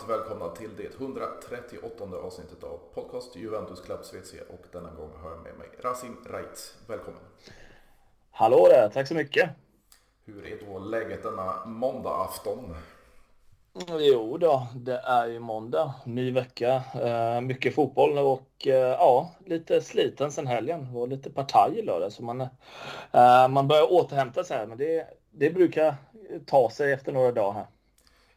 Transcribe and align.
varmt 0.00 0.20
välkomna 0.20 0.48
till 0.48 0.70
det 0.76 0.94
138 0.94 2.04
avsnittet 2.24 2.64
av 2.64 2.80
podcast 2.94 3.36
Juventus 3.36 3.80
Club 3.80 4.00
SVC 4.02 4.34
och 4.48 4.64
denna 4.72 4.90
gång 4.90 5.10
har 5.22 5.30
jag 5.30 5.42
med 5.42 5.58
mig 5.58 5.68
Rasim 5.82 6.16
Reitz. 6.30 6.74
Välkommen! 6.86 7.20
Hallå 8.30 8.66
där, 8.68 8.88
tack 8.88 9.08
så 9.08 9.14
mycket! 9.14 9.50
Hur 10.24 10.46
är 10.46 10.66
då 10.66 10.78
läget 10.78 11.22
denna 11.22 11.66
måndagafton? 11.66 12.74
Jo 14.00 14.38
då, 14.38 14.66
det 14.74 14.96
är 14.96 15.26
ju 15.26 15.38
måndag, 15.38 15.94
ny 16.04 16.30
vecka, 16.30 16.82
eh, 16.94 17.40
mycket 17.40 17.74
fotboll 17.74 18.18
och 18.18 18.66
eh, 18.66 18.74
ja, 18.74 19.34
lite 19.46 19.80
sliten 19.80 20.32
sen 20.32 20.46
helgen. 20.46 20.84
Det 20.84 20.98
var 20.98 21.06
lite 21.06 21.30
partaj 21.30 21.78
i 21.78 21.82
lördag 21.82 22.12
så 22.12 22.22
man, 22.22 22.40
eh, 22.40 23.48
man 23.48 23.68
börjar 23.68 23.92
återhämta 23.92 24.44
sig 24.44 24.56
här 24.56 24.66
men 24.66 24.78
det, 24.78 25.06
det 25.30 25.50
brukar 25.50 25.94
ta 26.46 26.70
sig 26.70 26.92
efter 26.92 27.12
några 27.12 27.32
dagar 27.32 27.52
här. 27.52 27.66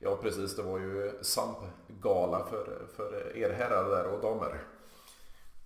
Ja 0.03 0.17
precis, 0.21 0.55
det 0.55 0.63
var 0.63 0.79
ju 0.79 1.11
SAMP-gala 1.21 2.45
för, 2.49 2.87
för 2.95 3.37
er 3.37 3.49
herrar 3.49 3.89
där 3.89 4.13
och 4.13 4.21
damer. 4.21 4.61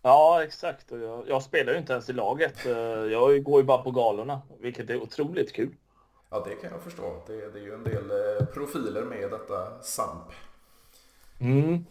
Ja 0.02 0.44
exakt, 0.44 0.92
jag, 0.92 1.24
jag 1.28 1.44
spelar 1.44 1.74
ju 1.74 1.80
inte 1.80 1.94
ens 1.94 2.10
i 2.10 2.14
laget. 2.14 2.66
Jag 3.12 3.44
går 3.44 3.60
ju 3.60 3.64
bara 3.64 3.84
på 3.84 3.92
galorna, 3.92 4.42
vilket 4.60 4.90
är 4.90 5.02
otroligt 5.02 5.54
kul. 5.54 5.76
Ja, 6.30 6.44
det 6.46 6.56
kan 6.56 6.72
jag 6.72 6.82
förstå. 6.82 7.24
Det, 7.28 7.50
det 7.50 7.60
är 7.60 7.64
ju 7.64 7.74
en 7.74 7.84
del 7.84 8.12
eh, 8.12 8.46
profiler 8.46 9.02
med 9.02 9.32
detta 9.32 9.82
SAMP. 9.82 10.32
Mm. 11.40 11.86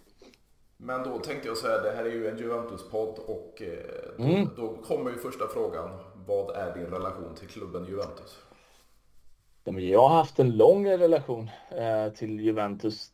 Men 0.76 1.02
då 1.02 1.18
tänkte 1.18 1.48
jag 1.48 1.56
så 1.56 1.68
här, 1.68 1.82
det 1.82 1.90
här 1.90 2.04
är 2.04 2.10
ju 2.10 2.28
en 2.28 2.38
Juventus-podd 2.38 3.18
och 3.18 3.62
eh, 3.62 4.14
då, 4.16 4.24
mm. 4.24 4.48
då 4.56 4.76
kommer 4.76 5.10
ju 5.10 5.18
första 5.18 5.48
frågan. 5.48 5.90
Vad 6.26 6.56
är 6.56 6.74
din 6.74 6.86
relation 6.86 7.34
till 7.34 7.48
klubben 7.48 7.84
Juventus? 7.84 8.38
Jag 9.66 10.08
har 10.08 10.16
haft 10.16 10.38
en 10.38 10.56
lång 10.56 10.86
relation 10.88 11.50
eh, 11.70 12.12
till 12.12 12.40
Juventus 12.40 13.08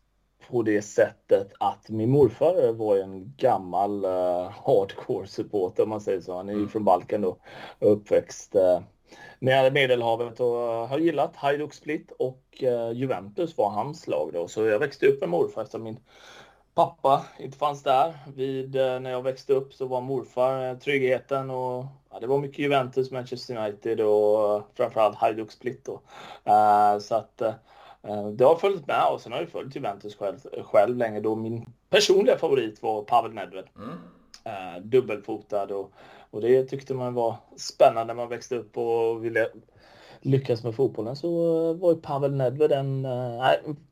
på 0.50 0.62
det 0.62 0.83
sättet 0.83 1.53
att 1.61 1.89
min 1.89 2.11
morfar 2.11 2.72
var 2.72 2.97
en 2.97 3.34
gammal 3.36 4.05
hardcore 4.64 5.27
supporter 5.27 5.83
om 5.83 5.89
man 5.89 6.00
säger 6.00 6.20
så. 6.20 6.36
Han 6.36 6.48
är 6.48 6.53
ju 6.53 6.58
mm. 6.58 6.69
från 6.69 6.84
Balkan 6.84 7.20
då 7.20 7.36
och 7.78 7.92
uppväxt 7.92 8.56
nere 9.39 9.70
Medelhavet 9.70 10.41
och 10.41 10.56
har 10.89 10.98
gillat 10.98 11.36
Hajduk 11.36 11.75
Split 11.75 12.12
och 12.19 12.42
Juventus 12.95 13.56
var 13.56 13.70
hans 13.70 14.06
lag 14.06 14.30
då. 14.33 14.48
Så 14.48 14.64
jag 14.64 14.78
växte 14.78 15.06
upp 15.06 15.20
med 15.20 15.28
morfar 15.28 15.62
eftersom 15.62 15.83
min 15.83 15.98
pappa 16.75 17.27
inte 17.39 17.59
fanns 17.59 17.83
där. 17.83 18.15
Vid, 18.37 18.77
uh, 18.77 19.01
när 19.01 19.11
jag 19.11 19.23
växte 19.23 19.53
upp 19.53 19.75
så 19.75 19.87
var 19.87 20.01
morfar 20.01 20.70
uh, 20.70 20.79
tryggheten 20.79 21.51
och 21.51 21.84
ja, 22.11 22.20
det 22.20 22.27
var 22.27 22.39
mycket 22.39 22.59
Juventus, 22.59 23.11
Manchester 23.11 23.56
United 23.56 24.01
och 24.01 24.56
uh, 24.56 24.64
framförallt 24.75 25.17
Hajduk 25.17 25.53
Split 25.53 25.84
då. 25.84 26.01
så 27.01 27.14
att 27.14 27.42
det 28.33 28.45
har 28.45 28.56
följt 28.56 28.87
med 28.87 29.05
och 29.12 29.20
sen 29.20 29.33
har 29.33 29.39
jag 29.39 29.48
följt 29.48 29.77
Juventus 29.77 30.17
själv, 30.17 30.39
själv 30.62 30.97
länge 30.97 31.20
då 31.20 31.34
min 31.34 31.67
personliga 31.91 32.39
favorit 32.39 32.83
var 32.83 33.03
Pavel 33.03 33.33
Nedved. 33.33 33.64
Mm. 33.77 34.91
dubbelfotad 34.91 35.67
och 35.73 35.92
och 36.31 36.41
det 36.41 36.64
tyckte 36.64 36.95
man 36.95 37.14
var 37.14 37.36
spännande 37.57 38.05
när 38.05 38.14
man 38.14 38.29
växte 38.29 38.57
upp 38.57 38.79
och 38.79 39.25
ville 39.25 39.48
lyckas 40.20 40.64
med 40.64 40.75
fotbollen 40.75 41.17
så 41.17 41.29
var 41.73 41.91
ju 41.91 42.01
Pavel 42.01 42.34
Nedved 42.34 42.73
en, 42.73 43.05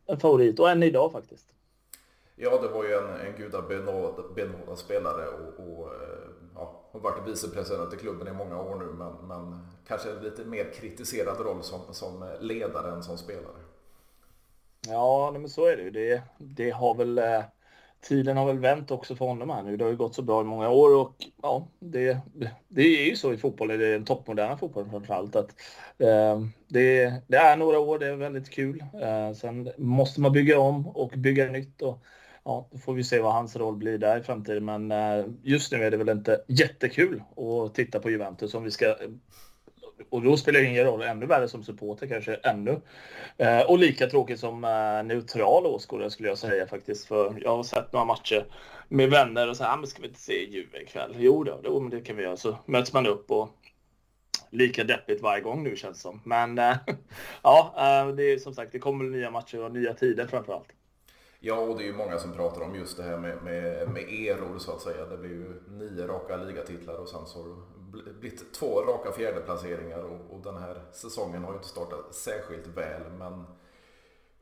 en 0.06 0.20
favorit 0.20 0.61
och 0.61 0.70
än 0.70 0.83
idag 0.83 1.12
faktiskt. 1.12 1.47
Ja, 2.43 2.59
det 2.62 2.69
var 2.69 2.84
ju 2.84 2.95
en, 2.95 3.27
en 3.27 3.37
gudabenådad 3.37 4.78
spelare 4.78 5.27
och, 5.28 5.65
och 5.65 5.95
eh, 5.95 6.31
ja, 6.55 6.83
har 6.93 7.01
varit 7.01 7.28
vicepresident 7.28 7.95
i 7.95 7.97
klubben 7.97 8.28
i 8.28 8.33
många 8.33 8.62
år 8.62 8.77
nu 8.77 8.84
men, 8.84 9.12
men 9.28 9.67
kanske 9.89 10.09
lite 10.23 10.45
mer 10.45 10.73
kritiserad 10.73 11.41
roll 11.41 11.62
som, 11.62 11.81
som 11.95 12.25
ledare 12.41 12.93
än 12.93 13.03
som 13.03 13.19
spelare. 13.19 13.61
Ja, 14.89 15.31
men 15.33 15.49
så 15.49 15.67
är 15.67 15.77
det 15.77 15.83
ju. 15.83 15.91
Det, 15.91 16.23
det 16.39 16.71
har 16.71 16.95
väl 16.95 17.19
eh, 17.19 17.43
tiden 18.01 18.37
har 18.37 18.47
väl 18.47 18.59
vänt 18.59 18.91
också 18.91 19.17
för 19.17 19.25
honom 19.25 19.51
här 19.51 19.62
nu. 19.62 19.77
Det 19.77 19.84
har 19.84 19.91
ju 19.91 19.97
gått 19.97 20.15
så 20.15 20.22
bra 20.22 20.41
i 20.41 20.45
många 20.45 20.71
år 20.71 20.97
och 20.97 21.15
ja, 21.43 21.67
det, 21.78 22.19
det 22.69 22.83
är 22.83 23.05
ju 23.05 23.17
så 23.17 23.33
i 23.33 23.37
fotboll, 23.37 23.71
i 23.71 23.77
den 23.77 24.05
toppmoderna 24.05 24.57
fotbollen 24.57 24.91
framförallt. 24.91 25.37
Att, 25.37 25.51
eh, 25.99 26.41
det, 26.69 27.15
det, 27.27 27.37
är 27.37 27.57
några 27.57 27.78
år, 27.78 27.99
det 27.99 28.07
är 28.07 28.17
väldigt 28.17 28.51
kul. 28.51 28.84
Eh, 29.03 29.33
sen 29.33 29.71
måste 29.78 30.21
man 30.21 30.33
bygga 30.33 30.61
om 30.61 30.89
och 30.89 31.12
bygga 31.17 31.47
nytt. 31.47 31.83
Och, 31.83 31.99
ja, 32.45 32.69
då 32.73 32.78
får 32.78 32.95
vi 32.95 33.05
se 33.05 33.21
vad 33.21 33.33
hans 33.33 33.56
roll 33.56 33.77
blir 33.77 33.99
där 33.99 34.21
i 34.21 34.23
framtiden. 34.23 34.65
Men 34.65 34.93
eh, 34.93 35.27
just 35.43 35.73
nu 35.73 35.84
är 35.84 35.91
det 35.91 35.97
väl 35.97 36.09
inte 36.09 36.45
jättekul 36.47 37.23
att 37.37 37.75
titta 37.75 38.01
på 38.01 38.11
Juventus 38.11 38.55
om 38.55 38.65
vi 38.65 38.71
ska 38.71 38.97
och 40.09 40.23
då 40.23 40.37
spelar 40.37 40.61
det 40.61 40.67
ingen 40.67 40.84
roll, 40.84 41.03
ännu 41.03 41.27
värre 41.27 41.49
som 41.49 41.65
supporter 41.65 42.06
kanske 42.06 42.34
ännu. 42.34 42.81
Eh, 43.37 43.61
och 43.61 43.78
lika 43.78 44.06
tråkigt 44.06 44.41
som 44.41 44.65
eh, 44.65 45.03
neutral 45.05 45.67
åskådare 45.67 46.11
skulle 46.11 46.28
jag 46.28 46.39
säga 46.39 46.67
faktiskt. 46.67 47.06
För 47.06 47.34
jag 47.43 47.56
har 47.56 47.62
sett 47.62 47.93
några 47.93 48.05
matcher 48.05 48.47
med 48.89 49.11
vänner 49.11 49.49
och 49.49 49.57
så 49.57 49.65
ah, 49.65 49.77
men 49.77 49.87
ska 49.87 50.03
vi 50.03 50.09
inte 50.09 50.21
se 50.21 50.51
Juve 50.51 50.83
ikväll? 50.83 51.15
Jo 51.19 51.45
då, 51.45 51.61
då 51.62 51.81
men 51.81 51.91
det 51.91 52.01
kan 52.01 52.17
vi 52.17 52.22
göra. 52.22 52.37
Så 52.37 52.59
möts 52.67 52.93
man 52.93 53.07
upp 53.07 53.31
och 53.31 53.49
lika 54.51 54.84
deppigt 54.84 55.22
varje 55.22 55.43
gång 55.43 55.62
nu 55.62 55.77
känns 55.77 55.97
det 55.97 56.03
som. 56.03 56.21
Men 56.25 56.59
eh, 56.59 56.77
ja, 57.43 57.75
eh, 57.77 58.15
det 58.15 58.22
är 58.22 58.39
som 58.39 58.55
sagt, 58.55 58.72
det 58.72 58.78
kommer 58.78 59.05
nya 59.05 59.31
matcher 59.31 59.65
och 59.65 59.72
nya 59.72 59.95
tider 59.95 60.27
framför 60.27 60.53
allt. 60.53 60.69
Ja, 61.43 61.61
och 61.61 61.78
det 61.78 61.84
är 61.84 61.87
ju 61.87 61.93
många 61.93 62.19
som 62.19 62.33
pratar 62.33 62.61
om 62.61 62.75
just 62.75 62.97
det 62.97 63.03
här 63.03 63.17
med, 63.17 63.43
med, 63.43 63.89
med 63.89 64.03
eror 64.03 64.59
så 64.59 64.73
att 64.73 64.81
säga. 64.81 65.06
Det 65.06 65.17
blir 65.17 65.31
ju 65.31 65.62
nio 65.69 66.06
raka 66.06 66.37
ligatitlar 66.37 66.95
och 66.95 67.09
sen 67.09 67.27
så 67.27 67.43
har 67.43 67.49
det 67.49 68.12
blivit 68.12 68.55
två 68.55 68.81
raka 68.81 69.12
fjärdeplaceringar 69.12 69.99
och, 69.99 70.34
och 70.34 70.43
den 70.43 70.56
här 70.56 70.83
säsongen 70.93 71.45
har 71.45 71.51
ju 71.53 71.56
inte 71.56 71.69
startat 71.69 72.15
särskilt 72.15 72.67
väl 72.67 73.03
men 73.19 73.45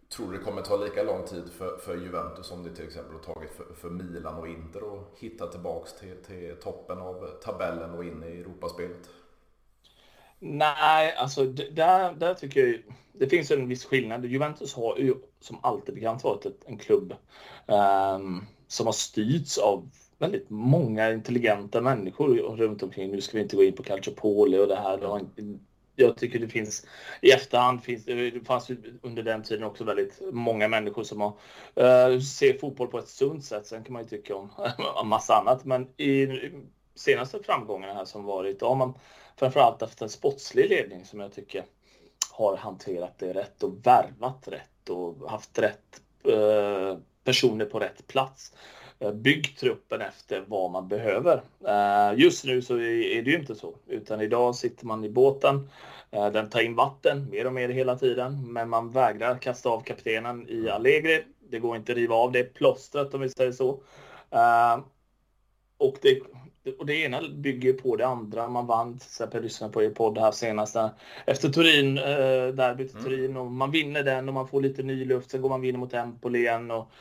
tror 0.08 0.32
det 0.32 0.38
kommer 0.38 0.62
ta 0.62 0.76
lika 0.76 1.02
lång 1.02 1.26
tid 1.26 1.52
för, 1.52 1.76
för 1.76 1.96
Juventus 1.96 2.46
som 2.46 2.64
det 2.64 2.70
till 2.70 2.86
exempel 2.86 3.12
har 3.14 3.34
tagit 3.34 3.50
för, 3.50 3.74
för 3.74 3.90
Milan 3.90 4.38
och 4.38 4.48
Inter 4.48 4.96
att 4.96 5.18
hitta 5.18 5.46
tillbaks 5.46 5.92
till, 5.92 6.16
till 6.26 6.56
toppen 6.62 6.98
av 6.98 7.30
tabellen 7.42 7.90
och 7.90 8.04
in 8.04 8.24
i 8.24 8.40
Europaspelet? 8.40 9.10
Nej, 10.38 11.14
alltså 11.16 11.44
där, 11.44 12.12
där 12.12 12.34
tycker 12.34 12.66
jag 12.66 12.82
det 13.18 13.28
finns 13.28 13.50
en 13.50 13.68
viss 13.68 13.84
skillnad. 13.84 14.24
Juventus 14.24 14.74
har 14.74 14.98
ju 14.98 15.14
som 15.40 15.58
alltid 15.62 15.94
bekant 15.94 16.24
varit 16.24 16.46
ett, 16.46 16.64
en 16.66 16.78
klubb 16.78 17.14
um, 17.66 18.46
som 18.68 18.86
har 18.86 18.92
styrts 18.92 19.58
av 19.58 19.90
väldigt 20.18 20.50
många 20.50 21.12
intelligenta 21.12 21.80
människor 21.80 22.36
runt 22.36 22.82
omkring. 22.82 23.10
Nu 23.10 23.20
ska 23.20 23.36
vi 23.36 23.42
inte 23.42 23.56
gå 23.56 23.64
in 23.64 23.76
på 23.76 23.82
Calciopoli 23.82 24.58
och 24.58 24.68
det 24.68 24.76
här. 24.76 25.20
Jag 25.96 26.16
tycker 26.16 26.38
det 26.38 26.48
finns 26.48 26.86
i 27.22 27.30
efterhand 27.30 27.82
finns 27.82 28.04
det 28.04 28.46
fanns 28.46 28.70
under 29.02 29.22
den 29.22 29.42
tiden 29.42 29.64
också 29.64 29.84
väldigt 29.84 30.20
många 30.32 30.68
människor 30.68 31.02
som 31.02 31.20
har, 31.20 31.32
uh, 32.10 32.20
ser 32.20 32.58
fotboll 32.58 32.88
på 32.88 32.98
ett 32.98 33.08
sunt 33.08 33.44
sätt. 33.44 33.66
Sen 33.66 33.84
kan 33.84 33.92
man 33.92 34.02
ju 34.02 34.08
tycka 34.08 34.36
om 34.36 34.50
en 35.02 35.08
massa 35.08 35.34
annat, 35.34 35.64
men 35.64 36.00
i 36.00 36.28
senaste 36.94 37.42
framgångarna 37.42 37.94
här 37.94 38.04
som 38.04 38.24
varit, 38.24 38.60
då 38.60 38.68
har 38.68 38.74
man 38.74 38.94
framförallt 39.38 39.82
efter 39.82 40.04
en 40.04 40.10
sportslig 40.10 40.68
ledning 40.68 41.04
som 41.04 41.20
jag 41.20 41.32
tycker 41.32 41.64
har 42.32 42.56
hanterat 42.56 43.18
det 43.18 43.32
rätt 43.32 43.62
och 43.62 43.86
värvat 43.86 44.48
rätt 44.48 44.90
och 44.90 45.30
haft 45.30 45.58
rätt 45.58 46.00
eh, 46.24 46.98
personer 47.24 47.64
på 47.64 47.78
rätt 47.78 48.06
plats. 48.06 48.52
Eh, 48.98 49.12
Bygg 49.12 49.56
truppen 49.58 50.00
efter 50.00 50.44
vad 50.46 50.70
man 50.70 50.88
behöver. 50.88 51.42
Eh, 51.66 52.18
just 52.18 52.44
nu 52.44 52.62
så 52.62 52.74
är 52.74 53.22
det 53.22 53.30
ju 53.30 53.38
inte 53.38 53.54
så, 53.54 53.74
utan 53.86 54.20
idag 54.20 54.54
sitter 54.54 54.86
man 54.86 55.04
i 55.04 55.10
båten. 55.10 55.70
Eh, 56.10 56.30
den 56.30 56.50
tar 56.50 56.60
in 56.60 56.74
vatten 56.74 57.30
mer 57.30 57.46
och 57.46 57.52
mer 57.52 57.68
hela 57.68 57.98
tiden, 57.98 58.52
men 58.52 58.68
man 58.68 58.90
vägrar 58.90 59.38
kasta 59.38 59.68
av 59.68 59.80
kaptenen 59.80 60.48
i 60.48 60.68
Allegri. 60.68 61.24
Det 61.50 61.58
går 61.58 61.76
inte 61.76 61.92
att 61.92 61.98
riva 61.98 62.14
av 62.14 62.32
det 62.32 62.54
plåstret 62.54 63.14
om 63.14 63.20
vi 63.20 63.28
säger 63.28 63.52
så. 63.52 63.80
Eh, 64.30 64.78
och 65.78 65.96
det, 66.02 66.20
och 66.78 66.86
det 66.86 66.94
ena 66.94 67.22
bygger 67.28 67.72
på 67.72 67.96
det 67.96 68.06
andra. 68.06 68.48
Man 68.48 68.66
vann, 68.66 68.98
till 68.98 69.06
exempel 69.06 69.42
lyssnade 69.42 69.72
på 69.72 69.82
er 69.82 69.90
podd 69.90 70.18
här 70.18 70.32
senaste 70.32 70.90
efter 71.26 71.48
Turin, 71.48 71.94
derbyt 71.94 72.90
i 72.90 72.92
mm. 72.92 73.04
Turin 73.04 73.36
och 73.36 73.46
man 73.46 73.70
vinner 73.70 74.02
den 74.02 74.28
och 74.28 74.34
man 74.34 74.48
får 74.48 74.60
lite 74.60 74.82
ny 74.82 75.04
luft. 75.04 75.30
Sen 75.30 75.42
går 75.42 75.48
man 75.48 75.60
vinner 75.60 75.78
mot 75.78 75.94
Empoli 75.94 76.38
igen 76.38 76.70
och 76.70 76.92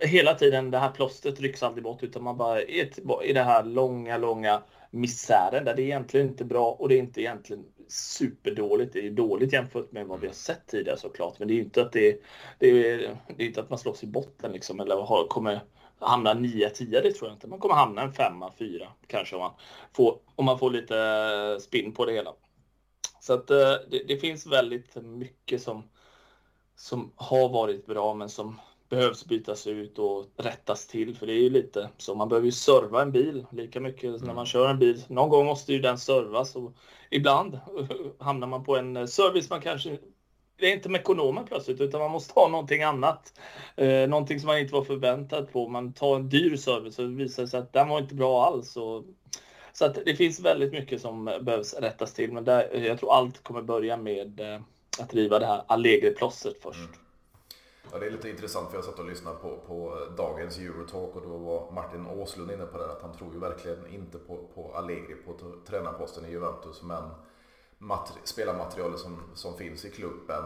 hela 0.00 0.34
tiden 0.34 0.70
det 0.70 0.78
här 0.78 0.90
plåstret 0.90 1.40
rycks 1.40 1.62
aldrig 1.62 1.84
bort 1.84 2.02
utan 2.02 2.22
man 2.22 2.36
bara 2.36 2.62
är 2.62 3.24
i 3.24 3.32
det 3.32 3.42
här 3.42 3.64
långa, 3.64 4.16
långa 4.16 4.62
misären 4.90 5.64
där 5.64 5.74
det 5.74 5.82
är 5.82 5.84
egentligen 5.84 6.28
inte 6.28 6.44
bra 6.44 6.70
och 6.70 6.88
det 6.88 6.94
är 6.94 6.98
inte 6.98 7.20
egentligen 7.20 7.64
superdåligt. 7.88 8.92
Det 8.92 9.06
är 9.06 9.10
dåligt 9.10 9.52
jämfört 9.52 9.92
med 9.92 10.06
vad 10.06 10.20
vi 10.20 10.26
har 10.26 10.34
sett 10.34 10.66
tidigare 10.66 10.98
såklart. 10.98 11.38
Men 11.38 11.48
det 11.48 11.54
är 11.54 11.56
ju 11.56 11.62
inte 11.62 11.82
att 11.82 11.92
det, 11.92 12.20
det 12.58 12.66
är, 12.66 13.16
det 13.36 13.42
är 13.42 13.46
inte 13.46 13.60
att 13.60 13.70
man 13.70 13.78
slåss 13.78 14.02
i 14.02 14.06
botten 14.06 14.52
liksom 14.52 14.80
eller 14.80 14.96
har, 14.96 15.26
kommer 15.26 15.60
hamna 16.02 16.34
9-10, 16.34 17.02
det 17.02 17.12
tror 17.12 17.28
jag 17.30 17.36
inte. 17.36 17.48
Man 17.48 17.58
kommer 17.58 17.74
hamna 17.74 18.02
en 18.02 18.12
5-4 18.12 18.86
kanske 19.06 19.36
om 19.36 19.42
man 19.42 19.52
får, 19.92 20.18
om 20.36 20.44
man 20.44 20.58
får 20.58 20.70
lite 20.70 21.58
spinn 21.60 21.92
på 21.92 22.04
det 22.04 22.12
hela. 22.12 22.32
Så 23.20 23.32
att 23.32 23.50
eh, 23.50 23.74
det, 23.90 24.08
det 24.08 24.16
finns 24.16 24.46
väldigt 24.46 24.96
mycket 24.96 25.62
som, 25.62 25.82
som 26.76 27.12
har 27.16 27.48
varit 27.48 27.86
bra 27.86 28.14
men 28.14 28.28
som 28.28 28.60
behövs 28.88 29.24
bytas 29.24 29.66
ut 29.66 29.98
och 29.98 30.26
rättas 30.36 30.86
till. 30.86 31.16
För 31.16 31.26
det 31.26 31.32
är 31.32 31.42
ju 31.42 31.50
lite 31.50 31.88
så. 31.98 32.14
Man 32.14 32.28
behöver 32.28 32.46
ju 32.46 32.52
serva 32.52 33.02
en 33.02 33.12
bil 33.12 33.46
lika 33.50 33.80
mycket 33.80 34.04
mm. 34.04 34.20
när 34.22 34.34
man 34.34 34.46
kör 34.46 34.70
en 34.70 34.78
bil. 34.78 35.04
Någon 35.08 35.28
gång 35.28 35.46
måste 35.46 35.72
ju 35.72 35.78
den 35.78 35.98
servas 35.98 36.56
och 36.56 36.72
ibland 37.10 37.60
hamnar 38.18 38.46
man 38.46 38.64
på 38.64 38.76
en 38.76 39.08
service 39.08 39.50
man 39.50 39.60
kanske 39.60 39.98
det 40.62 40.68
är 40.68 40.72
inte 40.72 40.88
Mekonomen 40.88 41.44
plötsligt 41.44 41.80
utan 41.80 42.00
man 42.00 42.10
måste 42.10 42.40
ha 42.40 42.48
någonting 42.48 42.82
annat. 42.82 43.40
Eh, 43.76 44.08
någonting 44.08 44.40
som 44.40 44.46
man 44.46 44.58
inte 44.58 44.74
var 44.74 44.84
förväntad 44.84 45.52
på. 45.52 45.68
Man 45.68 45.92
tar 45.92 46.16
en 46.16 46.28
dyr 46.28 46.56
service 46.56 46.98
och 46.98 47.04
det 47.04 47.14
visar 47.14 47.46
sig 47.46 47.60
att 47.60 47.72
den 47.72 47.88
var 47.88 47.98
inte 47.98 48.14
bra 48.14 48.46
alls. 48.46 48.76
Och, 48.76 49.04
så 49.72 49.84
att 49.84 49.94
det 49.94 50.16
finns 50.16 50.40
väldigt 50.40 50.72
mycket 50.72 51.00
som 51.00 51.24
behövs 51.24 51.74
rättas 51.74 52.14
till. 52.14 52.32
Men 52.32 52.44
där, 52.44 52.84
jag 52.86 52.98
tror 52.98 53.12
allt 53.12 53.42
kommer 53.42 53.62
börja 53.62 53.96
med 53.96 54.40
eh, 54.40 54.60
att 55.00 55.14
riva 55.14 55.38
det 55.38 55.46
här 55.46 55.62
Allegri-plåstret 55.66 56.62
först. 56.62 56.78
Mm. 56.78 56.90
Ja, 57.92 57.98
det 57.98 58.06
är 58.06 58.10
lite 58.10 58.30
intressant 58.30 58.70
för 58.70 58.76
jag 58.76 58.84
satt 58.84 58.98
och 58.98 59.08
lyssnade 59.08 59.36
på, 59.36 59.56
på 59.66 60.06
dagens 60.16 60.58
Eurotalk 60.58 61.16
och 61.16 61.22
då 61.22 61.36
var 61.36 61.72
Martin 61.72 62.06
Åslund 62.06 62.50
inne 62.50 62.66
på 62.66 62.78
det 62.78 62.92
att 62.92 63.02
han 63.02 63.16
tror 63.16 63.32
ju 63.32 63.38
verkligen 63.38 63.86
inte 63.86 64.18
på, 64.18 64.38
på 64.54 64.74
Allegri 64.74 65.14
på 65.14 65.34
tränarposten 65.66 66.24
i 66.24 66.30
Juventus 66.30 66.82
men 66.82 67.02
spelarmaterialet 68.24 69.00
som, 69.00 69.22
som 69.34 69.56
finns 69.56 69.84
i 69.84 69.90
klubben 69.90 70.44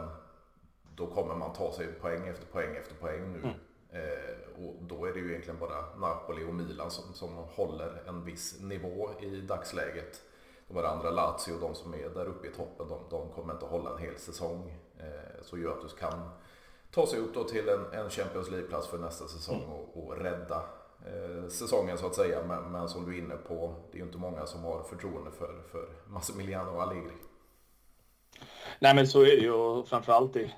då 0.96 1.06
kommer 1.06 1.34
man 1.34 1.52
ta 1.52 1.72
sig 1.72 1.86
poäng 1.86 2.28
efter 2.28 2.46
poäng 2.46 2.76
efter 2.76 2.94
poäng 2.94 3.32
nu. 3.32 3.38
Mm. 3.38 3.54
Eh, 3.90 4.66
och 4.66 4.74
då 4.80 5.04
är 5.04 5.12
det 5.12 5.18
ju 5.18 5.30
egentligen 5.30 5.58
bara 5.60 5.96
Napoli 5.96 6.44
och 6.44 6.54
Milan 6.54 6.90
som, 6.90 7.14
som 7.14 7.34
håller 7.34 8.02
en 8.06 8.24
viss 8.24 8.60
nivå 8.60 9.10
i 9.20 9.40
dagsläget. 9.40 10.22
De 10.68 10.78
andra, 10.78 11.10
Lazio, 11.10 11.60
de 11.60 11.74
som 11.74 11.94
är 11.94 12.08
där 12.08 12.26
uppe 12.26 12.48
i 12.48 12.50
toppen, 12.50 12.88
de, 12.88 12.98
de 13.10 13.32
kommer 13.32 13.54
inte 13.54 13.66
hålla 13.66 13.90
en 13.90 13.98
hel 13.98 14.18
säsong. 14.18 14.78
Eh, 14.98 15.42
så 15.42 15.58
Juventus 15.58 15.94
kan 15.94 16.30
ta 16.90 17.06
sig 17.06 17.18
upp 17.18 17.34
då 17.34 17.44
till 17.44 17.68
en, 17.68 17.92
en 17.92 18.10
Champions 18.10 18.50
League-plats 18.50 18.86
för 18.86 18.98
nästa 18.98 19.28
säsong 19.28 19.62
mm. 19.62 19.70
och, 19.70 20.06
och 20.06 20.16
rädda 20.16 20.62
säsongen 21.48 21.98
så 21.98 22.06
att 22.06 22.14
säga. 22.14 22.42
Men, 22.48 22.72
men, 22.72 22.88
som 22.88 23.06
du 23.06 23.14
är 23.14 23.18
inne 23.18 23.36
på, 23.36 23.74
det 23.90 23.96
är 23.96 24.00
ju 24.00 24.06
inte 24.06 24.18
många 24.18 24.46
som 24.46 24.64
har 24.64 24.82
förtroende 24.82 25.30
för, 25.30 25.62
för 25.72 25.88
Massimiliano 26.06 26.80
Allegri. 26.80 27.12
Nej 28.78 28.94
men 28.94 29.08
så 29.08 29.20
är 29.20 29.36
det 29.36 29.42
ju 29.42 29.52
och 29.52 29.88
framförallt 29.88 30.34
det, 30.34 30.50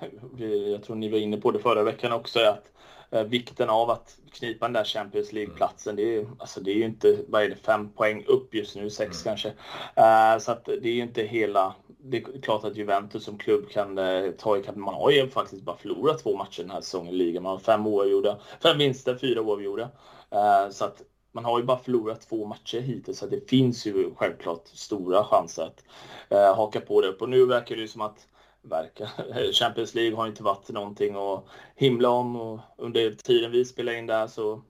jag 0.71 0.83
tror 0.83 0.95
ni 0.95 1.09
var 1.09 1.17
inne 1.17 1.37
på 1.37 1.51
det 1.51 1.59
förra 1.59 1.83
veckan 1.83 2.11
också, 2.11 2.39
att 2.39 2.71
eh, 3.11 3.23
vikten 3.23 3.69
av 3.69 3.89
att 3.89 4.17
knipa 4.31 4.65
den 4.65 4.73
där 4.73 4.83
Champions 4.83 5.33
League-platsen. 5.33 5.95
Det, 5.95 6.15
är, 6.15 6.27
alltså 6.37 6.61
det 6.61 6.71
är 6.71 6.75
ju 6.75 6.85
inte, 6.85 7.17
vad 7.27 7.43
är 7.43 7.49
det, 7.49 7.55
fem 7.55 7.89
poäng 7.89 8.23
upp 8.27 8.55
just 8.55 8.75
nu, 8.75 8.89
sex 8.89 9.25
mm. 9.25 9.31
kanske. 9.31 9.49
Uh, 9.49 10.39
så 10.39 10.51
att 10.51 10.65
det 10.65 10.89
är 10.89 10.93
ju 10.93 11.01
inte 11.01 11.21
hela, 11.21 11.75
det 11.87 12.17
är 12.17 12.41
klart 12.41 12.63
att 12.63 12.75
Juventus 12.75 13.23
som 13.23 13.37
klubb 13.37 13.69
kan 13.69 13.97
uh, 13.97 14.31
ta 14.31 14.57
ikapp. 14.57 14.75
Man 14.75 14.93
har 14.93 15.11
ju 15.11 15.29
faktiskt 15.29 15.63
bara 15.63 15.77
förlorat 15.77 16.23
två 16.23 16.37
matcher 16.37 16.61
den 16.61 16.71
här 16.71 16.81
säsongen 16.81 17.13
i 17.13 17.17
ligan. 17.17 17.43
Man 17.43 17.51
har 17.51 17.59
fem 17.59 17.87
oavgjorda, 17.87 18.37
fem 18.63 18.77
vinster, 18.77 19.17
fyra 19.21 19.41
oavgjorda. 19.41 19.89
Eh, 20.31 20.69
så 20.71 20.85
att 20.85 21.01
man 21.31 21.45
har 21.45 21.59
ju 21.59 21.65
bara 21.65 21.77
förlorat 21.77 22.21
två 22.21 22.45
matcher 22.45 22.79
hittills 22.79 23.19
så 23.19 23.25
det 23.25 23.49
finns 23.49 23.85
ju 23.85 24.15
självklart 24.15 24.67
stora 24.67 25.23
chanser 25.23 25.63
att 25.63 25.83
eh, 26.29 26.55
haka 26.55 26.79
på 26.79 27.01
det 27.01 27.07
upp. 27.07 27.21
Och 27.21 27.29
nu 27.29 27.45
verkar 27.45 27.75
det 27.75 27.81
ju 27.81 27.87
som 27.87 28.01
att 28.01 28.27
verkar. 28.61 29.09
Champions 29.53 29.95
League 29.95 30.17
har 30.17 30.27
inte 30.27 30.43
varit 30.43 30.69
någonting 30.69 31.15
att 31.15 31.43
himla 31.75 32.09
om 32.09 32.35
och 32.35 32.59
under 32.77 33.11
tiden 33.11 33.51
vi 33.51 33.65
spelar 33.65 33.93
in 33.93 34.07
där 34.07 34.27
så 34.27 34.61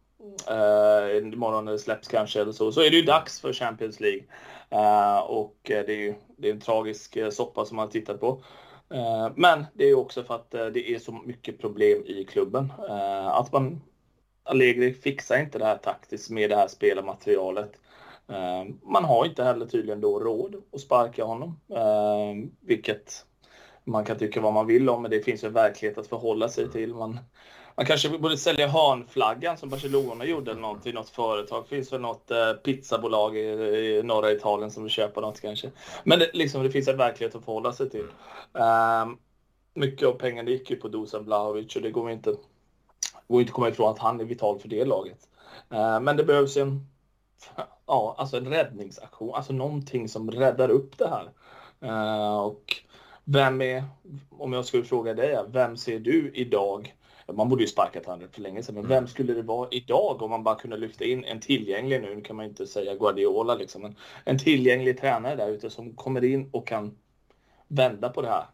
eh, 0.48 1.18
imorgon 1.18 1.66
när 1.66 1.72
det 1.72 1.80
släpps 1.80 2.08
kanske 2.08 2.42
eller 2.42 2.52
så, 2.52 2.72
så 2.72 2.82
är 2.82 2.90
det 2.90 2.98
ju 2.98 3.04
dags 3.04 3.42
för 3.42 3.54
Champions 3.54 4.00
League. 4.00 4.24
Eh, 4.70 5.20
och 5.20 5.56
det 5.64 5.90
är 5.90 5.98
ju 5.98 6.16
det 6.38 6.50
är 6.50 6.54
en 6.54 6.60
tragisk 6.60 7.16
eh, 7.16 7.30
soppa 7.30 7.66
som 7.66 7.76
man 7.76 7.86
har 7.86 7.92
tittat 7.92 8.20
på. 8.20 8.42
Eh, 8.94 9.30
men 9.36 9.66
det 9.74 9.90
är 9.90 9.98
också 9.98 10.24
för 10.24 10.36
att 10.36 10.52
det 10.52 10.96
är 10.96 11.00
så 11.00 11.12
mycket 11.12 11.60
problem 11.60 12.04
i 12.06 12.26
klubben. 12.26 12.74
Att 13.32 13.52
man 13.52 13.82
Allegri 14.50 14.94
fixar 14.94 15.40
inte 15.40 15.60
det 15.60 15.66
här 15.66 15.78
taktiskt 15.78 16.30
med 16.30 16.50
det 16.50 16.56
här 16.56 16.68
spelarmaterialet. 16.68 17.72
Ehm, 18.28 18.80
man 18.84 19.06
har 19.06 19.26
inte 19.26 19.44
heller 19.44 19.66
tydligen 19.66 20.02
då 20.02 20.20
råd 20.20 20.56
att 20.74 20.82
sparka 20.82 21.24
honom, 21.24 21.60
ehm, 21.76 22.52
vilket 22.62 23.26
man 23.84 24.06
kan 24.06 24.18
tycka 24.18 24.42
vad 24.42 24.54
man 24.54 24.68
vill 24.68 24.90
om, 24.90 25.02
men 25.02 25.12
det 25.12 25.22
finns 25.22 25.44
en 25.44 25.54
verklighet 25.54 25.98
att 25.98 26.08
förhålla 26.08 26.50
sig 26.50 26.72
till. 26.72 26.96
Man, 26.96 27.20
man 27.76 27.86
kanske 27.86 28.10
borde 28.10 28.38
sälja 28.38 28.68
hörnflaggan 28.68 29.58
som 29.58 29.70
Barcelona 29.70 30.26
gjorde 30.26 30.52
eller 30.52 30.62
något 30.62 30.84
till 30.84 30.94
något 30.94 31.10
företag. 31.10 31.64
Det 31.64 31.76
finns 31.76 31.94
väl 31.94 32.02
något 32.02 32.32
eh, 32.32 32.54
pizzabolag 32.54 33.38
i, 33.38 33.40
i 33.40 34.04
norra 34.04 34.32
Italien 34.32 34.72
som 34.72 34.84
vill 34.84 34.92
köpa 34.92 35.22
något 35.22 35.42
kanske. 35.42 35.72
Men 36.04 36.20
det, 36.20 36.30
liksom, 36.34 36.64
det 36.64 36.72
finns 36.72 36.88
en 36.88 36.98
verklighet 36.98 37.36
att 37.36 37.46
förhålla 37.46 37.74
sig 37.74 37.90
till. 37.90 38.06
Um, 38.54 39.18
mycket 39.74 40.08
av 40.08 40.14
pengarna 40.14 40.50
gick 40.50 40.70
ju 40.70 40.76
på 40.76 40.88
Dusan 40.88 41.26
Blahovic 41.26 41.76
och 41.76 41.82
det 41.82 41.92
går 41.92 42.12
inte 42.12 42.36
går 43.30 43.42
inte 43.42 43.50
att 43.50 43.56
komma 43.56 43.70
ifrån 43.70 43.92
att 43.92 44.00
han 44.00 44.20
är 44.20 44.26
vital 44.26 44.60
för 44.60 44.68
det 44.68 44.86
laget. 44.86 45.30
Eh, 45.70 46.00
men 46.00 46.18
det 46.18 46.24
behövs 46.24 46.58
en, 46.58 46.88
ja, 47.86 48.16
alltså 48.18 48.38
en 48.38 48.48
räddningsaktion, 48.48 49.36
alltså 49.36 49.54
någonting 49.54 50.10
som 50.10 50.32
räddar 50.32 50.70
upp 50.70 50.98
det 50.98 51.10
här. 51.10 51.32
Eh, 51.82 52.40
och 52.40 52.76
vem 53.24 53.62
är, 53.62 53.84
om 54.30 54.54
jag 54.54 54.66
skulle 54.66 54.84
fråga 54.84 55.14
dig, 55.14 55.40
vem 55.48 55.78
ser 55.78 56.00
du 56.00 56.32
idag 56.34 56.96
man 57.34 57.50
borde 57.50 57.64
ju 57.64 57.68
sparkat 57.68 58.06
honom 58.06 58.28
för 58.32 58.42
länge 58.42 58.64
sedan, 58.64 58.76
men 58.76 58.88
vem 58.88 59.08
skulle 59.08 59.34
det 59.34 59.42
vara 59.42 59.68
idag 59.72 60.22
om 60.22 60.30
man 60.30 60.44
bara 60.44 60.56
kunde 60.56 60.78
lyfta 60.78 61.06
in 61.06 61.24
en 61.24 61.40
tillgänglig, 61.40 62.02
nu 62.02 62.22
kan 62.22 62.36
man 62.36 62.46
inte 62.46 62.68
säga 62.68 62.96
Guardiola 62.96 63.56
liksom, 63.56 63.82
men 63.82 63.96
en 64.26 64.38
tillgänglig 64.38 65.00
tränare 65.00 65.36
där 65.36 65.50
ute 65.50 65.70
som 65.70 65.94
kommer 65.94 66.24
in 66.24 66.50
och 66.54 66.68
kan 66.68 66.98
vända 67.68 68.10
på 68.10 68.22
det 68.22 68.28
här 68.28 68.46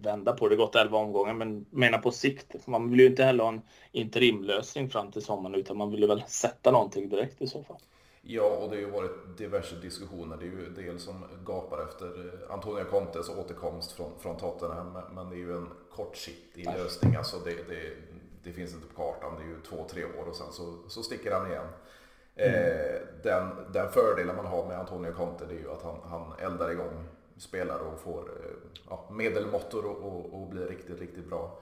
vända 0.00 0.32
på 0.32 0.48
det. 0.48 0.56
gått 0.56 0.76
11 0.76 0.98
omgångar, 0.98 1.34
men 1.34 1.66
menar 1.70 1.98
på 1.98 2.10
sikt. 2.10 2.66
Man 2.66 2.90
vill 2.90 3.00
ju 3.00 3.06
inte 3.06 3.24
heller 3.24 3.44
ha 3.44 3.52
en 3.52 3.62
interimlösning 3.92 4.90
fram 4.90 5.12
till 5.12 5.22
sommaren, 5.22 5.54
utan 5.54 5.76
man 5.76 5.90
vill 5.90 6.00
ju 6.00 6.06
väl 6.06 6.24
sätta 6.26 6.70
någonting 6.70 7.08
direkt 7.08 7.42
i 7.42 7.46
så 7.46 7.62
fall. 7.62 7.78
Ja, 8.24 8.42
och 8.42 8.70
det 8.70 8.76
har 8.76 8.80
ju 8.80 8.90
varit 8.90 9.38
diverse 9.38 9.76
diskussioner. 9.76 10.36
Det 10.36 10.44
är 10.44 10.50
ju 10.50 10.70
del 10.70 10.98
som 10.98 11.24
gapar 11.44 11.82
efter 11.82 12.06
eh, 12.06 12.54
Antonio 12.54 12.84
Contes 12.84 13.28
återkomst 13.28 13.92
från, 13.92 14.10
från 14.18 14.36
Tottenham, 14.36 14.98
men 15.14 15.30
det 15.30 15.36
är 15.36 15.38
ju 15.38 15.56
en 15.56 15.68
kortsiktig 15.90 16.66
lösning. 16.66 17.16
Alltså 17.16 17.36
det, 17.44 17.50
det, 17.50 17.96
det, 18.44 18.52
finns 18.52 18.74
inte 18.74 18.86
på 18.86 18.94
kartan. 18.94 19.34
Det 19.38 19.44
är 19.44 19.48
ju 19.48 19.60
två, 19.60 19.86
tre 19.90 20.04
år 20.04 20.28
och 20.28 20.36
sen 20.36 20.52
så, 20.52 20.78
så 20.88 21.02
sticker 21.02 21.32
han 21.32 21.50
igen. 21.50 21.66
Mm. 22.36 22.54
Eh, 22.54 23.00
den, 23.22 23.72
den 23.72 23.88
fördelen 23.88 24.36
man 24.36 24.46
har 24.46 24.66
med 24.66 24.78
Antonio 24.78 25.12
Conte 25.12 25.46
det 25.46 25.54
är 25.54 25.58
ju 25.58 25.70
att 25.70 25.82
han, 25.82 25.96
han 26.04 26.32
eldar 26.38 26.70
igång 26.70 27.04
spelare 27.42 27.82
och 27.82 28.00
får 28.00 28.20
eh, 28.20 28.70
ja, 28.88 29.08
medelmåttor 29.10 29.84
och, 29.84 29.96
och, 29.96 30.42
och 30.42 30.48
blir 30.48 30.66
riktigt, 30.66 31.00
riktigt 31.00 31.28
bra. 31.28 31.58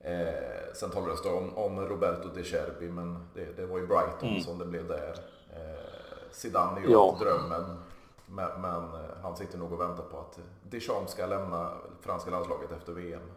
Eh, 0.00 0.74
sen 0.74 0.90
talades 0.90 1.22
det 1.22 1.28
om, 1.28 1.58
om 1.58 1.80
Roberto 1.80 2.28
De 2.34 2.44
Cherbi, 2.44 2.90
men 2.90 3.28
det, 3.34 3.56
det 3.56 3.66
var 3.66 3.78
ju 3.78 3.86
Brighton 3.86 4.28
mm. 4.28 4.40
som 4.40 4.58
det 4.58 4.64
blev 4.64 4.88
där. 4.88 5.14
Eh, 5.52 5.98
Zidane 6.30 6.80
är 6.80 6.84
ju 6.84 6.92
ja. 6.92 7.18
drömmen, 7.20 7.82
men, 8.26 8.60
men, 8.60 8.84
eh, 8.84 9.16
han 9.22 9.36
sitter 9.36 9.58
nog 9.58 9.72
och 9.72 9.80
väntar 9.80 10.04
på 10.04 10.18
att 10.18 10.38
Deschamps 10.62 11.12
ska 11.12 11.26
lämna 11.26 11.72
franska 12.00 12.30
landslaget 12.30 12.72
efter 12.72 12.92
VM. 12.92 13.30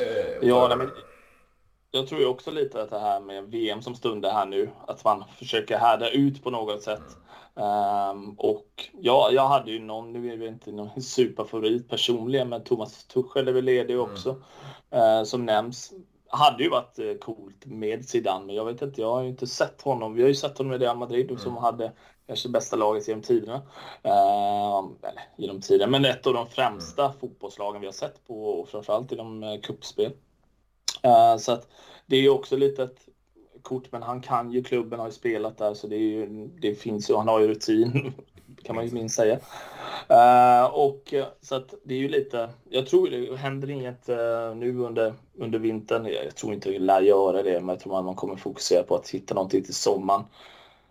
Eh, 0.00 0.48
ja, 0.48 0.68
nej, 0.68 0.78
men 0.78 0.90
jag 1.90 2.06
tror 2.06 2.20
ju 2.20 2.26
också 2.26 2.50
lite 2.50 2.82
att 2.82 2.90
det 2.90 2.98
här 2.98 3.20
med 3.20 3.44
VM 3.44 3.82
som 3.82 3.94
stundar 3.94 4.32
här 4.32 4.46
nu, 4.46 4.70
att 4.86 5.04
man 5.04 5.24
försöker 5.38 5.78
härda 5.78 6.10
ut 6.10 6.44
på 6.44 6.50
något 6.50 6.82
sätt. 6.82 7.02
Um, 7.54 8.34
och 8.38 8.88
ja, 9.00 9.30
jag 9.32 9.48
hade 9.48 9.70
ju 9.70 9.78
någon, 9.78 10.12
nu 10.12 10.32
är 10.32 10.36
det 10.36 10.46
inte 10.46 10.72
någon 10.72 11.02
superfavorit 11.02 11.88
personligen, 11.88 12.48
men 12.48 12.64
Thomas 12.64 13.04
Tuchel 13.04 13.48
är 13.48 13.52
väl 13.52 13.64
ledig 13.64 13.94
mm. 13.94 14.10
också, 14.10 14.36
mm. 14.90 15.18
uh, 15.18 15.24
som 15.24 15.46
nämns. 15.46 15.92
Hade 16.28 16.62
ju 16.62 16.70
varit 16.70 16.98
uh, 16.98 17.14
coolt 17.14 17.66
med 17.66 18.04
Zidane, 18.04 18.46
men 18.46 18.54
jag 18.54 18.64
vet 18.64 18.82
inte, 18.82 19.00
jag 19.00 19.10
har 19.10 19.22
ju 19.22 19.28
inte 19.28 19.46
sett 19.46 19.82
honom. 19.82 20.14
Vi 20.14 20.22
har 20.22 20.28
ju 20.28 20.34
sett 20.34 20.58
honom 20.58 20.72
i 20.72 20.78
Real 20.78 20.96
Madrid 20.96 21.30
mm. 21.30 21.38
som 21.38 21.56
hade 21.56 21.92
kanske 22.26 22.48
bästa 22.48 22.76
laget 22.76 23.08
genom 23.08 23.22
tiderna. 23.22 23.56
Uh, 24.04 24.90
eller 25.02 25.22
genom 25.36 25.60
tiden, 25.60 25.90
men 25.90 26.04
ett 26.04 26.26
av 26.26 26.34
de 26.34 26.46
främsta 26.46 27.04
mm. 27.04 27.18
fotbollslagen 27.20 27.80
vi 27.80 27.86
har 27.86 27.92
sett 27.92 28.26
på, 28.26 28.48
och 28.48 28.68
framförallt 28.68 29.12
inom 29.12 29.42
uh, 29.42 29.60
kuppspel. 29.60 30.12
Uh, 31.06 31.36
så 31.38 31.52
att 31.52 31.68
det 32.06 32.16
är 32.16 32.20
ju 32.20 32.30
också 32.30 32.56
lite 32.56 32.82
ett 32.82 33.08
kort, 33.62 33.92
men 33.92 34.02
han 34.02 34.20
kan 34.20 34.52
ju 34.52 34.62
klubben, 34.62 35.00
har 35.00 35.06
ju 35.06 35.12
spelat 35.12 35.58
där 35.58 35.74
så 35.74 35.86
det, 35.86 35.96
är 35.96 36.00
ju, 36.00 36.48
det 36.60 36.74
finns 36.74 37.10
ju, 37.10 37.16
han 37.16 37.28
har 37.28 37.40
ju 37.40 37.48
rutin 37.48 38.12
kan 38.62 38.76
man 38.76 38.86
ju 38.86 38.92
minst 38.92 39.16
säga. 39.16 39.38
Uh, 40.10 40.74
och 40.74 41.14
eh, 41.14 41.26
så 41.40 41.54
att 41.54 41.74
det 41.84 41.94
är 41.94 41.98
ju 41.98 42.08
lite, 42.08 42.50
jag 42.70 42.86
tror 42.86 43.10
det 43.10 43.36
händer 43.36 43.70
inget 43.70 44.08
uh, 44.08 44.56
nu 44.56 44.78
under, 44.78 45.14
under 45.38 45.58
vintern. 45.58 46.06
Jag 46.06 46.34
tror 46.34 46.54
inte 46.54 46.70
det 46.70 46.78
lär 46.78 47.00
göra 47.00 47.42
det, 47.42 47.60
men 47.60 47.68
jag 47.68 47.80
tror 47.80 47.98
att 47.98 48.04
man 48.04 48.14
kommer 48.14 48.36
fokusera 48.36 48.82
på 48.82 48.94
att 48.94 49.08
hitta 49.08 49.34
någonting 49.34 49.64
till 49.64 49.74
sommaren. 49.74 50.22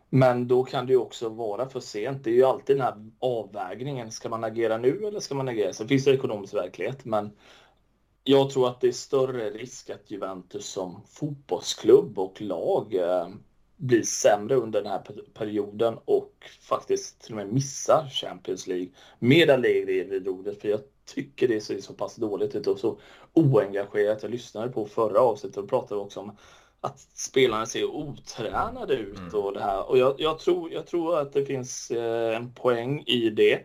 Men 0.09 0.47
då 0.47 0.63
kan 0.63 0.85
det 0.85 0.91
ju 0.91 0.99
också 0.99 1.29
vara 1.29 1.69
för 1.69 1.79
sent. 1.79 2.23
Det 2.23 2.29
är 2.29 2.33
ju 2.33 2.43
alltid 2.43 2.75
den 2.75 2.85
här 2.85 3.09
avvägningen. 3.19 4.11
Ska 4.11 4.29
man 4.29 4.43
agera 4.43 4.77
nu 4.77 5.05
eller 5.07 5.19
ska 5.19 5.35
man 5.35 5.47
agera? 5.47 5.73
Sen 5.73 5.87
finns 5.87 6.05
det 6.05 6.13
ekonomisk 6.13 6.53
verklighet, 6.53 7.05
men 7.05 7.31
jag 8.27 8.49
tror 8.49 8.67
att 8.67 8.81
det 8.81 8.87
är 8.87 8.91
större 8.91 9.49
risk 9.49 9.89
att 9.89 10.11
Juventus 10.11 10.65
som 10.65 11.01
fotbollsklubb 11.09 12.19
och 12.19 12.41
lag 12.41 12.93
eh, 12.93 13.27
blir 13.77 14.03
sämre 14.03 14.55
under 14.55 14.81
den 14.81 14.91
här 14.91 15.01
perioden 15.33 15.97
och 16.05 16.33
faktiskt 16.61 17.21
till 17.21 17.33
och 17.33 17.37
med 17.37 17.53
missar 17.53 18.09
Champions 18.09 18.67
League 18.67 18.87
med 19.19 19.49
Allegri 19.49 20.03
vid 20.03 20.27
rodret. 20.27 20.61
För 20.61 20.67
jag 20.67 20.79
tycker 21.05 21.47
det 21.47 21.61
ser 21.61 21.79
så 21.79 21.93
pass 21.93 22.15
dåligt 22.15 22.55
ut 22.55 22.67
och 22.67 22.79
så 22.79 22.99
oengagerat. 23.33 24.23
Jag 24.23 24.31
lyssnade 24.31 24.69
på 24.69 24.85
förra 24.85 25.19
avsnittet 25.19 25.57
och 25.57 25.69
pratade 25.69 26.01
också 26.01 26.19
om 26.19 26.37
att 26.81 26.99
spelarna 26.99 27.65
ser 27.65 27.85
otränade 27.85 28.93
ut 28.93 29.17
mm. 29.17 29.35
och 29.35 29.53
det 29.53 29.61
här. 29.61 29.89
Och 29.89 29.97
jag, 29.97 30.15
jag, 30.17 30.39
tror, 30.39 30.71
jag 30.71 30.87
tror 30.87 31.19
att 31.19 31.33
det 31.33 31.45
finns 31.45 31.91
eh, 31.91 32.35
en 32.35 32.53
poäng 32.53 33.03
i 33.05 33.29
det. 33.29 33.55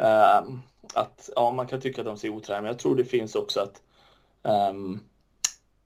Uh, 0.00 0.56
att 0.94 1.30
ja, 1.36 1.50
man 1.50 1.66
kan 1.66 1.80
tycka 1.80 2.00
att 2.00 2.06
de 2.06 2.18
ser 2.18 2.28
otränade, 2.28 2.62
men 2.62 2.72
jag 2.72 2.78
tror 2.78 2.96
det 2.96 3.04
finns 3.04 3.34
också 3.34 3.60
att 3.60 3.82
um, 4.46 5.00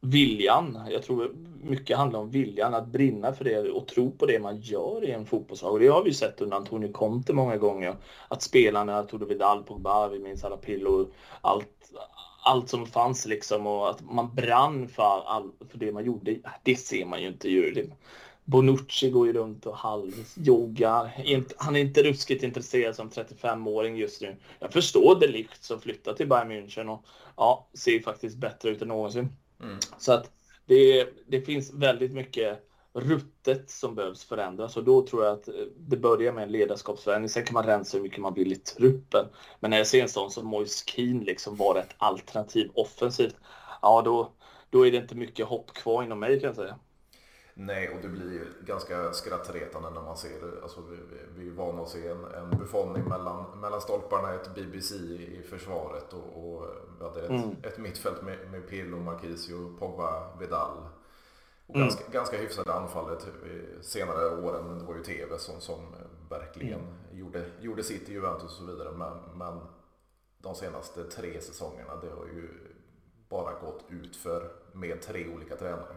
viljan, 0.01 0.79
jag 0.91 1.03
tror 1.03 1.35
mycket 1.63 1.97
handlar 1.97 2.21
om 2.21 2.31
viljan 2.31 2.75
att 2.75 2.87
brinna 2.87 3.33
för 3.33 3.45
det 3.45 3.71
och 3.71 3.89
tro 3.89 4.11
på 4.11 4.27
det 4.27 4.39
man 4.39 4.61
gör 4.61 5.05
i 5.05 5.11
en 5.11 5.27
fotbollslag. 5.27 5.73
Och 5.73 5.81
det 5.81 5.87
har 5.87 6.05
vi 6.05 6.15
sett 6.15 6.41
under 6.41 6.57
Antonio 6.57 6.93
Conte 6.93 7.33
många 7.33 7.57
gånger. 7.57 7.97
Att 8.29 8.43
spelarna, 8.43 9.03
Tode 9.03 9.27
Vidal, 9.27 9.63
Pogba, 9.63 10.09
vi 10.09 10.19
minns 10.19 10.45
alla 10.45 10.57
pillor, 10.57 11.09
allt, 11.41 11.93
allt 12.45 12.69
som 12.69 12.87
fanns 12.87 13.27
liksom 13.27 13.67
och 13.67 13.91
att 13.91 14.01
man 14.01 14.35
brann 14.35 14.89
för, 14.89 15.23
all, 15.27 15.53
för 15.71 15.79
det 15.79 15.93
man 15.93 16.05
gjorde. 16.05 16.37
Det 16.63 16.77
ser 16.77 17.05
man 17.07 17.23
ju 17.23 17.29
inte 17.29 17.49
ju. 17.49 17.91
Bonucci 18.51 19.11
går 19.11 19.27
ju 19.27 19.33
runt 19.33 19.67
och 19.67 19.77
halvjoggar. 19.77 21.11
Han 21.57 21.77
är 21.77 21.81
inte 21.81 22.03
ruskigt 22.03 22.43
intresserad 22.43 22.97
som 22.97 23.11
35-åring 23.11 23.97
just 23.97 24.21
nu. 24.21 24.37
Jag 24.59 24.73
förstår 24.73 25.21
Delikt 25.21 25.65
som 25.65 25.81
flyttar 25.81 26.15
till 26.15 26.29
Bayern 26.29 26.53
München 26.53 26.89
och 26.89 27.05
ja, 27.37 27.69
ser 27.75 28.01
faktiskt 28.01 28.37
bättre 28.37 28.71
ut 28.71 28.83
än 28.83 28.89
någonsin. 28.89 29.29
Mm. 29.63 29.79
Så 29.99 30.13
att 30.13 30.31
det, 30.67 31.09
det 31.27 31.41
finns 31.41 31.73
väldigt 31.73 32.13
mycket 32.13 32.67
ruttet 32.93 33.71
som 33.71 33.95
behövs 33.95 34.25
förändras 34.25 34.77
och 34.77 34.85
då 34.85 35.07
tror 35.07 35.25
jag 35.25 35.33
att 35.33 35.49
det 35.77 35.97
börjar 35.97 36.33
med 36.33 36.45
en 36.45 36.53
ledarskapsförändring. 36.53 37.29
Sen 37.29 37.45
kan 37.45 37.55
man 37.55 37.67
rensa 37.67 37.97
hur 37.97 38.03
mycket 38.03 38.21
man 38.21 38.35
vill 38.35 38.53
i 38.53 38.57
truppen. 38.57 39.27
Men 39.61 39.71
när 39.71 39.79
jag 39.79 39.87
ser 39.87 40.03
en 40.03 40.09
sån 40.09 40.31
som 40.31 40.47
Moise 40.47 40.85
Keane 40.87 41.25
liksom 41.25 41.57
vara 41.57 41.81
ett 41.81 41.95
alternativ 41.99 42.71
offensivt, 42.75 43.37
ja 43.83 44.03
då, 44.05 44.33
då 44.71 44.87
är 44.87 44.91
det 44.91 44.97
inte 44.97 45.15
mycket 45.15 45.47
hopp 45.47 45.75
kvar 45.75 46.03
inom 46.03 46.21
mig 46.21 46.41
kan 46.41 46.47
jag 46.47 46.57
säga. 46.57 46.79
Nej, 47.63 47.89
och 47.89 48.03
det 48.03 48.09
blir 48.09 48.45
ganska 48.61 49.13
skrattretande 49.13 49.91
när 49.91 50.03
man 50.03 50.17
ser 50.17 50.41
det. 50.41 50.63
Alltså, 50.63 50.81
vi, 50.81 50.97
vi 51.37 51.49
är 51.49 51.53
vana 51.53 51.83
att 51.83 51.89
se 51.89 52.09
en, 52.09 52.25
en 52.25 52.59
befolkning 52.59 53.05
mellan, 53.05 53.61
mellan 53.61 53.81
stolparna, 53.81 54.35
ett 54.35 54.55
BBC 54.55 54.95
i 54.95 55.43
försvaret 55.51 56.13
och, 56.13 56.55
och 56.55 56.67
vi 56.99 57.05
hade 57.05 57.21
ett, 57.21 57.31
mm. 57.31 57.57
ett 57.63 57.79
mittfält 57.79 58.23
med, 58.23 58.51
med 58.51 58.69
Pirlo, 58.69 58.97
Marquisio, 58.97 59.77
Pogba, 59.79 60.37
Vidal. 60.39 60.77
Och 61.67 61.77
mm. 61.77 61.89
ganska, 61.89 62.11
ganska 62.11 62.37
hyfsade 62.37 62.73
anfallet 62.73 63.27
senare 63.81 64.43
åren. 64.43 64.79
Det 64.79 64.85
var 64.85 64.95
ju 64.95 65.03
TV 65.03 65.39
som, 65.39 65.61
som 65.61 65.81
verkligen 66.31 66.81
mm. 66.81 67.19
gjorde, 67.19 67.45
gjorde 67.61 67.83
sitt 67.83 68.09
i 68.09 68.13
Juventus 68.13 68.45
och 68.45 68.51
så 68.51 68.67
vidare. 68.67 68.93
Men, 68.93 69.39
men 69.39 69.61
de 70.39 70.55
senaste 70.55 71.05
tre 71.05 71.41
säsongerna, 71.41 71.97
det 71.97 72.11
har 72.11 72.27
ju 72.27 72.49
bara 73.29 73.61
gått 73.61 73.85
ut 73.89 74.17
för 74.17 74.53
med 74.73 75.03
tre 75.03 75.29
olika 75.29 75.57
tränare. 75.57 75.97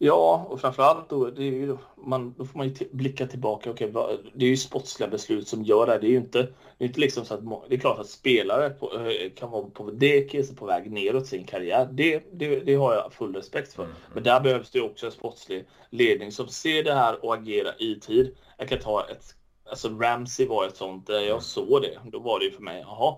Ja, 0.00 0.46
och 0.48 0.60
framförallt 0.60 1.08
då, 1.08 1.30
det 1.30 1.42
är 1.42 1.52
ju, 1.52 1.76
man, 1.96 2.34
då 2.38 2.44
får 2.44 2.58
man 2.58 2.68
ju 2.68 2.74
blicka 2.92 3.26
tillbaka. 3.26 3.70
Okay, 3.70 3.92
det 4.34 4.44
är 4.44 4.48
ju 4.48 4.56
sportsliga 4.56 5.08
beslut 5.08 5.48
som 5.48 5.62
gör 5.62 5.86
det. 5.86 5.98
Det 5.98 6.06
är 6.06 6.10
ju 6.10 6.16
inte, 6.16 6.42
det 6.78 6.84
är 6.84 6.88
inte 6.88 7.00
liksom 7.00 7.24
så 7.24 7.34
att 7.34 7.68
det 7.68 7.74
är 7.74 7.78
klart 7.78 7.98
att 7.98 8.08
spelare 8.08 8.70
på, 8.70 8.98
eh, 8.98 9.30
kan 9.30 9.50
vara 9.50 9.70
på 9.70 9.90
dekis 9.90 10.56
på 10.56 10.66
väg 10.66 10.90
neråt 10.90 11.26
sin 11.26 11.44
karriär. 11.44 11.88
Det, 11.92 12.22
det, 12.32 12.60
det 12.60 12.74
har 12.74 12.94
jag 12.94 13.12
full 13.12 13.34
respekt 13.34 13.72
för. 13.72 13.82
Mm. 13.82 13.96
Men 14.14 14.22
där 14.22 14.40
behövs 14.40 14.70
det 14.70 14.80
också 14.80 15.06
en 15.06 15.12
sportslig 15.12 15.68
ledning 15.90 16.32
som 16.32 16.48
ser 16.48 16.84
det 16.84 16.94
här 16.94 17.24
och 17.24 17.34
agerar 17.34 17.82
i 17.82 18.00
tid. 18.00 18.36
Jag 18.58 18.68
kan 18.68 18.78
ta 18.78 19.06
ett, 19.10 19.34
alltså 19.70 19.88
Ramsey 19.88 20.46
var 20.46 20.66
ett 20.66 20.76
sånt, 20.76 21.06
där 21.06 21.20
jag 21.20 21.28
mm. 21.28 21.40
såg 21.40 21.82
det. 21.82 21.98
Då 22.04 22.18
var 22.18 22.38
det 22.38 22.44
ju 22.44 22.50
för 22.52 22.62
mig, 22.62 22.84
jaha. 22.86 23.16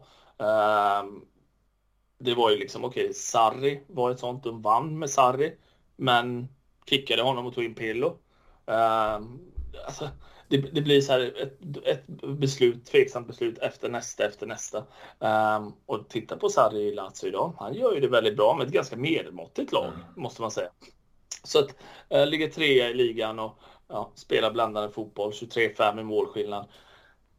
Um, 1.03 1.25
det 2.19 2.35
var 2.35 2.51
ju 2.51 2.57
liksom, 2.57 2.85
okej, 2.85 3.05
okay, 3.05 3.15
Sarri 3.15 3.81
var 3.87 4.11
ett 4.11 4.19
sånt, 4.19 4.45
de 4.45 4.63
vann 4.63 4.99
med 4.99 5.11
Sarri. 5.11 5.53
Men 5.97 6.49
kickade 6.91 7.23
honom 7.23 7.47
och 7.47 7.55
tog 7.55 7.65
in 7.65 7.75
Pillo. 7.75 8.07
Uh, 8.69 9.27
alltså, 9.87 10.09
det, 10.49 10.57
det, 10.57 10.83
blir 10.83 11.01
så 11.01 11.13
här 11.13 11.35
ett, 11.43 11.87
ett 11.87 12.07
beslut, 12.39 12.87
tveksamt 12.87 13.27
beslut 13.27 13.59
efter 13.59 13.89
nästa, 13.89 14.25
efter 14.25 14.47
nästa. 14.47 14.79
Um, 15.19 15.75
och 15.87 16.09
titta 16.09 16.37
på 16.37 16.49
Sarri 16.49 16.81
i 16.81 16.95
Lazio 16.95 17.29
idag. 17.29 17.53
Han 17.59 17.75
gör 17.75 17.95
ju 17.95 18.01
det 18.01 18.09
väldigt 18.09 18.37
bra 18.37 18.57
med 18.57 18.67
ett 18.67 18.73
ganska 18.73 18.97
medelmåttigt 18.97 19.73
lag, 19.73 19.87
mm. 19.87 20.01
måste 20.17 20.43
man 20.43 20.51
säga. 20.51 20.69
Så 21.45 21.59
att 21.59 21.75
uh, 22.15 22.27
ligger 22.27 22.49
trea 22.49 22.91
i 22.91 22.95
ligan 22.95 23.39
och 23.39 23.59
ja, 23.89 24.13
spelar 24.15 24.51
blandad 24.51 24.95
fotboll, 24.95 25.31
23-5 25.31 26.01
i 26.01 26.05
målskillnad. 26.05 26.69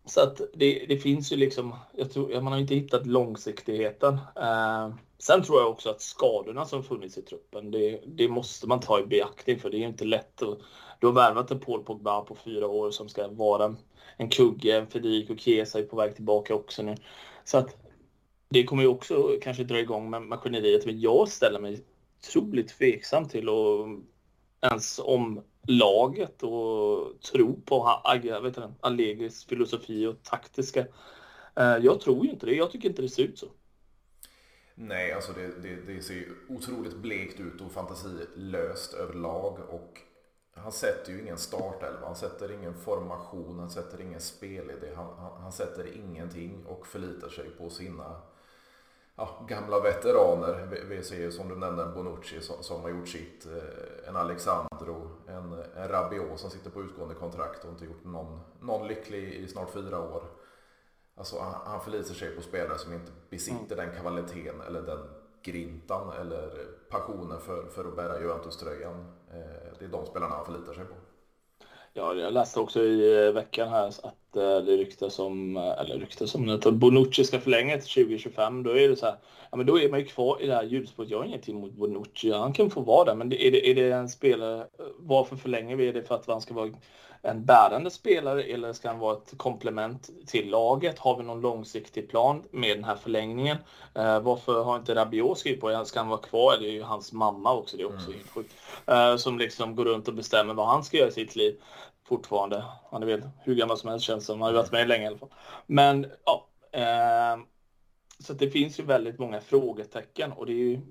Så 0.06 0.22
att 0.22 0.42
det, 0.54 0.86
det, 0.88 0.98
finns 0.98 1.32
ju 1.32 1.38
liksom, 1.38 1.76
jag 1.94 2.12
tror, 2.12 2.42
man 2.42 2.54
har 2.54 2.60
inte 2.60 2.76
hittat 2.76 3.08
långsiktigheten. 3.08 4.14
Uh, 4.14 4.94
Sen 5.22 5.44
tror 5.44 5.60
jag 5.60 5.70
också 5.70 5.90
att 5.90 6.02
skadorna 6.02 6.66
som 6.66 6.84
funnits 6.84 7.18
i 7.18 7.22
truppen, 7.22 7.72
det, 7.72 8.02
det 8.06 8.28
måste 8.28 8.68
man 8.68 8.80
ta 8.80 9.00
i 9.00 9.04
beaktning 9.04 9.60
för 9.60 9.70
det 9.70 9.78
är 9.78 9.88
inte 9.88 10.06
lätt. 10.06 10.42
Att, 10.42 10.60
du 11.00 11.08
har 11.08 11.14
värvat 11.14 11.52
en 11.52 11.60
Paul 11.60 11.84
Pogba 11.84 12.22
på 12.22 12.36
fyra 12.36 12.68
år 12.68 12.92
som 12.92 13.10
ska 13.10 13.28
vara 13.28 13.76
en 14.18 14.30
kugge, 14.30 14.78
en 14.78 14.88
Fredrik 14.88 15.30
och 15.30 15.40
Chiesa 15.40 15.80
är 15.80 15.84
på 15.84 15.96
väg 15.96 16.16
tillbaka 16.16 16.56
också 16.56 16.84
nu. 16.84 16.96
Så 17.44 17.58
att 17.58 17.78
det 18.50 18.64
kommer 18.64 18.84
ju 18.84 18.90
också 18.90 19.38
kanske 19.42 19.64
dra 19.64 19.80
igång 19.80 20.10
med 20.10 20.22
maskineriet, 20.22 20.86
men 20.86 21.00
jag 21.00 21.28
ställer 21.30 21.60
mig 21.60 21.84
otroligt 22.20 22.78
tveksam 22.78 23.28
till 23.28 23.50
att 23.50 24.72
ens 24.72 25.00
om 25.00 25.44
laget 25.68 26.44
och 26.44 27.22
tro 27.22 27.62
på 27.62 27.84
Allegris 28.82 29.46
filosofi 29.46 30.08
och 30.08 30.24
taktiska. 30.24 30.80
Eh, 31.56 31.78
jag 31.82 32.00
tror 32.00 32.26
ju 32.26 32.32
inte 32.32 32.46
det. 32.46 32.56
Jag 32.56 32.72
tycker 32.72 32.90
inte 32.90 33.02
det 33.02 33.10
ser 33.10 33.24
ut 33.24 33.40
så. 33.40 33.48
Nej, 34.84 35.14
alltså 35.14 35.34
det, 35.34 35.48
det, 35.62 35.76
det 35.76 36.02
ser 36.02 36.14
ju 36.14 36.36
otroligt 36.50 36.98
blekt 36.98 37.40
ut 37.40 37.62
och 37.62 37.72
fantasilöst 37.72 38.94
överlag. 38.94 39.58
Och 39.70 40.02
han 40.56 40.72
sätter 40.72 41.12
ju 41.12 41.22
ingen 41.22 41.38
startelva, 41.38 42.06
han 42.06 42.16
sätter 42.16 42.52
ingen 42.52 42.74
formation, 42.74 43.60
han 43.60 43.70
sätter 43.70 44.02
ingen 44.02 44.22
spelidé. 44.22 44.96
Han, 44.96 45.06
han, 45.18 45.42
han 45.42 45.52
sätter 45.52 45.98
ingenting 45.98 46.66
och 46.66 46.88
förlitar 46.88 47.30
sig 47.30 47.50
på 47.50 47.70
sina 47.70 48.22
ja, 49.16 49.46
gamla 49.50 49.80
veteraner. 49.80 50.68
Vi, 50.72 50.96
vi 50.96 51.04
ser 51.04 51.32
som 51.32 51.50
du 51.50 51.56
nämnde 51.56 51.84
en 51.84 51.94
Bonucci 51.94 52.42
som, 52.42 52.64
som, 52.64 52.82
har 52.82 52.90
gjort 52.90 53.08
sitt. 53.08 53.46
Eh, 53.46 54.10
en 54.10 54.16
Alexandro, 54.16 55.12
en, 55.28 55.54
en 55.76 55.88
Rabiot 55.88 56.40
som 56.40 56.50
sitter 56.50 56.70
på 56.70 56.82
utgående 56.82 57.16
kontrakt 57.16 57.64
och 57.64 57.72
inte 57.72 57.86
gjort 57.86 58.04
någon, 58.04 58.40
någon 58.60 58.88
lycklig 58.88 59.34
i 59.34 59.48
snart 59.48 59.74
fyra 59.74 60.00
år. 60.00 60.24
Alltså 61.22 61.40
han, 61.40 61.54
han 61.66 61.82
förlitar 61.82 62.14
sig 62.14 62.36
på 62.36 62.42
spelare 62.42 62.78
som 62.78 62.94
inte 62.94 63.12
besitter 63.30 63.74
mm. 63.74 63.78
den 63.78 64.02
kvaliteten 64.02 64.62
eller 64.68 64.82
den 64.82 65.00
grintan 65.44 66.14
eller 66.22 66.50
passionen 66.90 67.40
för, 67.40 67.66
för 67.66 67.86
att 67.86 67.96
bära 67.96 68.20
Juventus-tröjan. 68.20 69.14
Eh, 69.30 69.78
det 69.80 69.86
är 69.86 69.90
de 69.90 70.06
spelarna 70.06 70.36
han 70.36 70.46
förlitar 70.46 70.74
sig 70.74 70.86
på. 70.86 70.94
Ja, 71.94 72.14
jag 72.14 72.34
läste 72.34 72.60
också 72.60 72.80
i 72.80 73.26
eh, 73.28 73.34
veckan 73.34 73.70
här 73.70 73.88
att 73.88 74.16
det 74.40 74.78
ryktas 74.78 75.20
om, 75.20 75.58
eller 75.58 76.00
ryktas 76.00 76.36
om 76.36 76.50
att 76.50 76.74
Bonucci 76.74 77.24
ska 77.24 77.40
förlänga 77.40 77.78
till 77.78 78.06
2025. 78.06 78.64
Då 78.64 78.78
är 78.78 78.90
det 78.90 78.96
så 78.96 79.06
här, 79.06 79.16
ja 79.52 79.58
men 79.58 79.66
då 79.66 79.80
är 79.80 79.90
man 79.90 80.00
ju 80.00 80.06
kvar 80.06 80.38
i 80.42 80.48
det 80.48 80.56
här 80.56 80.64
hjulspåret. 80.64 81.10
Jag 81.10 81.18
har 81.18 81.26
ingenting 81.26 81.60
mot 81.60 81.72
Bonucci, 81.72 82.32
han 82.32 82.54
kan 82.54 82.70
få 82.70 82.82
vara 82.82 83.06
där. 83.06 83.16
Men 83.16 83.34
är 83.34 83.52
det, 83.52 83.70
är 83.70 83.76
det 83.76 83.92
en 83.92 84.10
spelare, 84.10 84.68
varför 84.98 85.36
förlänger 85.36 85.76
vi 85.76 85.92
det 85.92 86.04
för 86.04 86.16
att 86.16 86.28
han 86.28 86.42
ska 86.42 86.54
vara 86.54 86.70
en 87.24 87.46
bärande 87.46 87.92
spelare 87.92 88.44
eller 88.44 88.74
ska 88.74 88.88
han 88.88 89.00
vara 89.00 89.18
ett 89.18 89.38
komplement 89.38 90.10
till 90.28 90.50
laget? 90.50 91.00
Har 91.00 91.18
vi 91.18 91.24
någon 91.24 91.42
långsiktig 91.42 92.10
plan 92.10 92.44
med 92.52 92.78
den 92.78 92.84
här 92.84 92.96
förlängningen? 92.96 93.58
Eh, 93.96 94.20
varför 94.20 94.64
har 94.64 94.78
inte 94.78 94.96
Rabiot 94.96 95.38
skrivit 95.38 95.62
på? 95.62 95.86
Ska 95.86 96.00
han 96.00 96.10
vara 96.10 96.22
kvar? 96.22 96.58
Det 96.60 96.68
är 96.68 96.72
ju 96.72 96.84
hans 96.84 97.14
mamma 97.14 97.54
också, 97.54 97.78
det 97.78 97.84
är 97.84 97.88
också 97.88 98.08
mm. 98.08 98.18
helt 98.18 98.30
sjukt. 98.30 98.54
Eh, 98.86 99.16
som 99.16 99.40
liksom 99.40 99.76
går 99.76 99.86
runt 99.86 100.08
och 100.08 100.14
bestämmer 100.14 100.54
vad 100.54 100.68
han 100.68 100.84
ska 100.84 100.98
göra 100.98 101.10
i 101.10 101.12
sitt 101.12 101.36
liv 101.36 101.56
fortfarande. 102.04 102.64
Han 102.92 103.04
är 103.04 103.08
väl 103.08 103.30
hur 103.40 103.56
gammal 103.56 103.78
som 103.78 103.90
helst 103.90 104.06
känns 104.06 104.26
som. 104.26 104.42
Han 104.42 104.54
har 104.54 104.62
varit 104.62 104.72
med 104.72 104.88
länge 104.88 105.04
i 105.04 105.08
alla 105.08 105.18
fall. 105.18 105.34
Men 105.66 106.06
ja, 106.26 106.48
eh, 106.72 107.44
så 108.20 108.34
det 108.34 108.50
finns 108.50 108.80
ju 108.80 108.84
väldigt 108.84 109.20
många 109.20 109.42
frågetecken 109.42 110.32
och 110.32 110.46
det 110.46 110.52
är 110.52 110.56
ju 110.56 110.82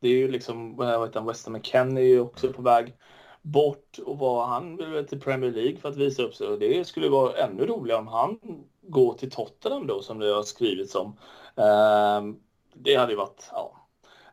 det 0.00 0.08
är 0.08 0.12
ju 0.12 0.30
liksom, 0.30 0.76
vad 0.76 1.06
heter 1.06 1.20
han, 1.20 1.26
Weston 1.26 1.52
McKennie 1.52 2.02
är 2.02 2.08
ju 2.08 2.20
också 2.20 2.52
på 2.52 2.62
väg 2.62 2.96
bort 3.42 3.98
och 4.06 4.18
vad 4.18 4.48
han 4.48 4.76
vill 4.76 5.06
till 5.06 5.20
Premier 5.20 5.50
League 5.50 5.76
för 5.76 5.88
att 5.88 5.96
visa 5.96 6.22
upp 6.22 6.34
sig. 6.34 6.46
Och 6.46 6.58
det 6.58 6.86
skulle 6.86 7.08
vara 7.08 7.36
ännu 7.36 7.66
roligare 7.66 7.98
om 7.98 8.06
han 8.06 8.38
går 8.82 9.14
till 9.14 9.30
Tottenham 9.30 9.86
då 9.86 10.02
som 10.02 10.18
det 10.18 10.34
har 10.34 10.42
skrivits 10.42 10.94
om. 10.94 11.16
Eh, 11.56 12.34
det 12.74 12.94
hade 12.94 13.12
ju 13.12 13.18
varit, 13.18 13.48
ja. 13.52 13.76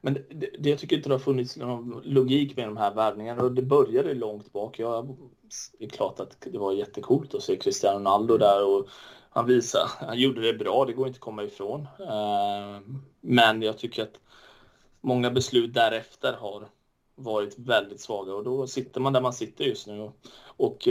Men 0.01 0.13
det, 0.13 0.49
det, 0.59 0.69
jag 0.69 0.79
tycker 0.79 0.95
inte 0.95 1.09
det 1.09 1.15
har 1.15 1.19
funnits 1.19 1.57
någon 1.57 2.01
logik 2.03 2.57
med 2.57 2.67
de 2.67 2.77
här 2.77 2.93
värvningarna 2.93 3.43
och 3.43 3.51
det 3.51 3.61
började 3.61 4.13
långt 4.13 4.53
bak. 4.53 4.79
Jag, 4.79 5.17
det 5.79 5.85
är 5.85 5.89
klart 5.89 6.19
att 6.19 6.37
det 6.41 6.57
var 6.57 6.73
jättekult 6.73 7.33
att 7.33 7.43
se 7.43 7.57
Cristiano 7.57 7.97
Ronaldo 7.99 8.37
där 8.37 8.65
och 8.65 8.87
han 9.29 9.45
visade, 9.45 9.89
han 9.99 10.19
gjorde 10.19 10.41
det 10.41 10.53
bra, 10.53 10.85
det 10.85 10.93
går 10.93 11.07
inte 11.07 11.17
att 11.17 11.21
komma 11.21 11.43
ifrån. 11.43 11.87
Eh, 11.99 12.81
men 13.21 13.61
jag 13.61 13.77
tycker 13.77 14.03
att 14.03 14.19
många 15.01 15.31
beslut 15.31 15.73
därefter 15.73 16.33
har 16.33 16.67
varit 17.15 17.59
väldigt 17.59 18.01
svaga 18.01 18.33
och 18.33 18.43
då 18.43 18.67
sitter 18.67 19.01
man 19.01 19.13
där 19.13 19.21
man 19.21 19.33
sitter 19.33 19.65
just 19.65 19.87
nu. 19.87 20.01
Och, 20.01 20.15
och 20.57 20.87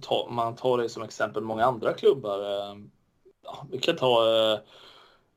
ta, 0.00 0.28
man 0.30 0.56
tar 0.56 0.78
det 0.78 0.88
som 0.88 1.02
exempel 1.02 1.42
många 1.42 1.64
andra 1.64 1.92
klubbar. 1.92 2.38
Eh, 2.38 2.76
ja, 3.44 3.66
vi 3.70 3.78
kan 3.78 3.96
ta 3.96 4.24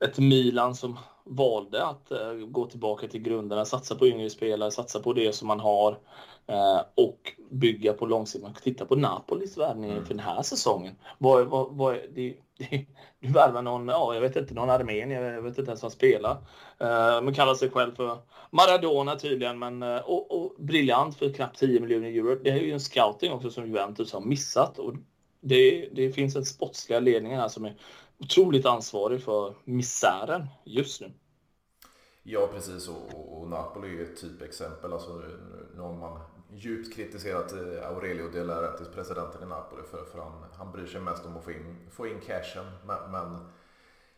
ett 0.05 0.17
Milan 0.17 0.75
som 0.75 1.00
valde 1.24 1.86
att 1.86 2.12
gå 2.48 2.65
tillbaka 2.65 3.07
till 3.07 3.22
grunderna, 3.22 3.65
satsa 3.65 3.95
på 3.95 4.07
yngre 4.07 4.29
spelare, 4.29 4.72
satsa 4.72 5.00
på 5.00 5.13
det 5.13 5.34
som 5.36 5.48
man 5.48 5.60
har 5.60 5.98
och 6.95 7.33
bygga 7.51 7.93
på 7.93 8.05
långsiktigt. 8.05 8.43
Man 8.43 8.53
kan 8.53 8.61
titta 8.61 8.85
på 8.85 8.95
Napolis 8.95 9.57
värvning 9.57 9.91
mm. 9.91 10.05
för 10.05 10.13
den 10.13 10.23
här 10.23 10.41
säsongen. 10.41 10.95
Vad, 11.17 11.47
vad, 11.47 11.75
vad, 11.75 11.97
det, 12.13 12.35
du 13.19 13.33
värvar 13.33 13.61
någon, 13.61 13.87
ja, 13.87 14.13
jag 14.13 14.21
vet 14.21 14.35
inte, 14.35 14.53
någon 14.53 14.69
armén, 14.69 15.11
jag 15.11 15.41
vet 15.41 15.57
inte 15.57 15.71
ens 15.71 15.81
vad 15.81 15.91
han 15.91 15.95
spelar. 15.95 16.31
Uh, 16.81 17.23
men 17.23 17.33
kallar 17.33 17.55
sig 17.55 17.69
själv 17.69 17.95
för 17.95 18.17
Maradona 18.49 19.15
tydligen, 19.15 19.59
men 19.59 19.83
uh, 19.83 19.97
och, 19.97 20.31
och 20.31 20.55
briljant 20.57 21.17
för 21.17 21.33
knappt 21.33 21.59
10 21.59 21.79
miljoner 21.79 22.07
euro. 22.07 22.39
Det 22.43 22.49
är 22.49 22.55
ju 22.55 22.71
en 22.71 22.79
scouting 22.79 23.31
också 23.31 23.49
som 23.49 23.67
Juventus 23.67 24.13
har 24.13 24.21
missat 24.21 24.79
och 24.79 24.93
det, 25.41 25.89
det 25.93 26.11
finns 26.11 26.35
en 26.35 26.45
sportsliga 26.45 26.99
ledningen 26.99 27.39
här 27.39 27.47
som 27.47 27.65
är 27.65 27.77
otroligt 28.19 28.65
ansvarig 28.65 29.23
för 29.23 29.55
misären 29.63 30.47
just 30.63 31.01
nu. 31.01 31.11
Ja, 32.23 32.49
precis. 32.53 32.87
Och, 32.87 33.37
och 33.37 33.49
Napoli 33.49 33.99
är 33.99 34.03
ett 34.03 34.21
typexempel. 34.21 34.93
Alltså, 34.93 35.21
nu 35.75 35.81
har 35.81 35.93
man 35.93 36.21
djupt 36.53 36.95
kritiserat 36.95 37.53
eh, 37.53 37.89
Aurelio 37.89 38.29
De 38.29 38.43
Laurentiis, 38.43 38.89
presidenten 38.89 39.43
i 39.43 39.45
Napoli, 39.45 39.81
för, 39.91 40.05
för 40.05 40.19
han, 40.19 40.31
han 40.57 40.71
bryr 40.71 40.85
sig 40.85 41.01
mest 41.01 41.25
om 41.25 41.37
att 41.37 41.43
få 41.43 41.51
in, 41.51 41.75
få 41.91 42.07
in 42.07 42.19
cashen. 42.19 42.65
Men, 42.85 43.11
men 43.11 43.37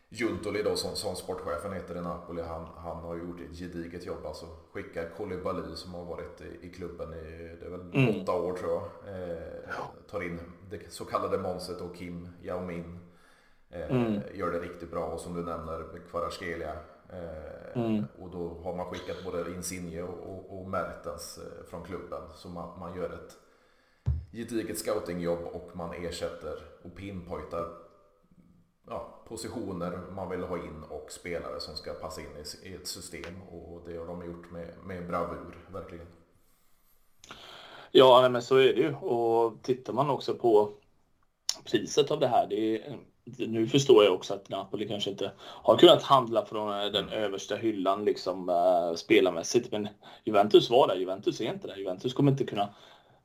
Juntoli 0.09 0.63
då, 0.63 0.75
som, 0.75 0.95
som 0.95 1.15
sportchefen 1.15 1.73
heter 1.73 1.97
i 1.97 2.01
Napoli, 2.01 2.41
han, 2.41 2.67
han 2.75 2.97
har 2.97 3.15
gjort 3.15 3.39
ett 3.39 3.57
gediget 3.57 4.05
jobb. 4.05 4.25
Alltså 4.25 4.45
skicka 4.71 5.09
Koulibaly 5.09 5.75
som 5.75 5.93
har 5.93 6.05
varit 6.05 6.41
i, 6.41 6.67
i 6.67 6.69
klubben 6.69 7.13
i 7.13 7.55
det 7.59 7.65
är 7.65 7.69
väl 7.69 7.91
mm. 7.93 8.21
åtta 8.21 8.33
år 8.33 8.53
tror 8.53 8.71
jag. 8.71 9.13
Eh, 9.15 9.69
tar 10.09 10.23
in 10.23 10.39
det 10.69 10.79
så 10.93 11.05
kallade 11.05 11.37
monstret 11.37 11.81
och 11.81 11.95
Kim 11.95 12.29
Yao 12.41 12.65
Min. 12.65 12.99
Eh, 13.69 13.91
mm. 13.91 14.21
Gör 14.33 14.51
det 14.51 14.59
riktigt 14.59 14.91
bra 14.91 15.05
och 15.05 15.19
som 15.19 15.33
du 15.33 15.43
nämner 15.43 15.85
Kvaratskhelia 16.09 16.71
Eh, 16.71 16.96
mm. 17.75 18.05
Och 18.21 18.29
då 18.31 18.61
har 18.63 18.75
man 18.75 18.85
skickat 18.85 19.23
både 19.23 19.55
Insigne 19.55 20.01
och, 20.01 20.59
och 20.59 20.69
Mertens 20.69 21.37
eh, 21.37 21.69
från 21.69 21.83
klubben. 21.83 22.21
Så 22.35 22.49
man, 22.49 22.79
man 22.79 22.95
gör 22.95 23.13
ett 23.13 23.37
gediget 24.31 24.77
scoutingjobb 24.77 25.39
och 25.43 25.71
man 25.73 25.93
ersätter 25.93 26.55
och 26.83 26.95
pinpointar 26.95 27.65
ja, 28.87 29.23
positioner 29.27 29.97
man 30.15 30.29
vill 30.29 30.43
ha 30.43 30.57
in 30.57 30.83
och 30.89 31.11
spelare 31.11 31.59
som 31.59 31.75
ska 31.75 31.93
passa 31.93 32.21
in 32.21 32.27
i, 32.27 32.69
i 32.69 32.75
ett 32.75 32.87
system. 32.87 33.41
Och 33.41 33.81
det 33.89 33.97
har 33.97 34.05
de 34.05 34.25
gjort 34.25 34.51
med, 34.51 34.73
med 34.85 35.07
bravur, 35.07 35.57
verkligen. 35.71 36.07
Ja, 37.91 38.29
men 38.29 38.41
så 38.41 38.55
är 38.55 38.73
det 38.73 38.81
ju. 38.81 38.95
Och 38.95 39.63
tittar 39.63 39.93
man 39.93 40.09
också 40.09 40.35
på 40.35 40.73
priset 41.65 42.11
av 42.11 42.19
det 42.19 42.27
här. 42.27 42.47
Det 42.47 42.55
är 42.55 42.97
nu 43.37 43.67
förstår 43.67 44.03
jag 44.03 44.13
också 44.13 44.33
att 44.33 44.49
Napoli 44.49 44.87
kanske 44.87 45.09
inte 45.09 45.31
har 45.39 45.77
kunnat 45.77 46.03
handla 46.03 46.45
från 46.45 46.81
eh, 46.81 46.91
den 46.91 47.09
översta 47.09 47.55
hyllan 47.55 48.05
liksom 48.05 48.49
uh, 48.49 48.95
spelarmässigt. 48.95 49.71
Men 49.71 49.87
Juventus 50.23 50.69
var 50.69 50.87
där. 50.87 50.95
Juventus 50.95 51.41
är 51.41 51.53
inte 51.53 51.67
där. 51.67 51.77
Juventus 51.77 52.13
kommer 52.13 52.31
inte 52.31 52.43
kunna. 52.43 52.69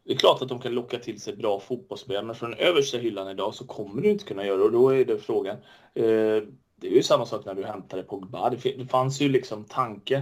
Det 0.05 0.13
är 0.13 0.17
klart 0.17 0.43
att 0.43 0.49
de 0.49 0.61
kan 0.61 0.73
locka 0.73 0.99
till 0.99 1.21
sig 1.21 1.37
bra 1.37 1.61
fotbollsspelare, 1.61 2.25
men 2.25 2.35
från 2.35 2.51
den 2.51 2.59
översta 2.59 2.99
hyllan 2.99 3.29
idag 3.29 3.55
så 3.55 3.67
kommer 3.67 4.03
du 4.03 4.11
inte 4.11 4.25
kunna 4.25 4.47
göra 4.47 4.57
det. 4.57 4.65
Och 4.65 4.73
då 4.73 4.89
är 4.95 5.05
det 5.05 5.19
frågan. 5.19 5.57
Uh, 5.57 6.43
det 6.77 6.89
är 6.89 6.93
ju 6.93 7.03
samma 7.03 7.27
sak 7.27 7.45
när 7.45 7.55
du 7.55 7.65
hämtade 7.65 8.03
Pogba. 8.03 8.51
Det, 8.51 8.77
det 8.79 8.87
fanns 8.87 9.21
ju 9.21 9.29
liksom 9.29 9.65
tanke. 9.65 10.17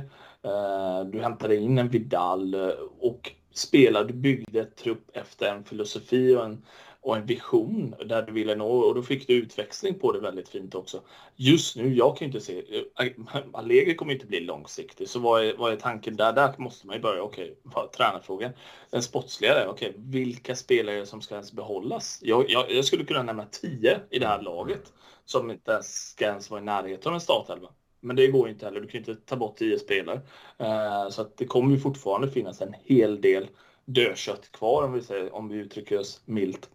Uh, 0.47 1.11
du 1.13 1.21
hämtade 1.21 1.57
in 1.57 1.79
en 1.79 1.89
Vidal 1.89 2.55
och 3.01 3.33
spelade, 3.53 4.09
du 4.09 4.15
byggde 4.15 4.61
ett 4.61 4.77
trupp 4.77 5.11
efter 5.13 5.55
en 5.55 5.65
filosofi 5.65 6.37
och 6.37 6.45
en 6.45 6.65
och 7.03 7.17
en 7.17 7.27
vision 7.27 7.95
där 8.07 8.23
du 8.23 8.33
ville 8.33 8.55
nå 8.55 8.71
och 8.71 8.95
då 8.95 9.03
fick 9.03 9.27
du 9.27 9.35
utväxling 9.35 9.99
på 9.99 10.13
det 10.13 10.21
väldigt 10.21 10.49
fint 10.49 10.75
också. 10.75 11.01
Just 11.37 11.77
nu, 11.77 11.95
jag 11.95 12.17
kan 12.17 12.29
ju 12.29 12.33
inte 12.35 12.47
se, 12.47 12.63
eh, 12.99 13.07
Allegri 13.53 13.95
kommer 13.95 14.13
inte 14.13 14.27
bli 14.27 14.41
långsiktig, 14.41 15.09
så 15.09 15.19
vad 15.19 15.45
är, 15.45 15.57
vad 15.57 15.73
är 15.73 15.77
tanken 15.77 16.17
där? 16.17 16.33
Där 16.33 16.55
måste 16.59 16.87
man 16.87 16.97
ju 16.97 17.03
börja, 17.03 17.23
okej, 17.23 17.55
okay, 17.65 17.87
tränarfrågan. 17.97 18.53
Den 18.91 19.03
sportsliga 19.03 19.55
där, 19.55 19.67
okej, 19.69 19.91
okay, 19.91 20.03
vilka 20.05 20.57
spelare 20.57 21.07
som 21.07 21.21
ska 21.21 21.35
ens 21.35 21.53
behållas? 21.53 22.21
Jag, 22.23 22.51
jag, 22.51 22.73
jag, 22.73 22.85
skulle 22.85 23.05
kunna 23.05 23.23
nämna 23.23 23.47
tio 23.47 24.01
i 24.11 24.19
det 24.19 24.27
här 24.27 24.43
laget 24.43 24.93
som 25.25 25.51
inte 25.51 25.73
ens 25.73 26.11
ska 26.11 26.25
ens 26.25 26.51
vara 26.51 26.61
i 26.61 26.65
närheten 26.65 27.09
av 27.09 27.15
en 27.15 27.21
startelva. 27.21 27.69
Men 28.01 28.17
det 28.17 28.27
går 28.27 28.47
ju 28.47 28.53
inte 28.53 28.65
heller, 28.65 28.81
du 28.81 28.87
kan 28.87 29.03
ju 29.03 29.13
inte 29.13 29.27
ta 29.27 29.37
bort 29.37 29.57
tio 29.57 29.79
spelare. 29.79 30.21
Eh, 30.59 31.09
så 31.09 31.23
att 31.23 31.37
det 31.37 31.47
kommer 31.47 31.75
ju 31.75 31.81
fortfarande 31.81 32.31
finnas 32.31 32.61
en 32.61 32.75
hel 32.85 33.21
del 33.21 33.49
dödkött 33.85 34.53
kvar 34.53 34.85
om 34.85 34.93
vi, 34.93 35.03
säger, 35.03 35.35
om 35.35 35.49
vi 35.49 35.57
uttrycker 35.57 35.99
oss 35.99 36.23
milt. 36.25 36.71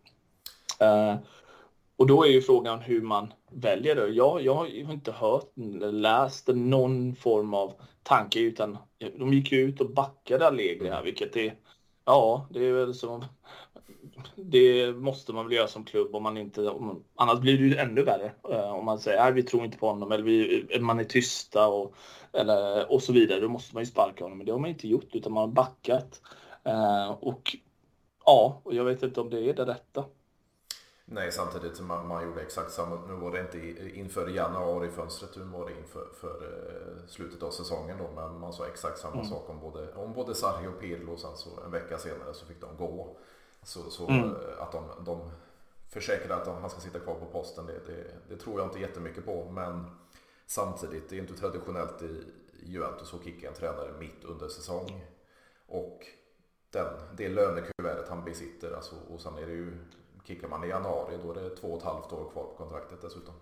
Uh, 0.82 1.16
och 1.98 2.08
då 2.08 2.26
är 2.26 2.30
ju 2.30 2.42
frågan 2.42 2.80
hur 2.80 3.02
man 3.02 3.34
väljer 3.52 3.96
det. 3.96 4.08
Jag, 4.08 4.42
jag 4.42 4.54
har 4.56 4.92
inte 4.92 5.12
hört 5.12 5.58
eller 5.58 5.92
läst 5.92 6.48
någon 6.48 7.16
form 7.16 7.54
av 7.54 7.74
tanke 8.04 8.40
utan 8.40 8.78
de 9.18 9.34
gick 9.34 9.52
ju 9.52 9.60
ut 9.60 9.82
och 9.82 9.90
backade 9.90 10.48
Allegri 10.48 10.90
här, 10.90 11.04
vilket 11.04 11.36
är 11.36 11.56
Ja, 12.06 12.48
det 12.50 12.66
är 12.66 12.74
väl 12.74 12.94
som 12.94 13.26
det 14.36 14.94
måste 14.94 15.34
man 15.34 15.46
väl 15.46 15.56
göra 15.56 15.68
som 15.68 15.84
klubb 15.84 16.16
om 16.16 16.24
man 16.24 16.38
inte, 16.38 16.70
om, 16.70 17.04
annars 17.16 17.40
blir 17.40 17.58
det 17.58 17.64
ju 17.64 17.78
ännu 17.78 18.04
värre. 18.04 18.32
Uh, 18.50 18.72
om 18.72 18.86
man 18.86 19.00
säger 19.00 19.28
att 19.28 19.36
vi 19.36 19.44
tror 19.44 19.66
inte 19.66 19.78
på 19.78 19.88
honom 19.88 20.12
eller 20.12 20.24
vi, 20.24 20.68
man 20.80 21.00
är 21.00 21.04
tysta 21.04 21.68
och, 21.68 21.96
eller, 22.34 22.92
och 22.92 23.04
så 23.04 23.14
vidare. 23.14 23.40
Då 23.40 23.50
måste 23.50 23.76
man 23.76 23.84
ju 23.84 23.88
sparka 23.88 24.24
honom. 24.24 24.38
Men 24.38 24.46
det 24.46 24.52
har 24.52 24.60
man 24.60 24.70
inte 24.70 24.88
gjort 24.88 25.16
utan 25.16 25.34
man 25.34 25.42
har 25.42 25.56
backat. 25.56 26.22
Uh, 26.68 27.10
och 27.10 27.58
ja, 28.26 28.62
och 28.64 28.76
jag 28.76 28.84
vet 28.84 29.04
inte 29.04 29.22
om 29.22 29.30
det 29.30 29.50
är 29.50 29.54
det 29.54 29.66
rätta. 29.66 30.04
Nej, 31.08 31.32
samtidigt 31.32 31.78
som 31.78 31.88
man, 31.88 32.08
man 32.08 32.24
gjorde 32.24 32.42
exakt 32.42 32.72
samma. 32.72 33.06
Nu 33.08 33.14
var 33.14 33.32
det 33.32 33.40
inte 33.40 33.60
inför 34.00 34.28
januari-fönstret, 34.28 35.36
nu 35.36 35.44
var 35.44 35.66
det 35.66 35.78
inför 35.78 36.08
för, 36.20 36.44
uh, 36.44 37.08
slutet 37.08 37.44
av 37.44 37.52
säsongen 37.52 37.98
då. 37.98 38.10
Men 38.16 38.40
man 38.40 38.54
sa 38.54 38.68
exakt 38.68 39.00
samma 39.00 39.16
mm. 39.16 39.26
sak 39.26 39.50
om 39.50 39.60
både, 39.60 39.94
om 39.94 40.14
både 40.14 40.36
Sarri 40.36 40.68
och 40.68 40.80
Pirlo. 40.80 41.14
Och 41.14 41.20
sen 41.20 41.38
så 41.38 41.50
en 41.66 41.72
vecka 41.72 41.98
senare 41.98 42.34
så 42.34 42.46
fick 42.46 42.62
de 42.62 42.78
gå. 42.78 43.18
Så, 43.64 43.90
så 43.90 44.08
mm. 44.08 44.24
Uh, 44.24 44.36
att 44.60 44.72
de, 44.72 44.84
de 45.06 45.32
försäkrade 45.90 46.42
att 46.42 46.62
han 46.62 46.70
ska 46.70 46.80
sitta 46.80 47.00
kvar 47.00 47.16
på 47.16 47.26
posten, 47.26 47.66
det, 47.66 47.80
det, 47.88 48.12
det, 48.30 48.38
tror 48.38 48.60
jag 48.60 48.68
inte 48.68 48.80
jättemycket 48.80 49.26
på. 49.26 49.50
Men 49.52 49.86
samtidigt, 50.46 51.10
det 51.10 51.16
är 51.16 51.20
inte 51.20 51.38
traditionellt 51.38 52.02
i 52.02 52.24
Juventus 52.64 53.14
att 53.14 53.24
kicka 53.24 53.48
en 53.48 53.54
tränare 53.54 53.92
mitt 54.00 54.24
under 54.24 54.48
säsong. 54.48 55.06
Och 55.68 56.06
den, 56.70 56.88
det 57.18 57.30
lönekuvertet 57.30 58.10
han 58.10 58.26
besitter, 58.26 58.76
alltså, 58.76 58.96
och 59.10 59.22
sen 59.22 59.38
är 59.38 59.46
det 59.46 59.54
ju 59.54 59.78
Kickar 60.28 60.48
man 60.48 60.64
i 60.64 60.68
januari 60.68 61.18
då 61.24 61.32
är 61.32 61.44
det 61.44 61.50
två 61.50 61.68
och 61.68 61.78
ett 61.78 61.84
halvt 61.84 62.14
år 62.14 62.30
kvar 62.34 62.44
på 62.44 62.54
kontraktet 62.58 63.02
dessutom. 63.02 63.34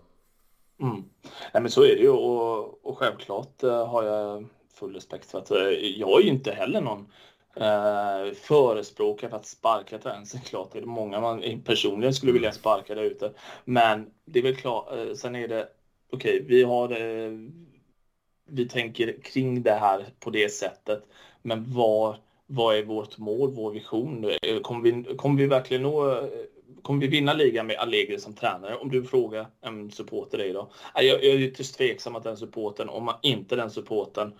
Mm. 0.80 1.04
Nej, 1.52 1.62
men 1.62 1.70
så 1.70 1.82
är 1.82 1.96
det 1.96 2.02
ju 2.02 2.10
och, 2.10 2.86
och 2.86 2.98
självklart 2.98 3.62
eh, 3.62 3.86
har 3.86 4.02
jag 4.02 4.44
full 4.74 4.94
respekt 4.94 5.30
för 5.30 5.38
att 5.38 5.50
eh, 5.50 5.58
jag 5.98 6.20
är 6.20 6.24
ju 6.24 6.30
inte 6.30 6.52
heller 6.52 6.80
någon 6.80 7.06
eh, 7.56 8.34
förespråkare 8.34 9.30
för 9.30 9.36
att 9.36 9.46
sparka 9.46 9.98
tränaren. 9.98 10.26
Klart 10.44 10.74
är 10.74 10.80
det 10.80 10.86
många 10.86 11.20
man 11.20 11.42
eh, 11.42 11.58
personligen 11.58 12.14
skulle 12.14 12.32
vilja 12.32 12.52
sparka 12.52 12.94
där 12.94 13.02
ute. 13.02 13.32
Men 13.64 14.10
det 14.24 14.38
är 14.38 14.42
väl 14.42 14.56
klart, 14.56 14.88
sen 15.16 15.36
är 15.36 15.48
det 15.48 15.68
okej, 16.12 16.36
okay, 16.36 16.48
vi 16.48 16.62
har 16.62 16.88
vi 18.46 18.68
tänker 18.68 19.22
kring 19.22 19.62
det 19.62 19.72
här 19.72 20.06
på 20.20 20.30
det 20.30 20.48
sättet. 20.48 21.02
Men 21.42 21.64
vad, 21.72 22.16
vad 22.46 22.76
är 22.76 22.84
vårt 22.84 23.18
mål, 23.18 23.50
vår 23.50 23.70
vision? 23.70 24.30
Kommer 24.62 24.82
vi, 24.82 25.16
kommer 25.16 25.38
vi 25.38 25.46
verkligen 25.46 25.82
nå 25.82 26.28
kommer 26.82 27.00
vi 27.00 27.06
vinna 27.06 27.32
ligan 27.32 27.66
med 27.66 27.76
Allegri 27.76 28.18
som 28.18 28.34
tränare? 28.34 28.76
Om 28.76 28.90
du 28.90 29.04
frågar 29.04 29.46
en 29.60 29.90
supporter 29.90 30.38
dig 30.38 30.52
då. 30.52 30.70
Jag, 30.94 31.04
jag 31.04 31.24
är 31.24 31.38
ytterst 31.38 31.76
tveksam 31.76 32.16
att 32.16 32.22
den 32.22 32.36
supporten, 32.36 32.88
om 32.88 33.04
man 33.04 33.14
inte 33.22 33.56
den 33.56 33.70
supporten 33.70 34.34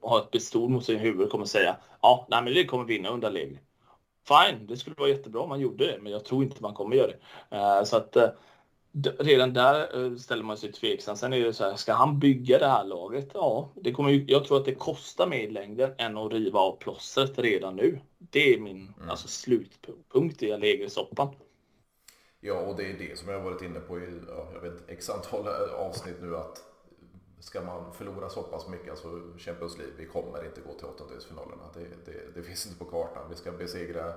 har 0.00 0.18
ett 0.18 0.30
pistol 0.30 0.70
mot 0.70 0.84
sin 0.84 0.98
huvud, 0.98 1.30
kommer 1.30 1.44
säga 1.44 1.76
ja, 2.02 2.26
nej, 2.30 2.42
men 2.42 2.54
det 2.54 2.64
kommer 2.64 2.84
vinna 2.84 3.08
under 3.08 3.28
Allegri. 3.28 3.58
Fine, 4.28 4.66
det 4.66 4.76
skulle 4.76 4.96
vara 4.98 5.08
jättebra 5.08 5.40
om 5.40 5.48
man 5.48 5.60
gjorde 5.60 5.86
det, 5.86 5.98
men 6.02 6.12
jag 6.12 6.24
tror 6.24 6.44
inte 6.44 6.62
man 6.62 6.74
kommer 6.74 6.96
göra 6.96 7.06
det. 7.06 7.56
Uh, 7.56 7.84
så 7.84 7.96
att 7.96 8.16
uh, 8.16 8.28
redan 9.18 9.52
där 9.52 10.18
ställer 10.18 10.42
man 10.42 10.56
sig 10.56 10.72
tveksam. 10.72 11.16
Sen 11.16 11.32
är 11.32 11.44
det 11.44 11.52
så 11.52 11.64
här, 11.64 11.76
ska 11.76 11.92
han 11.92 12.18
bygga 12.18 12.58
det 12.58 12.68
här 12.68 12.84
laget? 12.84 13.30
Ja, 13.34 13.70
det 13.74 13.92
kommer 13.92 14.10
ju, 14.10 14.24
jag 14.28 14.44
tror 14.44 14.56
att 14.56 14.64
det 14.64 14.74
kostar 14.74 15.26
mer 15.26 15.38
i 15.38 15.50
längden 15.50 15.90
än 15.98 16.16
att 16.16 16.32
riva 16.32 16.60
av 16.60 16.76
plåstret 16.76 17.38
redan 17.38 17.76
nu. 17.76 18.00
Det 18.18 18.54
är 18.54 18.58
min 18.58 18.94
mm. 18.96 19.10
alltså, 19.10 19.28
slutpunkt 19.28 20.42
i 20.42 20.52
Allegri-soppan. 20.52 21.28
Ja, 22.40 22.54
och 22.54 22.76
det 22.76 22.90
är 22.90 22.98
det 22.98 23.18
som 23.18 23.28
jag 23.28 23.38
har 23.38 23.50
varit 23.50 23.62
inne 23.62 23.80
på 23.80 23.98
i 23.98 24.20
ja, 24.28 24.48
jag 24.52 24.60
vet, 24.60 24.90
x 24.90 25.10
antal 25.10 25.46
eh, 25.46 25.74
avsnitt 25.74 26.16
nu 26.20 26.36
att 26.36 26.64
ska 27.40 27.60
man 27.60 27.92
förlora 27.92 28.28
så 28.28 28.42
pass 28.42 28.68
mycket, 28.68 28.90
alltså 28.90 29.22
Champions 29.38 29.78
League, 29.78 29.94
vi 29.98 30.06
kommer 30.06 30.44
inte 30.44 30.60
gå 30.60 30.74
till 30.74 30.86
åttondelsfinalerna. 30.86 31.62
Det, 31.74 32.12
det, 32.12 32.34
det 32.34 32.42
finns 32.42 32.66
inte 32.66 32.78
på 32.78 32.84
kartan. 32.84 33.26
Vi 33.30 33.36
ska 33.36 33.52
besegra 33.52 34.12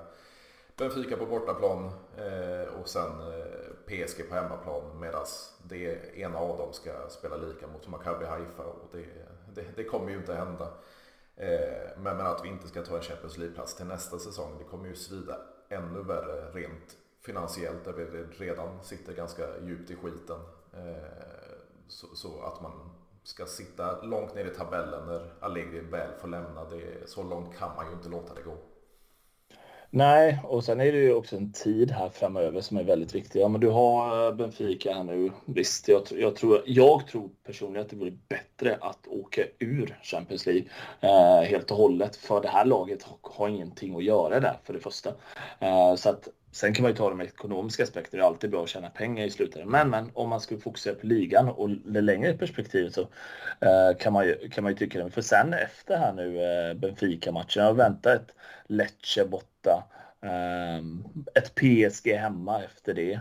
Benfica 0.76 1.16
på 1.16 1.26
bortaplan 1.26 1.92
eh, 2.16 2.74
och 2.80 2.88
sen 2.88 3.20
eh, 3.20 3.72
PSG 3.86 4.28
på 4.28 4.34
hemmaplan 4.34 5.00
medan 5.00 5.26
det 5.62 6.16
ena 6.16 6.38
av 6.38 6.58
dem 6.58 6.72
ska 6.72 7.08
spela 7.08 7.36
lika 7.36 7.66
mot 7.66 7.88
Maccabi 7.88 8.24
Haifa 8.24 8.64
och 8.64 8.88
det, 8.92 9.06
det, 9.54 9.66
det, 9.76 9.84
kommer 9.84 10.10
ju 10.10 10.16
inte 10.16 10.34
hända. 10.34 10.68
Eh, 11.36 11.96
men, 11.96 12.16
men 12.16 12.26
att 12.26 12.44
vi 12.44 12.48
inte 12.48 12.68
ska 12.68 12.82
ta 12.82 12.96
en 12.96 13.02
Champions 13.02 13.38
League-plats 13.38 13.76
till 13.76 13.86
nästa 13.86 14.18
säsong, 14.18 14.58
det 14.58 14.64
kommer 14.64 14.88
ju 14.88 14.94
svida 14.94 15.36
ännu 15.68 16.02
värre 16.02 16.50
rent 16.50 16.96
finansiellt 17.22 17.84
där 17.84 17.92
vi 17.92 18.44
redan 18.44 18.84
sitter 18.84 19.12
ganska 19.12 19.42
djupt 19.66 19.90
i 19.90 19.94
skiten. 19.96 20.40
Eh, 20.72 21.56
så, 21.88 22.42
att 22.42 22.62
man 22.62 22.72
ska 23.22 23.46
sitta 23.46 24.02
långt 24.02 24.34
ner 24.34 24.44
i 24.44 24.54
tabellen 24.54 25.06
när 25.06 25.32
Allegri 25.40 25.80
väl 25.80 26.10
får 26.20 26.28
lämna. 26.28 26.64
Det, 26.64 27.08
så 27.08 27.22
långt 27.22 27.58
kan 27.58 27.76
man 27.76 27.86
ju 27.86 27.92
inte 27.92 28.08
låta 28.08 28.34
det 28.34 28.42
gå. 28.42 28.56
Nej, 29.94 30.40
och 30.44 30.64
sen 30.64 30.80
är 30.80 30.92
det 30.92 30.98
ju 30.98 31.14
också 31.14 31.36
en 31.36 31.52
tid 31.52 31.90
här 31.90 32.08
framöver 32.08 32.60
som 32.60 32.76
är 32.76 32.84
väldigt 32.84 33.14
viktig. 33.14 33.40
Ja, 33.40 33.48
men 33.48 33.60
du 33.60 33.68
har 33.68 34.26
eh, 34.26 34.34
Benfica 34.34 34.94
här 34.94 35.04
nu. 35.04 35.30
Visst, 35.44 35.88
jag, 35.88 36.02
jag, 36.10 36.36
tror, 36.36 36.62
jag 36.66 37.06
tror 37.06 37.30
personligen 37.44 37.84
att 37.84 37.90
det 37.90 37.96
vore 37.96 38.18
bättre 38.28 38.78
att 38.80 39.06
åka 39.06 39.42
ur 39.58 39.98
Champions 40.02 40.46
League 40.46 40.64
eh, 41.00 41.42
helt 41.42 41.70
och 41.70 41.76
hållet. 41.76 42.16
För 42.16 42.40
det 42.40 42.48
här 42.48 42.64
laget 42.64 43.02
har, 43.02 43.18
har 43.22 43.48
ingenting 43.48 43.96
att 43.96 44.04
göra 44.04 44.40
där 44.40 44.56
för 44.64 44.72
det 44.72 44.80
första. 44.80 45.10
Eh, 45.60 45.94
så 45.94 46.10
att 46.10 46.28
Sen 46.52 46.74
kan 46.74 46.82
man 46.82 46.90
ju 46.90 46.96
ta 46.96 47.08
de 47.08 47.20
ekonomiska 47.20 47.82
aspekterna. 47.82 48.22
Det 48.22 48.26
är 48.26 48.28
alltid 48.28 48.50
bra 48.50 48.62
att 48.62 48.68
tjäna 48.68 48.90
pengar 48.90 49.24
i 49.24 49.30
slutändan. 49.30 49.70
Men, 49.70 49.90
men 49.90 50.10
om 50.14 50.28
man 50.28 50.40
skulle 50.40 50.60
fokusera 50.60 50.94
på 50.94 51.06
ligan 51.06 51.48
och 51.48 51.70
det 51.70 52.00
längre 52.00 52.34
perspektivet 52.34 52.94
så 52.94 53.00
eh, 53.60 53.96
kan, 53.98 54.12
man 54.12 54.26
ju, 54.26 54.48
kan 54.48 54.64
man 54.64 54.72
ju 54.72 54.78
tycka 54.78 55.04
det. 55.04 55.10
För 55.10 55.22
sen 55.22 55.52
efter 55.52 55.96
här 55.96 56.12
nu 56.12 56.42
eh, 56.42 56.74
Benfica-matchen. 56.74 57.64
Jag 57.64 57.74
väntar 57.74 58.16
ett 58.16 58.34
Lecce 58.66 59.24
borta. 59.24 59.84
Eh, 60.22 60.78
ett 61.34 61.54
PSG 61.54 62.08
hemma 62.08 62.62
efter 62.62 62.94
det. 62.94 63.20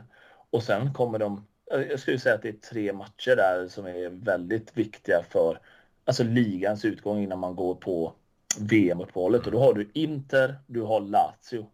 Och 0.50 0.64
sen 0.64 0.94
kommer 0.94 1.20
de. 1.20 1.46
Eh, 1.74 1.82
jag 1.82 2.00
skulle 2.00 2.20
säga 2.20 2.36
att 2.36 2.42
det 2.42 2.50
är 2.50 2.70
tre 2.72 2.94
matcher 2.94 3.36
där 3.36 3.68
som 3.68 3.86
är 3.86 4.10
väldigt 4.10 4.78
viktiga 4.78 5.24
för 5.30 5.60
alltså 6.06 6.24
ligans 6.24 6.86
utgång 6.86 7.24
innan 7.24 7.40
man 7.40 7.56
går 7.56 7.76
på 7.76 8.14
VM-uppehållet. 8.60 9.46
Och 9.46 9.52
då 9.52 9.60
har 9.60 9.74
du 9.74 9.92
Inter, 9.94 10.56
du 10.68 10.82
har 10.82 11.00
Lazio 11.00 11.68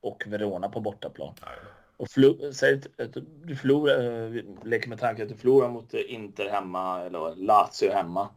och 0.00 0.22
Verona 0.26 0.68
på 0.68 0.80
bortaplan. 0.80 1.34
Och 1.96 2.08
förlor, 2.10 2.52
säg 2.52 2.80
att 2.98 3.16
du 3.44 3.56
förlorar, 3.56 4.26
eh, 4.36 4.42
leker 4.64 4.88
med 4.88 5.00
tanken 5.00 5.22
att 5.22 5.28
du 5.28 5.36
förlorar 5.36 5.68
mot 5.68 5.94
Inter 5.94 6.48
hemma 6.48 7.02
eller 7.02 7.34
Lazio 7.36 7.92
hemma 7.92 8.28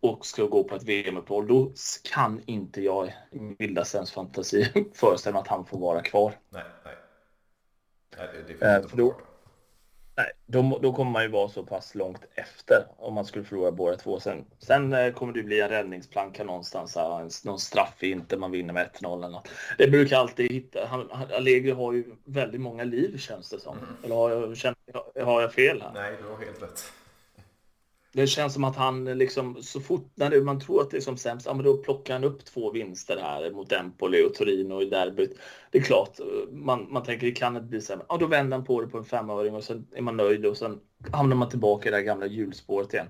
och 0.00 0.26
ska 0.26 0.44
gå 0.44 0.64
på 0.64 0.76
ett 0.76 0.82
VM-uppehåll, 0.82 1.46
då 1.46 1.72
kan 2.12 2.42
inte 2.46 2.82
jag 2.82 3.06
i 3.30 3.56
vildaste 3.58 3.96
ens 3.96 4.12
fantasi 4.12 4.72
föreställa 4.94 5.32
mig 5.32 5.40
att 5.40 5.48
han 5.48 5.66
får 5.66 5.78
vara 5.78 6.02
kvar. 6.02 6.32
Nej, 6.48 6.62
nej. 6.84 6.94
nej 8.16 8.28
det, 8.32 8.46
finns 8.46 8.62
äh, 8.62 8.76
inte 8.76 8.96
då, 8.96 9.16
Nej, 10.16 10.32
då, 10.46 10.78
då 10.82 10.92
kommer 10.92 11.10
man 11.10 11.22
ju 11.22 11.28
vara 11.28 11.48
så 11.48 11.62
pass 11.62 11.94
långt 11.94 12.24
efter 12.34 12.86
om 12.96 13.14
man 13.14 13.24
skulle 13.24 13.44
förlora 13.44 13.72
båda 13.72 13.96
två. 13.96 14.20
Sen, 14.20 14.44
sen 14.58 14.92
eh, 14.92 15.12
kommer 15.12 15.32
det 15.32 15.42
bli 15.42 15.60
en 15.60 15.68
räddningsplanka 15.68 16.44
någonstans, 16.44 16.96
här, 16.96 17.46
någon 17.46 17.58
straff 17.58 18.02
inte 18.02 18.36
man 18.36 18.50
vinner 18.50 18.72
med 18.72 18.90
1-0 19.00 19.18
eller 19.18 19.28
något. 19.28 19.48
Det 19.78 19.88
brukar 19.88 20.16
alltid 20.16 20.52
hitta. 20.52 20.86
Han, 20.86 21.10
Allegri 21.32 21.70
har 21.70 21.92
ju 21.92 22.04
väldigt 22.24 22.60
många 22.60 22.84
liv 22.84 23.18
känns 23.18 23.50
det 23.50 23.60
som. 23.60 23.78
Mm. 23.78 23.88
Eller 24.04 24.14
har 24.14 24.30
jag, 24.30 25.24
har 25.24 25.40
jag 25.40 25.52
fel 25.52 25.82
här? 25.82 25.90
Nej, 25.94 26.12
du 26.22 26.28
har 26.28 26.36
helt 26.36 26.62
rätt. 26.62 26.92
Det 28.16 28.26
känns 28.26 28.54
som 28.54 28.64
att 28.64 28.76
han 28.76 29.04
liksom 29.04 29.62
så 29.62 29.80
fort 29.80 30.10
när 30.14 30.40
man 30.40 30.60
tror 30.60 30.82
att 30.82 30.90
det 30.90 30.96
är 30.96 31.00
som 31.00 31.16
sämst, 31.16 31.46
ja 31.46 31.54
men 31.54 31.64
då 31.64 31.76
plockar 31.76 32.14
han 32.14 32.24
upp 32.24 32.44
två 32.44 32.70
vinster 32.70 33.18
här 33.22 33.50
mot 33.50 33.72
Empoli 33.72 34.24
och 34.24 34.34
Torino 34.34 34.82
i 34.82 34.86
derbyt. 34.86 35.38
Det 35.70 35.78
är 35.78 35.82
klart, 35.82 36.18
man, 36.50 36.86
man 36.90 37.02
tänker 37.02 37.26
det 37.26 37.32
kan 37.32 37.56
inte 37.56 37.68
bli 37.68 37.80
här, 37.88 38.00
ja 38.08 38.16
då 38.16 38.26
vänder 38.26 38.56
han 38.56 38.66
på 38.66 38.80
det 38.80 38.88
på 38.88 38.98
en 38.98 39.04
femöring 39.04 39.54
och 39.54 39.64
sen 39.64 39.86
är 39.94 40.02
man 40.02 40.16
nöjd 40.16 40.46
och 40.46 40.56
sen 40.56 40.80
hamnar 41.12 41.36
man 41.36 41.48
tillbaka 41.48 41.88
i 41.88 41.92
det 41.92 42.02
gamla 42.02 42.26
hjulspåret 42.26 42.94
igen 42.94 43.08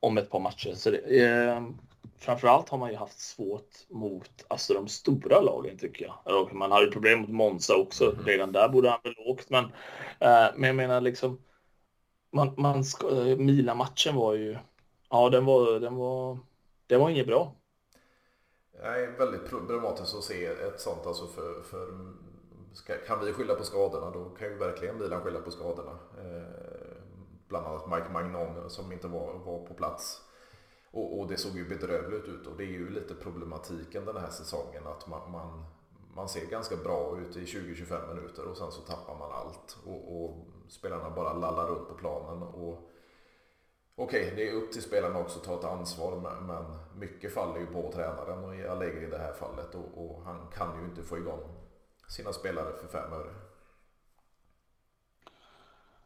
om 0.00 0.18
ett 0.18 0.30
par 0.30 0.40
matcher. 0.40 0.72
Så 0.74 0.90
det, 0.90 1.24
eh, 1.24 1.62
framförallt 2.18 2.68
har 2.68 2.78
man 2.78 2.90
ju 2.90 2.96
haft 2.96 3.20
svårt 3.20 3.70
mot 3.90 4.44
alltså, 4.48 4.74
de 4.74 4.88
stora 4.88 5.40
lagen 5.40 5.78
tycker 5.78 6.10
jag. 6.24 6.54
Man 6.54 6.72
hade 6.72 6.86
problem 6.86 7.20
mot 7.20 7.30
Monza 7.30 7.76
också, 7.76 8.12
mm. 8.12 8.24
redan 8.24 8.52
där 8.52 8.68
borde 8.68 8.90
han 8.90 9.00
väl 9.04 9.14
åkt 9.26 9.50
men, 9.50 9.64
eh, 10.20 10.46
men 10.56 10.64
jag 10.64 10.76
menar 10.76 11.00
liksom 11.00 11.38
man, 12.30 12.54
man 12.56 12.84
ska, 12.84 13.28
eh, 13.28 13.36
Milan-matchen 13.36 14.14
var 14.14 14.34
ju, 14.34 14.58
ja 15.10 15.30
den 15.30 15.44
var, 15.44 15.80
den 15.80 15.96
var, 15.96 16.38
den 16.86 17.00
var 17.00 17.10
inget 17.10 17.26
bra. 17.26 17.54
Nej, 18.82 19.06
väldigt 19.06 19.48
problematiskt 19.48 20.14
att 20.14 20.24
se 20.24 20.46
ett 20.46 20.80
sånt 20.80 21.06
alltså 21.06 21.26
för, 21.26 21.62
för 21.62 21.86
ska, 22.72 22.96
kan 23.06 23.24
vi 23.24 23.32
skylla 23.32 23.54
på 23.54 23.64
skadorna 23.64 24.10
då 24.10 24.24
kan 24.24 24.48
ju 24.48 24.54
verkligen 24.54 24.98
Milan 24.98 25.20
skylla 25.20 25.40
på 25.40 25.50
skadorna. 25.50 25.98
Eh, 26.18 26.96
bland 27.48 27.66
annat 27.66 27.90
Mike 27.90 28.12
Magnon 28.12 28.56
eh, 28.56 28.68
som 28.68 28.92
inte 28.92 29.08
var, 29.08 29.34
var 29.34 29.66
på 29.66 29.74
plats. 29.74 30.22
Och, 30.90 31.18
och, 31.18 31.28
det 31.28 31.36
såg 31.36 31.56
ju 31.56 31.68
bedrövligt 31.68 32.24
ut 32.24 32.46
och 32.46 32.56
det 32.56 32.64
är 32.64 32.68
ju 32.68 32.90
lite 32.90 33.14
problematiken 33.14 34.04
den 34.04 34.16
här 34.16 34.30
säsongen 34.30 34.86
att 34.86 35.08
man, 35.08 35.30
man, 35.30 35.64
man 36.16 36.28
ser 36.28 36.46
ganska 36.46 36.76
bra 36.76 37.18
ut 37.18 37.36
i 37.36 37.44
20-25 37.44 38.14
minuter 38.14 38.44
och 38.44 38.56
sen 38.56 38.72
så 38.72 38.80
tappar 38.80 39.18
man 39.18 39.32
allt. 39.32 39.76
Och, 39.86 40.24
och 40.24 40.46
spelarna 40.68 41.10
bara 41.10 41.32
lallar 41.32 41.66
runt 41.66 41.88
på 41.88 41.94
planen. 41.94 42.42
Och, 42.42 42.92
Okej, 43.98 44.22
okay, 44.22 44.36
det 44.36 44.48
är 44.48 44.52
upp 44.52 44.72
till 44.72 44.82
spelarna 44.82 45.18
också 45.18 45.38
att 45.38 45.44
ta 45.44 45.58
ett 45.58 45.64
ansvar 45.64 46.40
men 46.40 46.64
mycket 47.00 47.34
faller 47.34 47.60
ju 47.60 47.66
på 47.66 47.92
tränaren 47.92 48.44
och 48.44 48.56
jag 48.56 48.78
lägger 48.78 49.02
i 49.02 49.10
det 49.10 49.18
här 49.18 49.32
fallet 49.32 49.74
och, 49.74 50.04
och, 50.04 50.22
han 50.22 50.46
kan 50.54 50.80
ju 50.80 50.84
inte 50.84 51.02
få 51.02 51.18
igång 51.18 51.40
sina 52.08 52.32
spelare 52.32 52.72
för 52.72 52.88
fem 52.88 53.12
öre. 53.12 53.34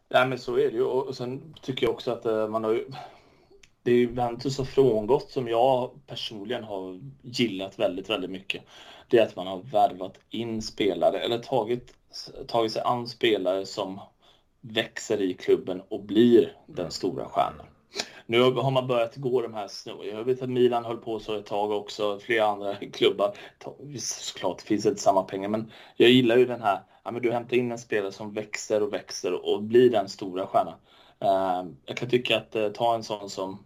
Nej 0.08 0.28
men 0.28 0.38
så 0.38 0.58
är 0.58 0.70
det 0.70 0.76
ju 0.76 0.82
och 0.82 1.16
sen 1.16 1.54
tycker 1.62 1.86
jag 1.86 1.94
också 1.94 2.10
att 2.10 2.26
eh, 2.26 2.48
man 2.48 2.64
har 2.64 2.72
ju 2.72 2.92
det 3.82 3.90
är 3.90 3.94
ju 3.94 4.00
Juventus 4.00 4.58
har 4.58 4.64
frångått 4.64 5.30
som 5.30 5.48
jag 5.48 6.00
personligen 6.06 6.64
har 6.64 7.00
gillat 7.22 7.78
väldigt, 7.78 8.10
väldigt 8.10 8.30
mycket. 8.30 8.62
Det 9.10 9.18
är 9.18 9.22
att 9.22 9.36
man 9.36 9.46
har 9.46 9.58
värvat 9.58 10.18
in 10.30 10.62
spelare 10.62 11.20
eller 11.20 11.38
tagit, 11.38 11.94
tagit 12.46 12.72
sig 12.72 12.82
an 12.82 13.08
spelare 13.08 13.66
som 13.66 14.00
växer 14.60 15.22
i 15.22 15.34
klubben 15.34 15.82
och 15.88 16.04
blir 16.04 16.56
den 16.66 16.90
stora 16.90 17.24
stjärnan. 17.24 17.66
Nu 18.26 18.42
har 18.42 18.70
man 18.70 18.86
börjat 18.86 19.16
gå 19.16 19.42
de 19.42 19.54
här 19.54 19.70
Jag 20.12 20.24
vet 20.24 20.42
att 20.42 20.48
Milan 20.48 20.84
höll 20.84 20.96
på 20.96 21.20
så 21.20 21.34
ett 21.34 21.46
tag 21.46 21.70
också, 21.70 22.18
flera 22.18 22.46
andra 22.46 22.76
klubbar. 22.92 23.34
Såklart, 23.98 24.58
det 24.58 24.64
finns 24.64 24.86
inte 24.86 25.00
samma 25.00 25.22
pengar, 25.22 25.48
men 25.48 25.72
jag 25.96 26.10
gillar 26.10 26.36
ju 26.36 26.46
den 26.46 26.62
här, 26.62 26.80
ja, 27.04 27.10
men 27.10 27.22
du 27.22 27.32
hämtar 27.32 27.56
in 27.56 27.72
en 27.72 27.78
spelare 27.78 28.12
som 28.12 28.32
växer 28.32 28.82
och 28.82 28.92
växer 28.92 29.46
och 29.46 29.62
blir 29.62 29.90
den 29.90 30.08
stora 30.08 30.46
stjärnan. 30.46 30.78
Uh, 31.24 31.72
jag 31.84 31.96
kan 31.96 32.08
tycka 32.08 32.36
att 32.36 32.56
uh, 32.56 32.68
ta 32.68 32.94
en 32.94 33.02
sån 33.02 33.30
som 33.30 33.64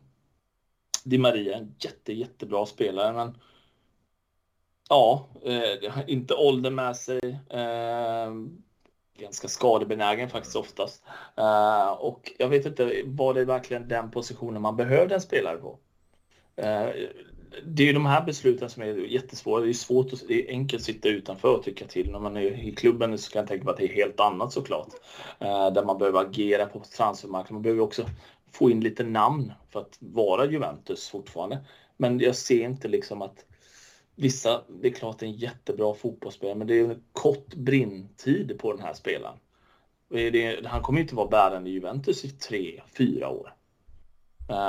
Di 1.04 1.18
Maria, 1.18 1.56
en 1.56 1.74
jätte, 1.78 2.12
jättebra 2.12 2.66
spelare, 2.66 3.12
men 3.12 3.38
ja, 4.94 5.26
eh, 5.44 6.00
inte 6.06 6.34
ålder 6.34 6.70
med 6.70 6.96
sig 6.96 7.40
ehm, 7.50 8.62
ganska 9.18 9.48
skadebenägen 9.48 10.30
faktiskt 10.30 10.56
oftast. 10.56 11.02
Eh, 11.36 11.92
och 11.92 12.32
jag 12.38 12.48
vet 12.48 12.66
inte, 12.66 13.02
var 13.04 13.34
det 13.34 13.44
verkligen 13.44 13.88
den 13.88 14.10
positionen 14.10 14.62
man 14.62 14.76
behövde 14.76 15.14
en 15.14 15.20
spelare 15.20 15.56
på? 15.56 15.78
Eh, 16.56 16.88
det 17.64 17.82
är 17.82 17.86
ju 17.86 17.92
de 17.92 18.06
här 18.06 18.24
besluten 18.24 18.70
som 18.70 18.82
är 18.82 18.86
jättesvåra. 18.86 19.60
Det 19.60 19.68
är 19.68 19.72
svårt 19.72 20.12
att, 20.12 20.28
det 20.28 20.48
är 20.48 20.52
enkelt 20.52 20.80
att 20.80 20.86
sitta 20.86 21.08
utanför 21.08 21.56
och 21.56 21.62
tycka 21.62 21.86
till. 21.86 22.10
När 22.10 22.18
man 22.18 22.36
är 22.36 22.66
i 22.68 22.72
klubben 22.72 23.18
så 23.18 23.30
kan 23.30 23.40
jag 23.40 23.48
tänka 23.48 23.64
mig 23.64 23.72
att 23.72 23.78
det 23.78 23.92
är 23.92 23.94
helt 23.94 24.20
annat 24.20 24.52
såklart. 24.52 24.88
Eh, 25.38 25.72
där 25.72 25.84
man 25.84 25.98
behöver 25.98 26.20
agera 26.20 26.66
på 26.66 26.80
transfermarknaden. 26.96 27.54
Man 27.54 27.62
behöver 27.62 27.82
också 27.82 28.04
få 28.52 28.70
in 28.70 28.80
lite 28.80 29.04
namn 29.04 29.52
för 29.70 29.80
att 29.80 29.96
vara 29.98 30.46
Juventus 30.46 31.08
fortfarande. 31.08 31.58
Men 31.96 32.20
jag 32.20 32.36
ser 32.36 32.64
inte 32.64 32.88
liksom 32.88 33.22
att 33.22 33.44
Vissa, 34.16 34.64
det 34.68 34.88
är 34.88 34.92
klart 34.92 35.18
det 35.18 35.26
är 35.26 35.30
en 35.30 35.36
jättebra 35.36 35.94
fotbollsspelare, 35.94 36.58
men 36.58 36.66
det 36.66 36.74
är 36.74 36.84
en 36.84 37.02
kort 37.12 37.54
brintid 37.54 38.58
på 38.58 38.72
den 38.72 38.82
här 38.82 38.94
spelaren. 38.94 39.38
Det, 40.08 40.66
han 40.66 40.82
kommer 40.82 41.00
inte 41.00 41.14
vara 41.14 41.28
bärande 41.28 41.70
i 41.70 41.72
Juventus 41.72 42.24
i 42.24 42.30
tre, 42.30 42.82
fyra 42.86 43.28
år. 43.28 43.54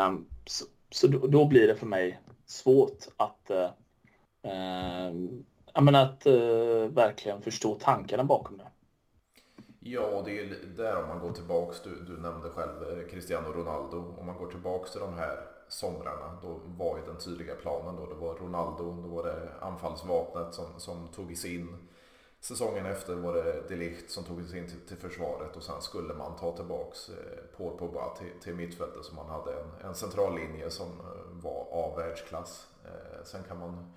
Um, 0.07 0.27
så, 0.45 0.65
så 0.89 1.07
då, 1.07 1.27
då, 1.27 1.45
blir 1.45 1.67
det 1.67 1.75
för 1.75 1.85
mig 1.85 2.21
svårt 2.45 3.07
att, 3.17 3.49
eh, 3.49 3.69
ehm, 4.43 5.27
uh, 5.27 5.77
uh, 5.77 5.83
menar, 5.83 6.03
att 6.03 6.27
uh, 6.27 6.87
verkligen 6.87 7.41
förstå 7.41 7.75
tankarna 7.75 8.23
bakom 8.23 8.57
det. 8.57 8.67
Ja, 9.79 10.21
det 10.25 10.39
är 10.39 10.55
där 10.77 11.01
om 11.01 11.07
man 11.07 11.19
går 11.19 11.31
tillbaks, 11.31 11.81
du, 11.83 12.03
du 12.03 12.21
nämnde 12.21 12.49
själv 12.49 12.99
eh, 12.99 13.07
Cristiano 13.07 13.51
Ronaldo, 13.51 14.15
om 14.19 14.25
man 14.25 14.37
går 14.37 14.47
tillbaks 14.47 14.91
till 14.91 15.01
de 15.01 15.13
här 15.13 15.54
somrarna. 15.67 16.37
Då 16.41 16.59
var 16.77 16.97
ju 16.97 17.05
den 17.05 17.17
tydliga 17.17 17.55
planen 17.55 17.95
då. 17.95 18.05
Det 18.05 18.15
var 18.15 18.35
Ronaldo, 18.35 18.97
då 19.01 19.15
var 19.15 19.23
det 19.23 19.49
anfallsvapnet 19.61 20.53
som, 20.53 20.65
som 20.77 21.07
tog 21.07 21.37
sig 21.37 21.55
in. 21.55 21.77
Säsongen 22.45 22.85
efter 22.85 23.15
var 23.15 23.33
det 23.33 23.69
Delicht 23.69 24.11
som 24.11 24.23
tog 24.23 24.43
sig 24.43 24.59
in 24.59 24.67
till, 24.67 24.79
till 24.87 24.97
försvaret 24.97 25.55
och 25.55 25.63
sen 25.63 25.81
skulle 25.81 26.13
man 26.13 26.35
ta 26.35 26.55
tillbaks 26.55 27.09
eh, 27.09 27.57
Paul 27.57 27.77
Pogba 27.77 28.15
till, 28.15 28.31
till 28.43 28.55
mittfältet 28.55 29.05
så 29.05 29.15
man 29.15 29.29
hade 29.29 29.51
en, 29.51 29.89
en 29.89 29.95
centrallinje 29.95 30.69
som 30.69 30.87
eh, 30.87 31.43
var 31.43 31.67
av 31.71 31.97
världsklass. 31.97 32.67
Eh, 32.85 33.23
sen 33.23 33.43
kan 33.43 33.59
man 33.59 33.93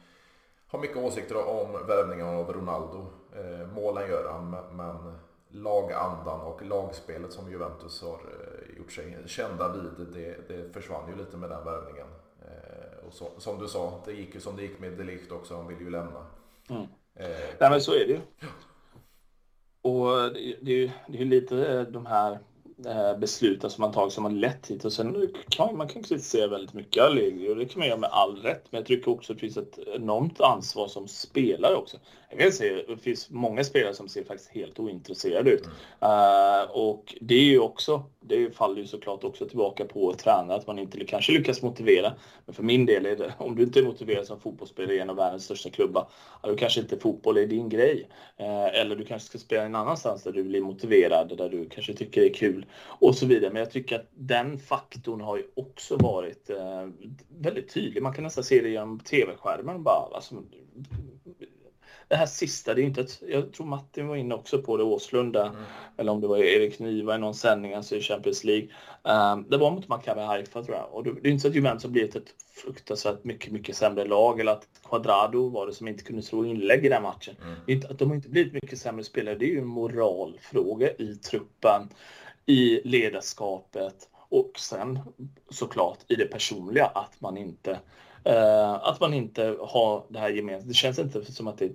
ha 0.71 0.79
mycket 0.79 0.97
åsikter 0.97 1.49
om 1.49 1.73
värvningen 1.73 2.27
av 2.27 2.53
Ronaldo. 2.53 3.07
Målen 3.75 4.09
gör 4.09 4.31
han 4.33 4.51
men 4.77 5.19
lagandan 5.49 6.41
och 6.41 6.63
lagspelet 6.63 7.33
som 7.33 7.51
Juventus 7.51 8.03
har 8.03 8.21
gjort 8.79 8.93
sig 8.93 9.17
kända 9.27 9.73
vid, 9.73 10.07
det, 10.13 10.49
det 10.49 10.73
försvann 10.73 11.11
ju 11.11 11.17
lite 11.17 11.37
med 11.37 11.51
den 11.51 11.65
värvningen. 11.65 12.07
Eh, 12.43 13.07
och 13.07 13.13
så, 13.13 13.31
som 13.39 13.59
du 13.59 13.69
sa, 13.69 14.03
det 14.05 14.13
gick 14.13 14.35
ju 14.35 14.41
som 14.41 14.57
det 14.57 14.63
gick 14.63 14.81
med 14.81 14.93
Delict 14.93 15.33
också, 15.33 15.57
han 15.57 15.69
vill 15.69 15.81
ju 15.81 15.91
lämna. 15.91 16.27
Mm. 16.71 16.83
Eh, 17.15 17.29
Nej 17.61 17.71
men 17.71 17.81
så 17.81 17.93
är 17.93 18.07
det 18.07 18.13
ju. 18.13 18.21
Och 19.83 20.33
det, 20.33 20.57
det 20.61 20.73
är 20.73 20.77
ju 20.77 20.91
det 21.09 21.21
är 21.21 21.25
lite 21.25 21.85
de 21.85 22.07
här 22.07 22.39
Eh, 22.87 23.19
besluten 23.19 23.71
som 23.71 23.83
man 23.83 23.93
tagit 23.93 24.13
som 24.13 24.25
har 24.25 24.31
lett 24.31 24.71
hit. 24.71 24.85
Och 24.85 24.93
sen 24.93 25.29
kan 25.49 25.77
man 25.77 25.89
kan 25.89 26.03
kritisera 26.03 26.49
väldigt 26.49 26.75
mycket 26.75 27.03
Allegri 27.03 27.49
och 27.49 27.57
det 27.57 27.65
kan 27.65 27.79
man 27.79 27.89
göra 27.89 27.99
med 27.99 28.11
all 28.11 28.37
rätt. 28.37 28.65
Men 28.71 28.79
jag 28.79 28.87
tycker 28.87 29.11
också 29.11 29.33
att 29.33 29.37
det 29.37 29.41
finns 29.41 29.57
ett 29.57 29.79
enormt 29.79 30.41
ansvar 30.41 30.89
som 30.89 31.09
spelare 31.09 31.75
också. 31.75 31.97
Jag 32.31 32.41
kan 32.41 32.53
säga 32.53 32.83
det 32.89 32.97
finns 32.97 33.31
många 33.31 33.65
spelare 33.65 33.95
som 33.95 34.09
ser 34.09 34.25
faktiskt 34.25 34.51
helt 34.51 34.79
ointresserade 34.79 35.51
ut. 35.51 35.65
Mm. 35.65 36.11
Uh, 36.13 36.71
och 36.71 37.15
det 37.21 37.35
är 37.35 37.45
ju 37.45 37.59
också, 37.59 38.03
det 38.21 38.57
faller 38.57 38.81
ju 38.81 38.87
såklart 38.87 39.25
också 39.25 39.49
tillbaka 39.49 39.85
på 39.85 40.15
tränare 40.15 40.57
att 40.57 40.67
man 40.67 40.79
inte 40.79 41.05
kanske 41.05 41.33
lyckas 41.33 41.63
motivera. 41.63 42.13
Men 42.47 42.55
för 42.55 42.63
min 42.63 42.87
del 42.87 43.07
är 43.07 43.17
det, 43.17 43.35
om 43.39 43.57
du 43.57 43.63
inte 43.63 43.79
är 43.79 43.85
motiverad 43.85 44.27
som 44.27 44.41
fotbollsspelare 44.41 44.95
i 44.95 44.99
en 44.99 45.11
av 45.11 45.17
världens 45.17 45.45
största 45.45 45.71
klubbar, 45.71 46.09
då 46.43 46.57
kanske 46.57 46.81
inte 46.81 46.99
fotboll 46.99 47.37
är 47.37 47.47
din 47.47 47.69
grej. 47.69 48.09
Uh, 48.41 48.81
eller 48.81 48.97
du 48.97 49.05
kanske 49.05 49.29
ska 49.29 49.39
spela 49.39 49.63
en 49.63 49.75
annanstans 49.75 50.23
där 50.23 50.33
du 50.33 50.45
blir 50.45 50.61
motiverad, 50.61 51.39
där 51.39 51.49
du 51.49 51.69
kanske 51.69 51.95
tycker 51.95 52.21
det 52.21 52.29
är 52.29 52.35
kul 52.35 52.67
och 52.85 53.15
så 53.15 53.27
vidare. 53.27 53.53
Men 53.53 53.61
jag 53.61 53.71
tycker 53.71 53.97
att 53.97 54.09
den 54.15 54.59
faktorn 54.59 55.21
har 55.21 55.37
ju 55.37 55.45
också 55.55 55.97
varit 55.97 56.51
uh, 56.51 56.89
väldigt 57.29 57.75
tydlig. 57.75 58.03
Man 58.03 58.15
kan 58.15 58.25
nästan 58.25 58.45
se 58.45 58.61
det 58.61 58.69
genom 58.69 59.01
tv-skärmen 59.01 59.83
bara. 59.83 60.15
Alltså, 60.15 60.35
det 62.09 62.17
här 62.17 62.27
sista, 62.27 62.75
det 62.75 62.83
är 62.83 62.85
inte 62.85 63.01
ett, 63.01 63.23
jag 63.29 63.53
tror 63.53 63.67
Martin 63.67 64.09
var 64.09 64.17
inne 64.17 64.35
också 64.35 64.63
på 64.63 64.77
det, 64.77 64.85
Åslund 64.85 65.33
där, 65.33 65.47
mm. 65.47 65.63
eller 65.97 66.13
om 66.13 66.21
det 66.21 66.27
var 66.27 66.39
Erik 66.39 66.79
Niva 66.79 67.15
i 67.15 67.19
någon 67.19 67.35
sändning 67.35 67.75
alltså 67.75 67.97
i 67.97 68.01
Champions 68.01 68.45
League. 68.45 68.69
Um, 69.03 69.47
det 69.49 69.57
var 69.57 69.71
mot 69.71 69.89
Maccabi 69.89 70.21
Haifa 70.21 70.63
tror 70.63 70.77
jag. 70.77 70.89
Och 70.93 71.05
det, 71.05 71.13
det 71.23 71.29
är 71.29 71.33
inte 71.33 71.43
så 71.43 71.49
att 71.49 71.55
Juventus 71.55 71.85
har 71.85 71.91
blivit 71.91 72.17
ett 72.17 72.35
fruktansvärt 72.55 73.25
mycket, 73.25 73.53
mycket 73.53 73.77
sämre 73.77 74.05
lag 74.05 74.41
eller 74.41 74.53
att 74.53 74.67
Quadrado 74.89 75.49
var 75.49 75.67
det 75.67 75.73
som 75.73 75.89
inte 75.89 76.05
kunde 76.05 76.23
slå 76.23 76.45
inlägg 76.45 76.87
i 76.87 76.89
den 76.89 77.03
matchen. 77.03 77.37
Mm. 77.67 77.83
Att 77.91 77.99
de 77.99 78.09
har 78.09 78.17
inte 78.17 78.29
blivit 78.29 78.53
mycket 78.53 78.79
sämre 78.79 79.05
spelare, 79.05 79.35
det 79.35 79.45
är 79.45 79.51
ju 79.51 79.59
en 79.59 79.67
moralfråga 79.67 80.91
i 80.93 81.15
truppen, 81.15 81.89
i 82.47 82.81
ledarskapet 82.85 84.09
och 84.29 84.53
sen 84.57 84.99
såklart 85.51 85.99
i 86.09 86.15
det 86.15 86.27
personliga 86.27 86.87
att 86.87 87.21
man 87.21 87.37
inte 87.37 87.71
uh, 88.29 88.75
att 88.75 89.01
man 89.01 89.15
inte 89.15 89.57
har 89.61 90.05
det 90.09 90.19
här 90.19 90.31
gemensamt. 90.31 90.69
Det 90.69 90.75
känns 90.75 90.99
inte 90.99 91.33
som 91.33 91.49
att 91.49 91.59
det 91.59 91.65
är 91.65 91.73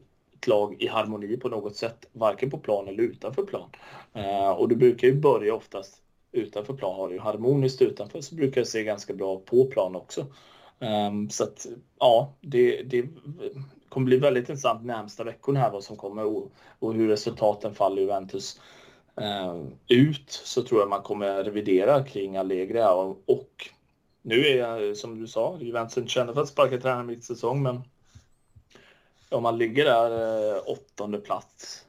lag 0.47 0.75
i 0.79 0.87
harmoni 0.87 1.37
på 1.37 1.49
något 1.49 1.75
sätt, 1.75 2.05
varken 2.11 2.49
på 2.49 2.57
plan 2.57 2.87
eller 2.87 3.03
utanför 3.03 3.43
plan. 3.43 3.69
Eh, 4.13 4.49
och 4.49 4.69
du 4.69 4.75
brukar 4.75 5.07
ju 5.07 5.15
börja 5.15 5.55
oftast 5.55 6.01
utanför 6.31 6.73
plan. 6.73 6.95
Har 6.95 7.09
du 7.09 7.19
harmoniskt 7.19 7.81
utanför 7.81 8.21
så 8.21 8.35
brukar 8.35 8.61
det 8.61 8.67
se 8.67 8.83
ganska 8.83 9.13
bra 9.13 9.39
på 9.39 9.65
plan 9.65 9.95
också. 9.95 10.25
Ehm, 10.79 11.29
så 11.29 11.43
att 11.43 11.67
ja, 11.99 12.33
det, 12.41 12.83
det 12.83 13.07
kommer 13.89 14.05
bli 14.05 14.17
väldigt 14.17 14.49
intressant 14.49 14.85
närmsta 14.85 15.23
veckorna 15.23 15.59
här 15.59 15.71
vad 15.71 15.83
som 15.83 15.97
kommer 15.97 16.25
och, 16.25 16.51
och 16.79 16.93
hur 16.93 17.07
resultaten 17.07 17.75
faller 17.75 17.97
i 17.97 18.01
Juventus 18.01 18.61
ehm, 19.15 19.71
ut 19.87 20.31
så 20.31 20.61
tror 20.61 20.79
jag 20.79 20.89
man 20.89 21.01
kommer 21.01 21.43
revidera 21.43 22.03
kring 22.03 22.37
Allegri 22.37 22.83
och, 22.83 23.23
och 23.25 23.69
nu 24.21 24.45
är 24.45 24.57
jag 24.57 24.97
som 24.97 25.19
du 25.19 25.27
sa, 25.27 25.57
Juventus 25.59 25.97
inte 25.97 26.09
kända 26.09 26.33
för 26.33 26.41
att 26.41 26.47
sparka 26.47 26.77
tränare 26.77 27.03
mitt 27.03 27.23
säsong 27.23 27.63
men 27.63 27.81
om 29.33 29.43
man 29.43 29.57
ligger 29.57 29.85
där 29.85 30.55
eh, 30.55 30.61
åttonde 30.65 31.17
plats, 31.17 31.85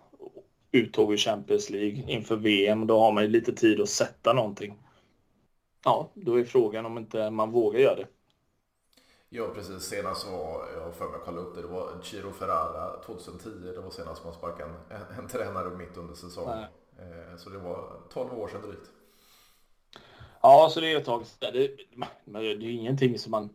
uttåg 0.72 1.14
i 1.14 1.16
Champions 1.16 1.70
League 1.70 2.04
inför 2.06 2.36
VM, 2.36 2.86
då 2.86 3.00
har 3.00 3.12
man 3.12 3.22
ju 3.22 3.28
lite 3.28 3.52
tid 3.52 3.80
att 3.80 3.88
sätta 3.88 4.32
någonting. 4.32 4.78
Ja, 5.84 6.10
då 6.14 6.40
är 6.40 6.44
frågan 6.44 6.86
om 6.86 6.98
inte 6.98 7.30
man 7.30 7.50
vågar 7.50 7.80
göra 7.80 7.96
det. 7.96 8.06
Ja, 9.28 9.48
precis. 9.54 9.82
Senast 9.82 10.26
var, 10.26 10.68
jag 10.76 10.94
för 10.94 11.08
mig 11.08 11.20
kolla 11.24 11.40
upp 11.40 11.54
det, 11.54 11.62
det 11.62 11.68
var 11.68 12.00
Giro 12.02 12.32
Ferrara 12.32 13.02
2010. 13.02 13.48
Det 13.48 13.80
var 13.80 13.90
senast 13.90 14.24
man 14.24 14.34
sparkade 14.34 14.70
en, 14.90 15.18
en, 15.18 15.28
tränare 15.28 15.70
mitt 15.70 15.96
under 15.96 16.14
säsongen. 16.14 16.58
Eh, 16.98 17.36
så 17.36 17.50
det 17.50 17.58
var 17.58 18.00
12 18.12 18.38
år 18.38 18.48
sedan 18.48 18.62
drygt. 18.62 18.90
Ja, 20.42 20.68
så 20.72 20.80
det 20.80 20.92
är 20.92 20.98
ett 20.98 21.04
tag 21.04 21.26
sedan. 21.26 21.52
Det, 21.52 21.76
det 22.24 22.66
är 22.66 22.70
ingenting 22.70 23.18
som 23.18 23.30
man 23.30 23.50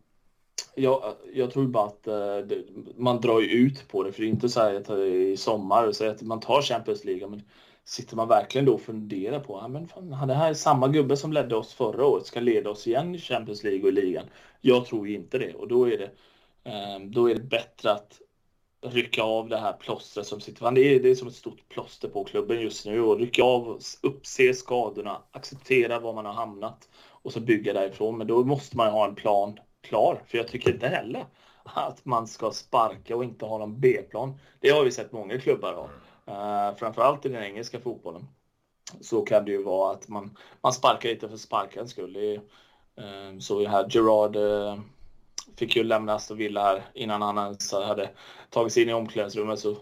jag, 0.76 1.14
jag 1.34 1.52
tror 1.52 1.68
bara 1.68 1.86
att 1.86 2.08
uh, 2.08 2.48
det, 2.48 2.64
man 2.98 3.22
drar 3.22 3.42
ut 3.42 3.88
på 3.88 4.04
det, 4.04 4.12
för 4.12 4.22
det 4.22 4.28
är 4.28 4.30
inte 4.30 4.50
så 4.50 4.60
här 4.60 4.76
att 4.76 4.90
i 4.90 5.38
sommar 5.38 5.92
så 5.92 6.10
att 6.10 6.22
man 6.22 6.40
tar 6.40 6.62
Champions 6.62 7.06
League, 7.06 7.28
men 7.28 7.42
sitter 7.86 8.16
man 8.16 8.28
verkligen 8.28 8.66
då 8.66 8.74
och 8.74 8.82
funderar 8.82 9.40
på, 9.40 9.60
ja, 9.62 9.68
men 9.68 9.88
fan, 9.88 10.28
det 10.28 10.34
här 10.34 10.50
är 10.50 10.54
samma 10.54 10.88
gubbe 10.88 11.18
som 11.18 11.34
ledde 11.34 11.56
oss 11.56 11.74
förra 11.74 12.06
året, 12.06 12.26
ska 12.26 12.40
leda 12.40 12.70
oss 12.70 12.88
igen 12.88 13.16
i 13.16 13.20
Champions 13.20 13.64
League 13.64 13.82
och 13.82 13.90
i 13.90 13.92
ligan. 13.92 14.26
Jag 14.62 14.86
tror 14.86 15.08
inte 15.08 15.38
det 15.38 15.54
och 15.54 15.68
då 15.68 15.90
är 15.90 15.98
det, 15.98 16.12
um, 16.96 17.12
då 17.12 17.30
är 17.30 17.36
det 17.36 17.44
bättre 17.44 17.92
att 17.92 18.22
rycka 18.82 19.24
av 19.24 19.50
det 19.50 19.58
här 19.58 19.74
plåstret 19.74 20.28
som 20.28 20.42
sitter. 20.42 20.72
Det 20.72 20.82
är, 20.82 21.00
det 21.00 21.10
är 21.10 21.16
som 21.16 21.28
ett 21.28 21.36
stort 21.36 21.70
plåster 21.70 22.10
på 22.10 22.24
klubben 22.24 22.62
just 22.62 22.86
nu 22.86 23.02
och 23.02 23.20
rycka 23.20 23.44
av, 23.44 23.80
uppse 24.02 24.54
skadorna, 24.54 25.22
acceptera 25.32 26.00
var 26.00 26.14
man 26.14 26.26
har 26.26 26.34
hamnat 26.34 26.90
och 27.22 27.34
så 27.34 27.40
bygga 27.40 27.74
därifrån. 27.74 28.18
Men 28.18 28.28
då 28.28 28.44
måste 28.44 28.78
man 28.78 28.92
ha 28.92 29.08
en 29.08 29.16
plan 29.16 29.60
klar. 29.82 30.22
För 30.28 30.38
jag 30.38 30.48
tycker 30.48 30.72
inte 30.72 30.88
heller 30.88 31.26
att 31.64 32.06
man 32.06 32.28
ska 32.28 32.52
sparka 32.52 33.16
och 33.16 33.24
inte 33.24 33.46
ha 33.46 33.58
någon 33.58 33.80
B-plan. 33.80 34.34
Det 34.60 34.70
har 34.70 34.84
vi 34.84 34.92
sett 34.92 35.12
många 35.12 35.40
klubbar 35.40 35.74
ha. 35.74 35.90
Uh, 36.30 36.76
framförallt 36.76 37.26
i 37.26 37.30
den 37.30 37.44
engelska 37.44 37.80
fotbollen. 37.80 38.28
Så 39.02 39.22
kan 39.22 39.46
det 39.46 39.52
ju 39.52 39.64
vara 39.64 39.94
att 39.94 40.08
man, 40.08 40.38
man 40.62 40.74
sparkar 40.74 41.10
lite 41.10 41.30
för 41.30 41.38
sparkens 41.38 41.92
skull. 41.92 42.14
Det 42.14 42.36
uh, 42.36 43.40
så 43.40 43.68
här 43.68 43.86
Gerard 43.90 44.36
uh, 44.36 44.80
fick 45.56 45.76
ju 45.76 45.84
lämna 45.84 46.14
Aston 46.14 46.38
Villa 46.38 46.64
här 46.64 46.82
innan 46.94 47.22
han 47.22 47.38
ens 47.38 47.74
hade 47.74 48.10
tagit 48.50 48.74
sig 48.74 48.84
in 48.84 48.90
i 48.90 48.94
omklädningsrummet 48.94 49.60
så 49.60 49.76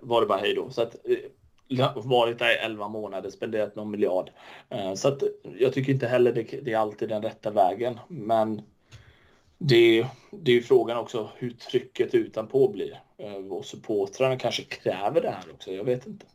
var 0.00 0.20
det 0.20 0.26
bara 0.26 0.38
hej 0.38 0.54
då. 0.54 0.70
Så 0.70 0.82
att, 0.82 0.96
varit 1.94 2.38
där 2.38 2.50
i 2.50 2.54
11 2.54 2.88
månader, 2.88 3.30
spenderat 3.30 3.76
någon 3.76 3.90
miljard. 3.90 4.30
Så 4.96 5.08
att 5.08 5.22
jag 5.58 5.72
tycker 5.72 5.92
inte 5.92 6.06
heller 6.06 6.32
det, 6.32 6.42
det 6.42 6.72
är 6.72 6.78
alltid 6.78 7.08
den 7.08 7.22
rätta 7.22 7.50
vägen. 7.50 8.00
Men 8.08 8.62
det, 9.64 10.06
det 10.30 10.50
är 10.50 10.54
ju 10.54 10.62
frågan 10.62 10.96
också 10.96 11.30
hur 11.36 11.50
trycket 11.50 12.14
utanpå 12.14 12.68
blir. 12.68 13.02
Eh, 13.18 13.52
och 13.52 13.64
supportrarna 13.64 14.38
kanske 14.38 14.62
kräver 14.62 15.20
det 15.20 15.30
här 15.30 15.52
också, 15.54 15.70
jag 15.70 15.84
vet 15.84 16.06
inte. 16.06 16.26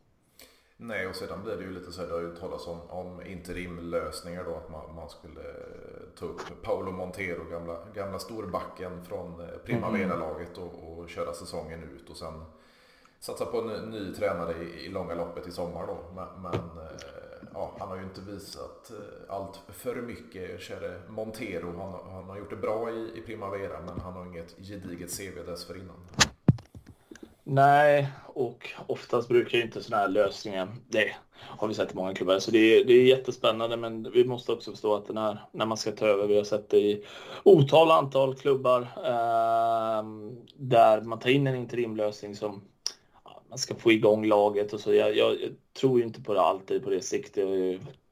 Nej, 0.76 1.06
och 1.06 1.16
sedan 1.16 1.42
blir 1.44 1.56
det 1.56 1.62
ju 1.62 1.72
lite 1.74 1.92
så 1.92 2.00
här, 2.00 2.08
det 2.08 2.14
har 2.14 2.20
ju 2.20 2.36
talats 2.36 2.66
om, 2.66 2.80
om 2.90 3.26
interimlösningar 3.26 4.44
då, 4.44 4.54
att 4.54 4.70
man, 4.70 4.94
man 4.94 5.08
skulle 5.08 5.40
eh, 5.40 6.18
ta 6.18 6.26
upp 6.26 6.62
Paolo 6.62 6.92
Montero, 6.92 7.44
gamla, 7.44 7.78
gamla 7.94 8.18
storbacken 8.18 9.04
från 9.04 9.40
eh, 9.40 9.46
Primavera-laget 9.64 10.58
och, 10.58 10.98
och 10.98 11.08
köra 11.08 11.32
säsongen 11.32 11.82
ut 11.82 12.10
och 12.10 12.16
sen 12.16 12.44
satsa 13.20 13.46
på 13.46 13.60
en 13.60 13.66
ny, 13.66 14.00
ny 14.00 14.14
tränare 14.14 14.54
i, 14.62 14.86
i 14.86 14.88
långa 14.88 15.14
loppet 15.14 15.48
i 15.48 15.52
sommar 15.52 15.86
då. 15.86 15.98
Men, 16.14 16.42
men 16.42 16.60
ja, 17.58 17.72
han 17.78 17.88
har 17.88 17.96
ju 17.96 18.02
inte 18.02 18.20
visat 18.20 18.90
eh, 18.90 19.34
allt 19.34 19.60
för 19.68 19.94
mycket. 19.94 20.60
Käre 20.60 21.00
Montero, 21.08 21.78
han, 21.78 22.12
han, 22.12 22.24
har 22.24 22.38
gjort 22.38 22.50
det 22.50 22.56
bra 22.56 22.90
i, 22.90 23.18
i 23.18 23.20
Primavera 23.20 23.80
men 23.86 24.00
han 24.00 24.12
har 24.12 24.26
inget 24.26 24.56
gediget 24.68 25.18
CV 25.18 25.50
dessförinnan. 25.50 25.96
Nej, 27.44 28.08
och 28.26 28.70
oftast 28.86 29.28
brukar 29.28 29.58
ju 29.58 29.64
inte 29.64 29.82
sådana 29.82 30.02
här 30.02 30.08
lösningar, 30.08 30.68
det 30.88 31.14
har 31.40 31.68
vi 31.68 31.74
sett 31.74 31.92
i 31.92 31.96
många 31.96 32.14
klubbar, 32.14 32.38
så 32.38 32.50
det 32.50 32.58
är, 32.58 32.84
det 32.84 32.92
är 32.92 33.02
jättespännande 33.02 33.76
men 33.76 34.10
vi 34.12 34.24
måste 34.24 34.52
också 34.52 34.70
förstå 34.70 34.94
att 34.94 35.06
den 35.06 35.16
här, 35.16 35.44
när 35.52 35.66
man 35.66 35.76
ska 35.76 35.92
ta 35.92 36.06
över, 36.06 36.26
vi 36.26 36.36
har 36.36 36.44
sett 36.44 36.70
det 36.70 36.78
i 36.78 37.04
otal 37.42 37.90
antal 37.90 38.34
klubbar 38.34 38.80
eh, 38.96 40.02
där 40.56 41.00
man 41.00 41.18
tar 41.18 41.30
in 41.30 41.46
en 41.46 41.56
interimlösning 41.56 42.34
som 42.34 42.62
man 43.48 43.58
ska 43.58 43.74
få 43.74 43.92
igång 43.92 44.26
laget 44.26 44.72
och 44.72 44.80
så. 44.80 44.94
Jag, 44.94 45.16
jag, 45.16 45.32
jag 45.32 45.50
tror 45.80 46.02
inte 46.02 46.22
på 46.22 46.34
det 46.34 46.40
alltid 46.40 46.84
på 46.84 46.90
det 46.90 47.02
siktet. 47.02 47.48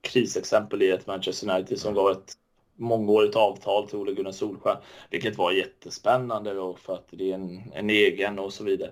Krisexempel 0.00 0.82
i 0.82 0.90
ett 0.90 1.06
Manchester 1.06 1.50
United 1.50 1.78
som 1.78 1.94
gav 1.94 2.10
ett 2.10 2.32
mångårigt 2.76 3.36
avtal 3.36 3.88
till 3.88 3.98
Ole 3.98 4.12
Gunnar 4.12 4.32
Solskjaer, 4.32 4.78
vilket 5.10 5.38
var 5.38 5.52
jättespännande 5.52 6.54
då 6.54 6.74
för 6.74 6.94
att 6.94 7.08
det 7.10 7.30
är 7.30 7.34
en, 7.34 7.72
en 7.74 7.90
egen 7.90 8.38
och 8.38 8.52
så 8.52 8.64
vidare. 8.64 8.90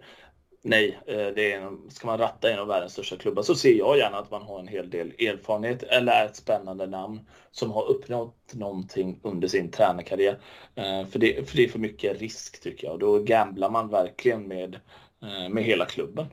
Nej, 0.66 0.98
eh, 1.06 1.26
det 1.26 1.52
är 1.52 1.60
en, 1.60 1.90
ska 1.90 2.06
man 2.06 2.18
ratta 2.18 2.50
en 2.50 2.58
av 2.58 2.66
världens 2.66 2.92
största 2.92 3.16
klubbar 3.16 3.42
så 3.42 3.54
ser 3.54 3.74
jag 3.74 3.98
gärna 3.98 4.18
att 4.18 4.30
man 4.30 4.42
har 4.42 4.60
en 4.60 4.68
hel 4.68 4.90
del 4.90 5.08
erfarenhet 5.08 5.82
eller 5.82 6.12
är 6.12 6.26
ett 6.26 6.36
spännande 6.36 6.86
namn 6.86 7.20
som 7.50 7.70
har 7.70 7.88
uppnått 7.88 8.54
någonting 8.54 9.20
under 9.22 9.48
sin 9.48 9.70
tränarkarriär. 9.70 10.38
Eh, 10.74 11.06
för 11.06 11.18
det, 11.18 11.48
för 11.48 11.56
det 11.56 11.64
är 11.64 11.68
för 11.68 11.78
mycket 11.78 12.20
risk 12.20 12.60
tycker 12.60 12.86
jag 12.86 12.92
och 12.92 12.98
då 12.98 13.18
gamblar 13.18 13.70
man 13.70 13.88
verkligen 13.88 14.48
med 14.48 14.80
med 15.50 15.64
hela 15.64 15.86
klubben. 15.86 16.26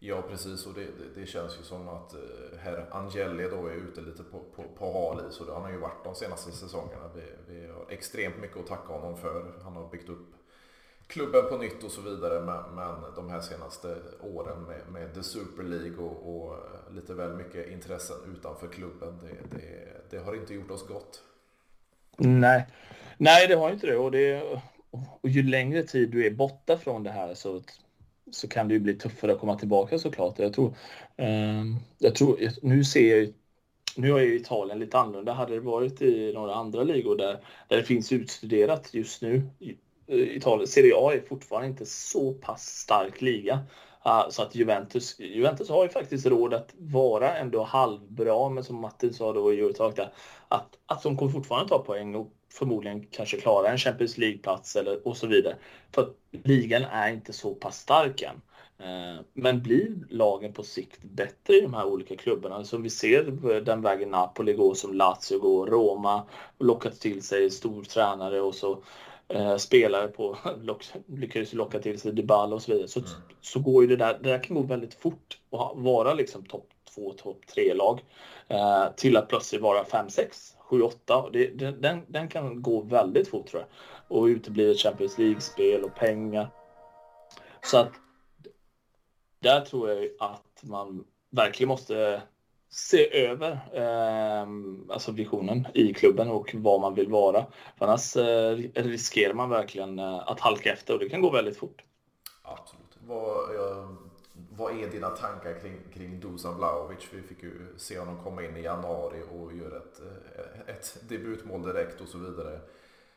Ja 0.00 0.22
precis 0.22 0.66
och 0.66 0.74
det, 0.74 0.80
det, 0.80 1.20
det, 1.20 1.26
känns 1.26 1.58
ju 1.58 1.62
som 1.62 1.88
att 1.88 2.14
eh, 2.14 2.58
herr 2.58 2.86
Angeli 2.90 3.48
då 3.50 3.66
är 3.66 3.74
ute 3.74 4.00
lite 4.00 4.22
på, 4.22 4.40
på, 4.56 4.62
på 4.62 4.92
hal 4.92 5.28
is 5.28 5.40
och 5.40 5.46
det 5.46 5.52
har 5.52 5.60
han 5.60 5.72
ju 5.72 5.78
varit 5.78 6.04
de 6.04 6.14
senaste 6.14 6.52
säsongerna. 6.52 7.10
Vi, 7.14 7.22
vi 7.48 7.66
har 7.66 7.86
extremt 7.88 8.38
mycket 8.38 8.56
att 8.56 8.66
tacka 8.66 8.92
honom 8.92 9.16
för. 9.16 9.52
Han 9.62 9.76
har 9.76 9.88
byggt 9.88 10.08
upp 10.08 10.34
klubben 11.06 11.42
på 11.48 11.56
nytt 11.56 11.84
och 11.84 11.90
så 11.90 12.00
vidare 12.00 12.40
men, 12.40 12.74
men 12.74 13.14
de 13.14 13.30
här 13.30 13.40
senaste 13.40 13.96
åren 14.20 14.62
med, 14.62 14.80
med 14.88 15.14
The 15.14 15.22
Super 15.22 15.62
League 15.62 16.04
och, 16.04 16.36
och, 16.36 16.56
lite 16.90 17.14
väl 17.14 17.34
mycket 17.34 17.68
intressen 17.68 18.16
utanför 18.36 18.68
klubben 18.68 19.18
det, 19.22 19.56
det, 19.56 20.00
det, 20.10 20.18
har 20.24 20.34
inte 20.34 20.54
gjort 20.54 20.70
oss 20.70 20.86
gott. 20.86 21.22
Nej, 22.16 22.66
Nej 23.16 23.48
det 23.48 23.54
har 23.54 23.70
inte 23.70 23.86
det 23.86 23.96
och 23.96 24.10
det 24.10 24.60
och 25.20 25.28
ju 25.28 25.42
längre 25.42 25.82
tid 25.82 26.10
du 26.10 26.26
är 26.26 26.30
borta 26.30 26.76
från 26.76 27.02
det 27.02 27.10
här 27.10 27.34
så, 27.34 27.62
så 28.30 28.48
kan 28.48 28.68
det 28.68 28.74
ju 28.74 28.80
bli 28.80 28.94
tuffare 28.94 29.32
att 29.32 29.40
komma 29.40 29.58
tillbaka 29.58 29.98
såklart. 29.98 30.38
Jag 30.38 30.52
tror, 30.52 30.74
eh, 31.16 31.64
jag 31.98 32.14
tror 32.14 32.38
nu 32.62 32.84
ser 32.84 33.16
jag 33.16 33.32
nu 33.96 34.12
är 34.12 34.22
ju 34.22 34.36
Italien 34.36 34.78
lite 34.78 34.98
annorlunda. 34.98 35.32
Hade 35.32 35.54
det 35.54 35.60
varit 35.60 36.02
i 36.02 36.32
några 36.32 36.54
andra 36.54 36.82
ligor 36.82 37.16
där, 37.16 37.44
där 37.68 37.76
det 37.76 37.82
finns 37.82 38.12
utstuderat 38.12 38.94
just 38.94 39.22
nu. 39.22 39.42
Eh, 40.06 40.36
Italien, 40.36 40.66
Serie 40.66 40.92
A 40.96 41.12
är 41.14 41.20
fortfarande 41.20 41.68
inte 41.68 41.86
så 41.86 42.32
pass 42.32 42.62
stark 42.62 43.20
liga. 43.20 43.60
Ah, 44.02 44.30
så 44.30 44.42
att 44.42 44.54
Juventus, 44.54 45.20
Juventus 45.20 45.68
har 45.68 45.82
ju 45.82 45.88
faktiskt 45.88 46.26
råd 46.26 46.54
att 46.54 46.74
vara 46.78 47.36
ändå 47.36 47.62
halvbra, 47.62 48.48
men 48.48 48.64
som 48.64 48.76
Martin 48.76 49.14
sa 49.14 49.32
då 49.32 49.52
i 49.52 49.60
Eurotalk 49.60 49.98
att, 50.48 50.78
att 50.86 51.02
de 51.02 51.16
kommer 51.16 51.32
fortfarande 51.32 51.68
ta 51.68 51.78
poäng 51.78 52.14
och 52.14 52.32
förmodligen 52.52 53.06
kanske 53.10 53.36
klara 53.36 53.68
en 53.68 53.78
Champions 53.78 54.18
League-plats 54.18 54.76
eller 54.76 55.08
och 55.08 55.16
så 55.16 55.26
vidare. 55.26 55.56
För 55.94 56.02
att 56.02 56.16
ligan 56.30 56.82
är 56.82 57.12
inte 57.12 57.32
så 57.32 57.54
pass 57.54 57.78
stark 57.80 58.22
än. 58.22 58.40
Eh, 58.78 59.20
men 59.32 59.62
blir 59.62 59.92
lagen 60.10 60.52
på 60.52 60.62
sikt 60.62 61.02
bättre 61.02 61.56
i 61.56 61.60
de 61.60 61.74
här 61.74 61.86
olika 61.86 62.16
klubbarna? 62.16 62.64
Som 62.64 62.82
vi 62.82 62.90
ser 62.90 63.22
den 63.60 63.82
vägen 63.82 64.10
Napoli 64.10 64.52
går, 64.52 64.74
som 64.74 64.94
Lazio 64.94 65.38
går, 65.38 65.66
Roma 65.66 66.26
lockat 66.58 67.00
till 67.00 67.22
sig 67.22 67.50
stor 67.50 67.84
tränare 67.84 68.40
och 68.40 68.54
så 68.54 68.78
eh, 69.28 69.56
spelare 69.56 70.08
på 70.08 70.38
lock, 70.62 70.84
lyckades 71.06 71.52
locka 71.52 71.78
till 71.78 72.00
sig 72.00 72.12
Dybala 72.12 72.54
och 72.54 72.62
så 72.62 72.72
vidare. 72.72 72.88
Så, 72.88 73.00
mm. 73.00 73.10
så 73.40 73.60
går 73.60 73.82
ju 73.82 73.88
det 73.88 73.96
där, 73.96 74.18
det 74.22 74.30
där 74.30 74.42
kan 74.42 74.56
gå 74.56 74.62
väldigt 74.62 74.94
fort 74.94 75.38
och 75.50 75.72
vara 75.74 76.14
liksom 76.14 76.44
topp 76.44 76.68
två, 76.94 77.12
topp 77.12 77.46
tre 77.54 77.74
lag 77.74 78.00
eh, 78.48 78.84
till 78.96 79.16
att 79.16 79.28
plötsligt 79.28 79.62
vara 79.62 79.84
fem, 79.84 80.10
sex 80.10 80.57
7-8. 80.68 81.72
Den, 81.80 82.02
den 82.08 82.28
kan 82.28 82.62
gå 82.62 82.80
väldigt 82.80 83.28
fort 83.28 83.46
tror 83.46 83.62
jag. 83.62 83.68
Och 84.18 84.24
uteblir 84.24 84.70
ett 84.70 84.80
Champions 84.80 85.18
League-spel 85.18 85.84
och 85.84 85.94
pengar. 85.94 86.50
Så 87.62 87.78
att 87.78 87.92
där 89.40 89.60
tror 89.60 89.90
jag 89.90 90.08
att 90.18 90.62
man 90.62 91.04
verkligen 91.30 91.68
måste 91.68 92.22
se 92.70 93.26
över 93.26 93.50
eh, 93.72 94.48
alltså 94.88 95.12
visionen 95.12 95.66
i 95.74 95.94
klubben 95.94 96.30
och 96.30 96.54
vad 96.54 96.80
man 96.80 96.94
vill 96.94 97.08
vara. 97.08 97.46
För 97.78 97.86
annars 97.86 98.16
eh, 98.16 98.56
riskerar 98.74 99.34
man 99.34 99.50
verkligen 99.50 99.98
eh, 99.98 100.28
att 100.28 100.40
halka 100.40 100.72
efter 100.72 100.94
och 100.94 101.00
det 101.00 101.08
kan 101.08 101.20
gå 101.20 101.30
väldigt 101.30 101.56
fort. 101.56 101.84
Absolut. 102.42 102.98
Vad, 103.00 103.54
jag 103.54 103.96
vad 104.58 104.78
är 104.78 104.90
dina 104.90 105.10
tankar 105.10 105.60
kring, 105.60 105.80
kring 105.94 106.20
Dusan 106.20 106.56
Vlahovic? 106.56 107.08
Vi 107.12 107.22
fick 107.22 107.42
ju 107.42 107.52
se 107.76 107.98
honom 107.98 108.22
komma 108.24 108.42
in 108.42 108.56
i 108.56 108.62
januari 108.62 109.22
och 109.32 109.52
göra 109.52 109.76
ett, 109.76 110.00
eh, 110.00 110.74
ett 110.74 111.08
debutmål 111.08 111.62
direkt 111.62 112.00
och 112.00 112.08
så 112.08 112.18
vidare. 112.18 112.60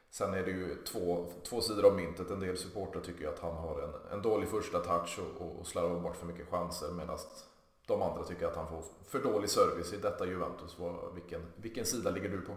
Sen 0.09 0.33
är 0.33 0.43
det 0.43 0.51
ju 0.51 0.75
två, 0.83 1.31
två 1.49 1.61
sidor 1.61 1.85
av 1.85 1.95
myntet. 1.95 2.29
En 2.29 2.39
del 2.39 2.57
supportrar 2.57 3.01
tycker 3.01 3.21
ju 3.21 3.29
att 3.29 3.39
han 3.39 3.55
har 3.55 3.81
en, 3.81 4.17
en 4.17 4.21
dålig 4.21 4.49
första 4.49 4.79
touch 4.79 5.19
och, 5.19 5.59
och 5.59 5.67
slarvar 5.67 5.99
bort 5.99 6.15
för 6.15 6.25
mycket 6.25 6.49
chanser 6.49 6.91
medan 6.91 7.17
de 7.87 8.01
andra 8.01 8.23
tycker 8.23 8.47
att 8.47 8.55
han 8.55 8.67
får 8.67 8.83
för 9.07 9.19
dålig 9.19 9.49
service 9.49 9.93
i 9.93 9.97
detta 9.97 10.25
Juventus. 10.25 10.77
Vilken, 11.15 11.41
vilken 11.55 11.85
sida 11.85 12.09
ligger 12.09 12.29
du 12.29 12.41
på? 12.41 12.53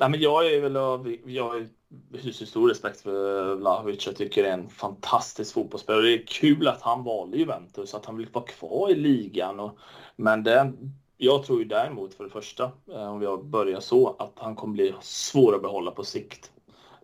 Nej, 0.00 0.10
men 0.10 0.20
jag 0.20 0.52
är 0.52 0.60
väl 0.60 0.76
av, 0.76 1.16
jag 1.24 1.68
hyser 2.12 2.46
stor 2.46 2.68
respekt 2.68 3.00
för 3.00 3.54
Vlahovic. 3.54 4.06
Jag 4.06 4.16
tycker 4.16 4.42
det 4.42 4.48
är 4.48 4.52
en 4.52 4.68
fantastisk 4.68 5.54
fotbollsspelare. 5.54 6.02
Det 6.02 6.14
är 6.14 6.26
kul 6.26 6.68
att 6.68 6.82
han 6.82 7.04
valde 7.04 7.36
Juventus, 7.36 7.94
att 7.94 8.06
han 8.06 8.16
vill 8.16 8.28
vara 8.32 8.44
kvar 8.44 8.90
i 8.90 8.94
ligan. 8.94 9.60
Och, 9.60 9.78
men 10.16 10.42
det, 10.42 10.72
jag 11.16 11.44
tror 11.44 11.58
ju 11.58 11.64
däremot 11.64 12.14
för 12.14 12.24
det 12.24 12.30
första, 12.30 12.70
eh, 12.92 13.12
om 13.12 13.20
vi 13.20 13.26
börjar 13.42 13.80
så, 13.80 14.16
att 14.18 14.32
han 14.36 14.56
kommer 14.56 14.74
bli 14.74 14.94
svår 15.00 15.54
att 15.54 15.62
behålla 15.62 15.90
på 15.90 16.04
sikt. 16.04 16.50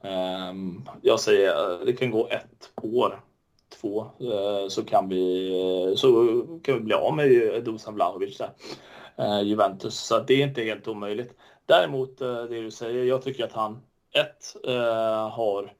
Ehm, 0.02 0.82
jag 1.02 1.20
säger 1.20 1.72
eh, 1.72 1.87
det 1.87 1.92
kan 1.92 2.11
gå 2.11 2.28
ett 2.28 2.70
år, 2.82 3.20
två, 3.80 4.00
eh, 4.00 4.68
så 4.68 4.85
kan 4.85 5.09
vi, 5.09 5.94
så 5.96 6.26
kan 6.62 6.74
vi 6.74 6.80
bli 6.80 6.94
av 6.94 7.16
med 7.16 7.28
Dusan 7.64 7.94
Vlahovic 7.94 8.38
där. 8.38 8.50
Juventus, 9.42 9.94
så 9.94 10.18
det 10.18 10.35
är 10.35 10.46
inte 10.46 10.62
helt 10.62 10.88
omöjligt. 10.88 11.35
Däremot 11.66 12.18
det 12.18 12.62
du 12.62 12.70
säger, 12.70 13.05
jag 13.05 13.22
tycker 13.22 13.44
att 13.44 13.52
han 13.52 13.83
ett 14.12 14.57
har 15.33 15.72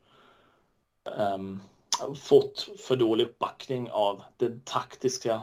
um, 1.35 1.63
fått 2.17 2.69
för 2.79 2.97
dålig 2.97 3.25
uppbackning 3.25 3.91
av 3.91 4.23
den 4.37 4.61
taktiska 4.65 5.43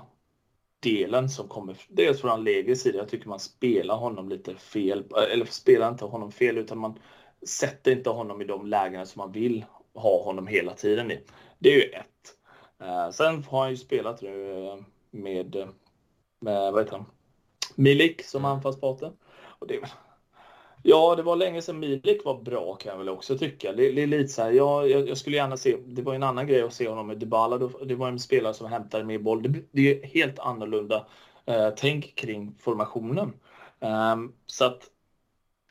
delen 0.80 1.30
som 1.30 1.48
kommer 1.48 1.76
dels 1.88 2.22
från 2.22 2.32
Allegris 2.32 2.82
sida. 2.82 2.98
Jag 2.98 3.10
tycker 3.10 3.30
man 3.30 3.40
spelar 3.40 3.96
honom 3.96 4.30
lite 4.30 4.56
fel, 4.56 5.04
eller 5.32 5.46
spelar 5.46 5.90
inte 5.90 6.06
honom 6.06 6.32
fel 6.32 6.58
utan 6.58 6.78
man 6.78 7.00
sätter 7.48 7.92
inte 7.92 8.10
honom 8.10 8.42
i 8.42 8.46
de 8.46 8.68
lägena 8.68 9.06
som 9.06 9.20
man 9.20 9.32
vill 9.32 9.66
ha 9.94 10.24
honom 10.24 10.48
hela 10.48 10.74
tiden 10.74 11.12
i. 11.12 11.20
Det 11.60 11.70
är 11.70 11.76
ju 11.76 11.90
ett. 11.90 12.36
Sen 13.14 13.44
har 13.44 13.62
han 13.62 13.70
ju 13.70 13.78
spelat 13.78 14.22
nu 14.22 14.66
eh, 14.68 14.78
med, 15.12 15.68
med 16.40 16.74
vad 16.74 16.84
heter 16.84 16.98
han? 16.98 17.06
Milik 17.76 18.26
som 18.26 18.46
anfallspartner. 18.46 19.12
Och 19.60 19.68
det, 19.68 19.80
Ja, 20.86 21.16
det 21.16 21.24
var 21.24 21.36
länge 21.36 21.62
sedan 21.62 21.80
Milik 21.80 22.26
var 22.26 22.42
bra 22.42 22.76
kan 22.76 22.92
jag 22.92 22.98
väl 22.98 23.10
också 23.10 23.38
tycka. 23.38 23.74
Det, 23.74 23.92
det 23.92 24.04
är 24.04 24.08
lite 24.08 24.34
så 24.34 24.42
här, 24.42 24.52
jag, 24.52 24.90
jag, 24.90 25.18
skulle 25.18 25.36
gärna 25.36 25.58
se, 25.58 25.78
det 25.86 26.02
var 26.02 26.14
en 26.14 26.24
annan 26.24 26.48
grej 26.48 26.62
att 26.62 26.74
se 26.74 26.90
honom 26.90 27.08
med 27.08 27.18
Dybala. 27.18 27.58
Det 27.58 27.96
var 27.96 28.08
en 28.08 28.20
spelare 28.20 28.54
som 28.54 28.68
hämtade 28.68 29.04
mer 29.04 29.20
boll. 29.20 29.44
Det, 29.44 29.60
det 29.72 30.04
är 30.04 30.08
helt 30.08 30.40
annorlunda 30.40 31.08
eh, 31.46 31.70
tänk 31.78 32.16
kring 32.16 32.56
formationen. 32.60 33.34
Eh, 33.80 34.16
så 34.46 34.66
att 34.66 34.90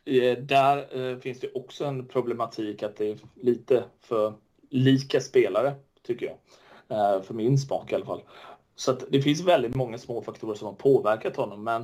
eh, 0.05 0.38
där 0.38 0.98
eh, 1.01 1.18
finns 1.18 1.40
det 1.40 1.53
också 1.55 1.85
en 1.85 2.09
problematik 2.09 2.83
att 2.83 2.96
det 2.96 3.11
är 3.11 3.18
lite 3.35 3.85
för 4.01 4.33
lika 4.70 5.20
spelare, 5.20 5.75
tycker 6.03 6.27
jag. 6.27 6.37
Eh, 6.98 7.22
för 7.22 7.35
min 7.35 7.59
smak 7.59 7.92
i 7.92 7.94
alla 7.94 8.07
fall. 8.07 8.22
Så 8.77 8.90
att 8.90 9.05
det 9.09 9.22
finns 9.22 9.40
väldigt 9.40 9.75
många 9.75 9.98
små 9.98 10.22
faktorer 10.22 10.55
som 10.55 10.66
har 10.66 10.75
påverkat 10.75 11.37
honom, 11.37 11.64
men 11.64 11.83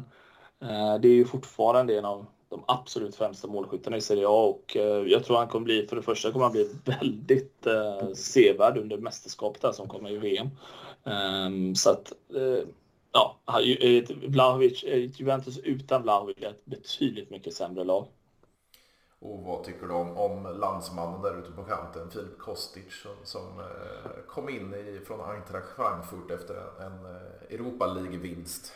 eh, 0.61 1.01
det 1.01 1.09
är 1.09 1.15
ju 1.15 1.25
fortfarande 1.25 1.99
en 1.99 2.05
av 2.05 2.27
de 2.49 2.65
absolut 2.67 3.17
främsta 3.17 3.49
målskyttarna 3.49 3.97
i 3.97 4.01
Serie 4.01 4.29
A 4.29 4.47
och 4.47 4.77
eh, 4.77 5.03
jag 5.07 5.25
tror 5.25 5.37
han 5.37 5.49
kommer 5.49 5.65
bli, 5.65 5.87
för 5.87 5.97
det 5.97 6.03
första 6.03 6.33
kommer 6.33 6.45
han 6.45 6.53
bli 6.53 6.71
väldigt 6.85 7.67
eh, 7.67 8.13
sevärd 8.15 8.79
under 8.79 8.99
mästerskapet 8.99 9.63
här 9.63 9.73
som 9.73 9.89
kommer 9.89 10.11
i 10.11 10.19
VM. 10.19 10.49
Um, 11.05 11.13
ehm, 11.13 11.75
så 11.75 11.91
att 11.91 12.13
eh, 12.35 12.69
ja, 13.13 13.39
eh, 13.81 14.05
Vlahovic, 14.29 14.85
eh, 14.85 15.11
Juventus 15.21 15.59
utan 15.59 16.03
Vlahovic 16.03 16.37
är 16.41 16.51
ett 16.51 16.65
betydligt 16.65 17.31
mycket 17.31 17.55
sämre 17.55 17.85
lag. 17.85 18.07
Och 19.21 19.43
vad 19.43 19.65
tycker 19.65 19.87
du 19.87 19.95
om, 19.95 20.17
om 20.17 20.59
landsmannen 20.61 21.23
där 21.23 21.39
ute 21.39 21.53
på 21.53 21.65
kanten, 21.65 22.11
Filip 22.11 22.39
Kostic 22.39 23.03
som, 23.03 23.17
som 23.25 23.61
eh, 23.61 24.11
kom 24.29 24.49
in 24.49 24.75
i, 24.75 25.01
från 25.07 25.31
Eintracht 25.31 25.77
Frankfurt 25.77 26.31
efter 26.31 26.55
en, 26.55 26.87
en 26.87 27.07
Europa 27.51 27.87
League-vinst? 27.87 28.73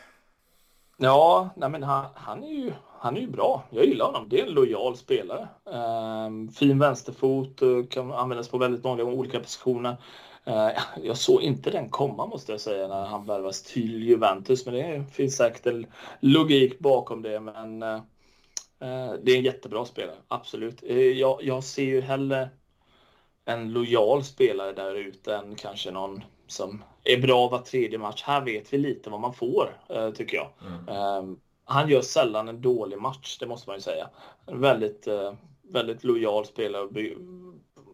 Ja, 1.03 1.51
nej 1.57 1.71
men 1.71 1.83
han, 1.83 2.07
han, 2.15 2.45
är 2.45 2.49
ju, 2.49 2.73
han 2.99 3.17
är 3.17 3.21
ju 3.21 3.27
bra. 3.27 3.65
Jag 3.71 3.85
gillar 3.85 4.07
honom. 4.07 4.29
Det 4.29 4.41
är 4.41 4.47
en 4.47 4.53
lojal 4.53 4.97
spelare. 4.97 5.49
Ehm, 5.73 6.49
fin 6.49 6.79
vänsterfot, 6.79 7.63
eh, 7.63 7.87
kan 7.91 8.13
användas 8.13 8.49
på 8.49 8.59
väldigt 8.59 8.85
många 8.85 9.05
olika 9.05 9.41
positioner. 9.41 9.97
Ehm, 10.45 10.71
jag 11.03 11.17
såg 11.17 11.43
inte 11.43 11.71
den 11.71 11.91
komma 11.91 12.27
måste 12.27 12.53
jag 12.53 12.61
säga 12.61 12.89
när 12.89 13.05
han 13.05 13.27
värvas 13.27 13.63
till 13.63 14.03
Juventus. 14.03 14.67
Men 14.67 14.75
det 14.75 15.05
finns 15.13 15.37
säkert 15.37 15.67
en 15.67 15.87
logik 16.21 16.79
bakom 16.79 17.23
det. 17.23 17.41
Men 17.41 17.83
eh, 17.83 17.95
eh 18.81 19.13
det 19.23 19.33
är 19.33 19.37
en 19.37 19.45
jättebra 19.45 19.85
spelare, 19.85 20.17
absolut. 20.29 20.83
Ehm, 20.83 21.19
jag, 21.19 21.39
jag 21.43 21.65
ser 21.65 21.85
ju 21.85 22.01
hellre 22.01 22.49
en 23.45 23.73
lojal 23.73 24.25
spelare 24.25 24.73
där 24.73 24.95
ute 24.95 25.35
än 25.35 25.55
kanske 25.55 25.91
någon 25.91 26.25
som 26.53 26.85
är 27.05 27.19
bra 27.19 27.49
var 27.49 27.59
tredje 27.59 27.99
match. 27.99 28.23
Här 28.27 28.41
vet 28.41 28.73
vi 28.73 28.79
lite 28.79 29.11
vad 29.11 29.21
man 29.21 29.35
får, 29.35 29.77
eh, 29.89 30.11
tycker 30.11 30.37
jag. 30.37 30.49
Mm. 30.67 30.89
Ehm, 30.89 31.39
han 31.65 31.89
gör 31.89 32.01
sällan 32.01 32.49
en 32.49 32.63
dålig 32.63 32.99
match, 32.99 33.39
det 33.39 33.47
måste 33.47 33.71
man 33.71 33.77
ju 33.77 33.83
säga. 33.83 34.09
En 34.47 34.61
väldigt, 34.61 35.07
eh, 35.07 35.33
väldigt 35.63 36.05
lojal 36.05 36.47
spelare 36.47 36.89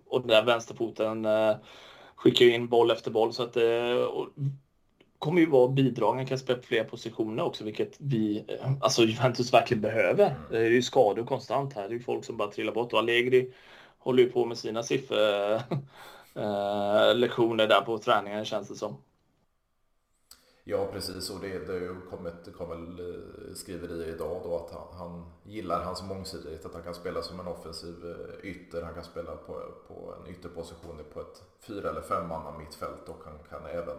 och 0.06 0.20
den 0.20 0.28
där 0.28 0.44
vänsterfoten 0.44 1.24
eh, 1.24 1.56
skickar 2.14 2.46
in 2.46 2.68
boll 2.68 2.90
efter 2.90 3.10
boll 3.10 3.32
så 3.32 3.42
att 3.42 3.52
det 3.52 4.06
kommer 5.18 5.40
ju 5.40 5.46
vara 5.46 5.68
bidragen 5.68 6.26
kan 6.26 6.38
spela 6.38 6.58
på 6.58 6.66
fler 6.66 6.84
positioner 6.84 7.42
också, 7.42 7.64
vilket 7.64 7.96
vi, 7.98 8.44
alltså 8.80 9.02
Juventus 9.02 9.52
verkligen 9.52 9.80
behöver. 9.80 10.26
Mm. 10.26 10.40
Det 10.50 10.58
är 10.58 10.70
ju 10.70 10.82
skador 10.82 11.24
konstant 11.24 11.72
här. 11.74 11.82
Det 11.82 11.88
är 11.88 11.98
ju 11.98 12.00
folk 12.00 12.24
som 12.24 12.36
bara 12.36 12.50
trillar 12.50 12.72
bort 12.72 12.92
och 12.92 12.98
Allegri 12.98 13.52
håller 13.98 14.22
ju 14.22 14.30
på 14.30 14.44
med 14.44 14.58
sina 14.58 14.82
siffror 14.82 15.60
eh, 16.38 17.14
lektioner 17.14 17.66
där 17.66 17.80
på 17.80 17.98
träningen 17.98 18.44
känns 18.44 18.68
det 18.68 18.74
som. 18.74 18.96
Ja 20.64 20.88
precis. 20.92 21.30
Och 21.30 21.40
det, 21.40 21.58
det 21.58 21.72
har 21.72 21.80
ju 21.80 22.00
kommit, 22.10 22.56
kom 22.56 22.68
väl 22.68 23.00
eh, 23.00 23.54
skriverier 23.54 24.14
idag 24.14 24.40
då 24.44 24.56
att 24.56 24.70
han, 24.70 24.98
han, 24.98 25.30
gillar 25.42 25.84
hans 25.84 26.02
mångsidighet, 26.02 26.66
att 26.66 26.74
han 26.74 26.82
kan 26.82 26.94
spela 26.94 27.22
som 27.22 27.40
en 27.40 27.46
offensiv 27.46 27.94
eh, 28.04 28.50
ytter, 28.50 28.82
han 28.82 28.94
kan 28.94 29.04
spela 29.04 29.36
på, 29.36 29.60
på 29.88 30.14
en 30.18 30.30
ytterposition 30.30 31.00
på 31.12 31.20
ett 31.20 31.42
fyra 31.60 31.90
eller 31.90 32.00
fem 32.00 32.28
manna 32.28 32.58
mittfält 32.58 33.08
och 33.08 33.20
han 33.24 33.38
kan 33.50 33.70
även 33.70 33.98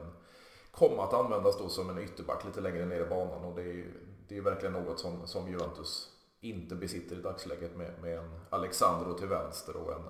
komma 0.72 1.04
att 1.04 1.14
användas 1.14 1.58
då 1.58 1.70
som 1.70 1.90
en 1.90 2.04
ytterback 2.04 2.46
lite 2.46 2.62
längre 2.62 2.86
ner 2.86 3.02
i 3.02 3.10
banan. 3.10 3.46
Och 3.46 3.56
det 3.56 3.62
är 3.62 3.74
ju 3.74 3.94
det 4.28 4.38
är 4.38 4.42
verkligen 4.42 4.74
något 4.74 5.00
som, 5.00 5.28
som 5.28 5.48
Juventus 5.48 6.10
inte 6.42 6.76
besitter 6.76 7.16
i 7.16 7.22
dagsläget 7.22 7.78
med, 7.78 7.92
med 8.02 8.18
en 8.18 8.40
Alexandro 8.50 9.14
till 9.14 9.28
vänster 9.28 9.76
och 9.76 9.94
en 9.94 10.06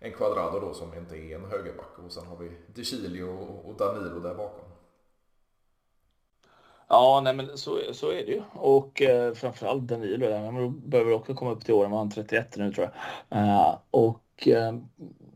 en 0.00 0.12
Quadrado 0.12 0.60
då 0.60 0.74
som 0.74 0.94
inte 0.94 1.16
är 1.16 1.34
en 1.34 1.44
högerback 1.44 1.98
och 2.04 2.12
sen 2.12 2.26
har 2.26 2.36
vi 2.36 2.50
De 2.74 2.84
Chilio 2.84 3.24
och 3.64 3.76
Danilo 3.76 4.20
där 4.20 4.34
bakom. 4.34 4.64
Ja, 6.88 7.20
nej, 7.24 7.34
men 7.34 7.58
så, 7.58 7.78
så 7.92 8.10
är 8.10 8.26
det 8.26 8.32
ju. 8.32 8.42
Och 8.52 9.02
eh, 9.02 9.34
framförallt 9.34 9.82
Danilo, 9.82 10.32
han 10.32 10.80
behöver 10.88 11.12
också 11.12 11.34
komma 11.34 11.50
upp 11.50 11.64
till 11.64 11.74
åren, 11.74 11.92
han 11.92 12.10
31 12.10 12.56
nu 12.56 12.72
tror 12.72 12.90
jag. 13.28 13.38
Eh, 13.38 13.78
och 13.90 14.48
eh, 14.48 14.72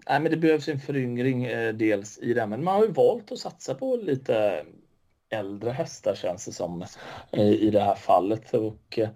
nej, 0.09 0.21
men 0.21 0.25
det 0.25 0.37
behövs 0.37 0.69
en 0.69 0.81
föryngring 0.81 1.45
eh, 1.45 1.75
dels 1.75 2.19
i 2.19 2.35
det, 2.35 2.47
men 2.47 2.65
man 2.65 2.75
har 2.75 2.85
ju 2.85 2.93
valt 2.93 3.33
att 3.33 3.39
satsa 3.39 3.75
på 3.75 3.97
lite 3.97 4.65
äldre 5.29 5.71
hästar 5.71 6.15
känns 6.15 6.45
det 6.45 6.53
som 6.53 6.85
eh, 7.31 7.49
i 7.49 7.71
det 7.71 7.81
här 7.81 7.95
fallet. 7.95 8.55
Och, 8.55 8.99
eh, 8.99 9.09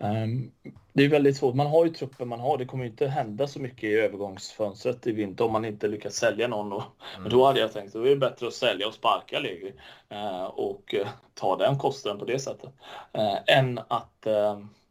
um, 0.00 0.50
det 0.92 1.04
är 1.04 1.08
väldigt 1.08 1.36
svårt. 1.36 1.54
Man 1.54 1.66
har 1.66 1.84
ju 1.84 1.92
truppen 1.92 2.28
man 2.28 2.40
har. 2.40 2.58
Det 2.58 2.64
kommer 2.64 2.84
inte 2.84 3.06
hända 3.06 3.46
så 3.46 3.60
mycket 3.60 3.84
i 3.84 3.94
övergångsfönstret 3.94 5.06
i 5.06 5.12
vinter 5.12 5.44
om 5.44 5.52
man 5.52 5.64
inte 5.64 5.88
lyckas 5.88 6.14
sälja 6.14 6.48
någon. 6.48 6.72
Och, 6.72 6.82
mm. 7.18 7.30
Då 7.30 7.46
hade 7.46 7.60
jag 7.60 7.72
tänkt 7.72 7.96
att 7.96 8.04
det 8.04 8.12
är 8.12 8.16
bättre 8.16 8.46
att 8.46 8.54
sälja 8.54 8.88
och 8.88 8.94
sparka 8.94 9.36
Allegri 9.36 9.72
uh, 10.12 10.44
och 10.44 10.94
uh, 10.94 11.08
ta 11.34 11.56
den 11.56 11.78
kostnaden 11.78 12.18
på 12.18 12.24
det 12.24 12.38
sättet. 12.38 12.70
Uh, 13.18 13.56
än 13.56 13.80
att 13.88 14.26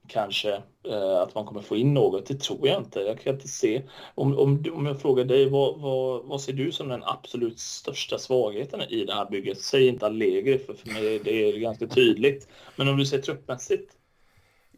kanske 0.09 0.53
eh, 0.89 1.21
att 1.21 1.35
man 1.35 1.45
kommer 1.45 1.61
få 1.61 1.75
in 1.75 1.93
något. 1.93 2.25
Det 2.25 2.39
tror 2.39 2.67
jag 2.67 2.77
inte. 2.77 2.99
Jag 2.99 3.19
kan 3.19 3.33
inte 3.33 3.47
se. 3.47 3.81
Om, 4.15 4.37
om, 4.37 4.63
om 4.73 4.85
jag 4.85 5.01
frågar 5.01 5.25
dig, 5.25 5.49
vad, 5.49 5.79
vad, 5.79 6.25
vad 6.25 6.41
ser 6.41 6.53
du 6.53 6.71
som 6.71 6.87
den 6.87 7.03
absolut 7.03 7.59
största 7.59 8.17
svagheten 8.17 8.81
i 8.81 9.05
det 9.05 9.13
här 9.13 9.29
bygget? 9.29 9.61
Säg 9.61 9.87
inte 9.87 10.05
Allegri, 10.05 10.57
för, 10.57 10.73
för 10.73 10.87
mig 10.87 11.19
det 11.23 11.31
är 11.31 11.57
ganska 11.57 11.87
tydligt. 11.87 12.47
Men 12.75 12.87
om 12.87 12.97
du 12.97 13.05
ser 13.05 13.21
truppmässigt? 13.21 13.98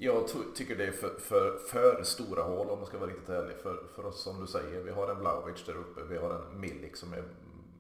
Jag 0.04 0.26
tycker 0.56 0.76
det 0.76 0.88
är 0.88 0.91
för, 0.91 1.10
för, 1.20 1.58
för 1.58 2.04
stora 2.04 2.43
hål 2.43 2.70
om 2.70 2.78
man 2.78 2.88
ska 2.88 2.97
vara 2.97 3.10
riktigt 3.10 3.30
ärlig. 3.30 3.56
För, 3.58 3.84
för 3.95 4.06
oss 4.06 4.24
som 4.24 4.41
du 4.41 4.47
säger, 4.47 4.82
vi 4.84 4.91
har 4.91 5.08
en 5.08 5.20
Vlahovic 5.20 5.66
där 5.66 5.76
uppe, 5.76 6.02
vi 6.10 6.18
har 6.18 6.30
en 6.30 6.60
Milik 6.60 6.95
som 6.95 7.14
är, 7.14 7.24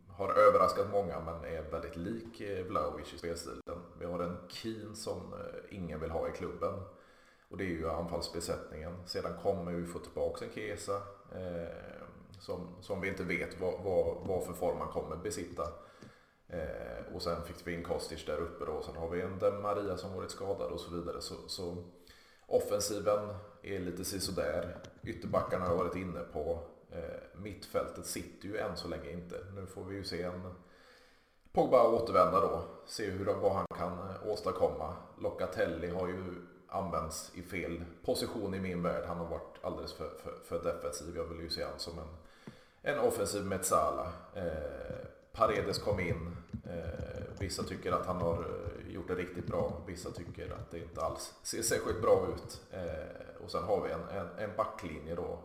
har 0.07 0.33
överraskat 0.33 0.91
många 0.91 1.19
men 1.19 1.53
är 1.53 1.61
väldigt 1.71 1.95
lik 1.95 2.41
eh, 2.41 2.65
Vlahovic 2.65 3.13
i 3.13 3.17
spelstilen. 3.17 3.81
Vi 3.99 4.05
har 4.05 4.19
en 4.19 4.37
Keen 4.47 4.95
som 4.95 5.17
eh, 5.33 5.75
ingen 5.77 5.99
vill 5.99 6.11
ha 6.11 6.29
i 6.29 6.31
klubben. 6.31 6.73
Och 7.49 7.57
det 7.57 7.63
är 7.63 7.69
ju 7.69 7.89
anfallsbesättningen. 7.89 8.93
Sedan 9.05 9.33
kommer 9.43 9.71
vi 9.71 9.87
få 9.87 9.99
tillbaka 9.99 10.45
en 10.45 10.51
Kesa 10.51 10.95
eh, 11.35 12.05
som, 12.39 12.67
som 12.81 13.01
vi 13.01 13.07
inte 13.07 13.23
vet 13.23 13.61
vad, 13.61 13.73
vad, 13.83 14.27
vad 14.27 14.45
för 14.45 14.53
form 14.53 14.77
han 14.77 14.91
kommer 14.91 15.15
besitta. 15.15 15.63
Eh, 16.47 17.15
och 17.15 17.21
sen 17.21 17.43
fick 17.43 17.67
vi 17.67 17.73
in 17.73 17.83
Kostic 17.83 18.25
där 18.25 18.37
uppe 18.37 18.65
då. 18.65 18.81
Sen 18.81 18.95
har 18.95 19.09
vi 19.09 19.21
en 19.21 19.61
Maria 19.61 19.97
som 19.97 20.13
varit 20.15 20.31
skadad 20.31 20.71
och 20.71 20.79
så 20.79 20.95
vidare. 20.95 21.21
Så, 21.21 21.35
så 21.47 21.77
offensiven 22.51 23.33
är 23.63 23.79
lite 23.79 24.05
sisådär. 24.05 24.77
Ytterbackarna 25.03 25.65
har 25.65 25.71
jag 25.71 25.83
varit 25.83 25.95
inne 25.95 26.19
på. 26.33 26.59
Eh, 26.91 27.39
mittfältet 27.41 28.05
sitter 28.05 28.47
ju 28.47 28.57
än 28.57 28.77
så 28.77 28.87
länge 28.87 29.11
inte. 29.11 29.35
Nu 29.55 29.65
får 29.65 29.83
vi 29.83 29.95
ju 29.95 30.03
se 30.03 30.21
en 30.21 30.53
Pogba 31.53 31.87
återvända 31.87 32.39
då. 32.39 32.63
Se 32.85 33.09
hur, 33.09 33.25
vad 33.25 33.51
han 33.51 33.65
kan 33.77 33.91
eh, 33.91 34.27
åstadkomma. 34.27 34.93
Locatelli 35.19 35.87
har 35.87 36.07
ju 36.07 36.23
använts 36.67 37.31
i 37.35 37.41
fel 37.41 37.83
position 38.05 38.53
i 38.53 38.59
min 38.59 38.83
värld. 38.83 39.03
Han 39.07 39.17
har 39.17 39.27
varit 39.27 39.57
alldeles 39.61 39.93
för, 39.93 40.09
för, 40.09 40.33
för 40.45 40.63
defensiv. 40.63 41.15
Jag 41.15 41.23
vill 41.23 41.39
ju 41.39 41.49
se 41.49 41.63
honom 41.63 41.79
som 41.79 41.99
en, 41.99 42.07
en 42.81 42.99
offensiv 42.99 43.45
Metsala. 43.45 44.11
Eh, 44.35 45.05
Paredes 45.33 45.79
kom 45.79 45.99
in. 45.99 46.37
Eh, 46.65 47.39
vissa 47.39 47.63
tycker 47.63 47.91
att 47.91 48.05
han 48.05 48.17
har 48.17 48.33
eh, 48.33 48.93
gjort 48.93 49.07
det 49.07 49.15
riktigt 49.15 49.47
bra. 49.47 49.81
Vissa 49.87 50.11
tycker 50.11 50.51
att 50.53 50.71
det 50.71 50.79
inte 50.79 51.01
alls 51.01 51.33
ser 51.43 51.61
särskilt 51.61 52.01
bra 52.01 52.27
ut. 52.35 52.61
Eh, 52.71 53.43
och 53.43 53.51
sen 53.51 53.63
har 53.63 53.81
vi 53.81 53.91
en, 53.91 54.17
en, 54.17 54.27
en 54.37 54.55
backlinje 54.57 55.15
då. 55.15 55.39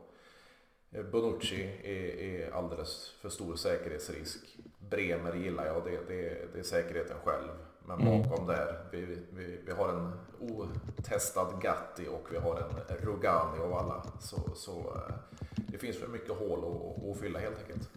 Bonucci 1.12 1.62
är, 1.84 2.20
är 2.20 2.50
alldeles 2.50 3.14
för 3.20 3.28
stor 3.28 3.56
säkerhetsrisk. 3.56 4.58
Bremer 4.78 5.34
gillar 5.34 5.66
jag, 5.66 5.84
det, 5.84 6.08
det, 6.08 6.52
det 6.52 6.58
är 6.58 6.62
säkerheten 6.62 7.16
själv. 7.24 7.48
Men 7.84 8.00
mm. 8.00 8.22
bakom 8.22 8.46
där, 8.46 8.84
vi, 8.90 9.18
vi, 9.30 9.60
vi 9.66 9.72
har 9.72 9.88
en 9.88 10.12
otestad 10.40 11.62
Gatti 11.62 12.08
och 12.08 12.28
vi 12.32 12.36
har 12.36 12.56
en 12.56 12.96
Rugani 12.96 13.58
av 13.58 13.74
alla. 13.74 14.02
Så, 14.20 14.36
så 14.54 15.00
det 15.56 15.78
finns 15.78 15.98
för 15.98 16.08
mycket 16.08 16.36
hål 16.36 16.58
att, 16.58 17.10
att 17.10 17.20
fylla 17.20 17.38
helt 17.38 17.58
enkelt. 17.58 17.88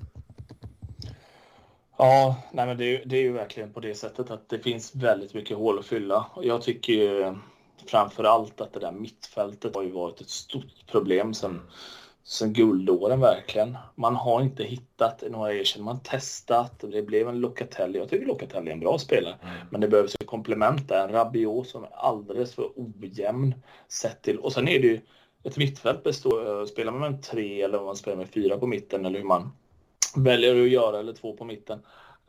Ja, 2.01 2.35
nej 2.51 2.65
men 2.65 2.77
det, 2.77 2.95
är, 2.95 3.05
det 3.05 3.17
är 3.17 3.21
ju 3.21 3.31
verkligen 3.31 3.73
på 3.73 3.79
det 3.79 3.95
sättet 3.95 4.31
att 4.31 4.49
det 4.49 4.59
finns 4.59 4.95
väldigt 4.95 5.33
mycket 5.33 5.57
hål 5.57 5.79
att 5.79 5.85
fylla. 5.85 6.25
Jag 6.41 6.61
tycker 6.61 6.93
ju 6.93 7.35
framför 7.87 8.23
allt 8.23 8.61
att 8.61 8.73
det 8.73 8.79
där 8.79 8.91
mittfältet 8.91 9.75
har 9.75 9.83
ju 9.83 9.91
varit 9.91 10.21
ett 10.21 10.29
stort 10.29 10.87
problem 10.91 11.33
sen 11.33 11.61
sen 12.23 12.53
guldåren 12.53 13.19
verkligen. 13.19 13.77
Man 13.95 14.15
har 14.15 14.41
inte 14.41 14.63
hittat 14.63 15.23
några 15.29 15.53
erkännanden. 15.53 15.85
Man 15.85 15.95
har 15.95 16.19
testat 16.19 16.83
och 16.83 16.89
det 16.89 17.01
blev 17.01 17.29
en 17.29 17.39
Locatelli. 17.39 17.99
Jag 17.99 18.09
tycker 18.09 18.25
Locatelli 18.25 18.69
är 18.69 18.73
en 18.73 18.79
bra 18.79 18.97
spelare. 18.97 19.35
Mm. 19.41 19.55
Men 19.69 19.81
det 19.81 19.87
behövs 19.87 20.15
ett 20.15 20.27
komplement 20.27 20.87
där. 20.87 21.03
En 21.03 21.11
Rabiot 21.11 21.67
som 21.67 21.83
är 21.83 21.89
alldeles 21.93 22.55
för 22.55 22.69
ojämn 22.75 23.55
sett 23.87 24.21
till. 24.21 24.39
Och 24.39 24.53
sen 24.53 24.67
är 24.67 24.79
det 24.79 24.87
ju 24.87 25.01
ett 25.43 25.57
mittfält 25.57 26.03
består, 26.03 26.65
spelar 26.65 26.91
man 26.91 27.01
med 27.01 27.11
en 27.11 27.21
tre 27.21 27.61
eller 27.61 27.79
om 27.79 27.85
man 27.85 27.95
spelar 27.95 28.17
med 28.17 28.29
fyra 28.29 28.57
på 28.57 28.67
mitten 28.67 29.05
eller 29.05 29.19
hur 29.19 29.25
man 29.25 29.51
väljer 30.15 30.61
att 30.61 30.69
göra 30.69 30.99
eller 30.99 31.13
två 31.13 31.33
på 31.33 31.45
mitten. 31.45 31.79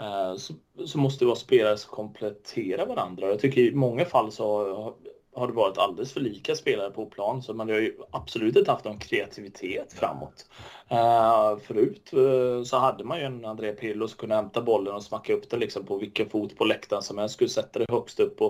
Eh, 0.01 0.37
så, 0.37 0.55
så 0.87 0.99
måste 0.99 1.24
det 1.24 1.26
vara 1.26 1.37
spelare 1.37 1.76
som 1.76 1.91
kompletterar 1.91 2.87
varandra. 2.87 3.26
Jag 3.26 3.41
tycker 3.41 3.61
i 3.61 3.74
många 3.74 4.05
fall 4.05 4.33
så 4.33 4.95
har 5.35 5.47
det 5.47 5.53
varit 5.53 5.78
alldeles 5.78 6.12
för 6.12 6.20
lika 6.20 6.55
spelare 6.55 6.91
på 6.91 7.07
plan 7.07 7.43
så 7.43 7.55
man 7.55 7.68
har 7.68 7.76
ju 7.76 7.97
absolut 8.11 8.57
inte 8.57 8.70
haft 8.70 8.85
någon 8.85 8.99
kreativitet 8.99 9.93
framåt. 9.93 10.47
Uh, 10.93 11.59
förut 11.59 12.11
uh, 12.14 12.62
så 12.62 12.76
hade 12.76 13.05
man 13.05 13.18
ju 13.18 13.24
en 13.24 13.45
André 13.45 13.72
Pirlo 13.72 14.09
som 14.09 14.18
kunde 14.18 14.35
hämta 14.35 14.62
bollen 14.62 14.95
och 14.95 15.03
smacka 15.03 15.33
upp 15.33 15.51
den 15.51 15.61
liksom 15.61 15.87
på 15.87 15.99
vilken 15.99 16.31
fot 16.31 16.57
på 16.57 16.64
läktaren 16.64 17.03
som 17.03 17.18
helst. 17.18 17.35
Skulle 17.35 17.51
sätta 17.51 17.78
det 17.78 17.87
högst 17.93 18.20
upp 18.20 18.37
på, 18.37 18.47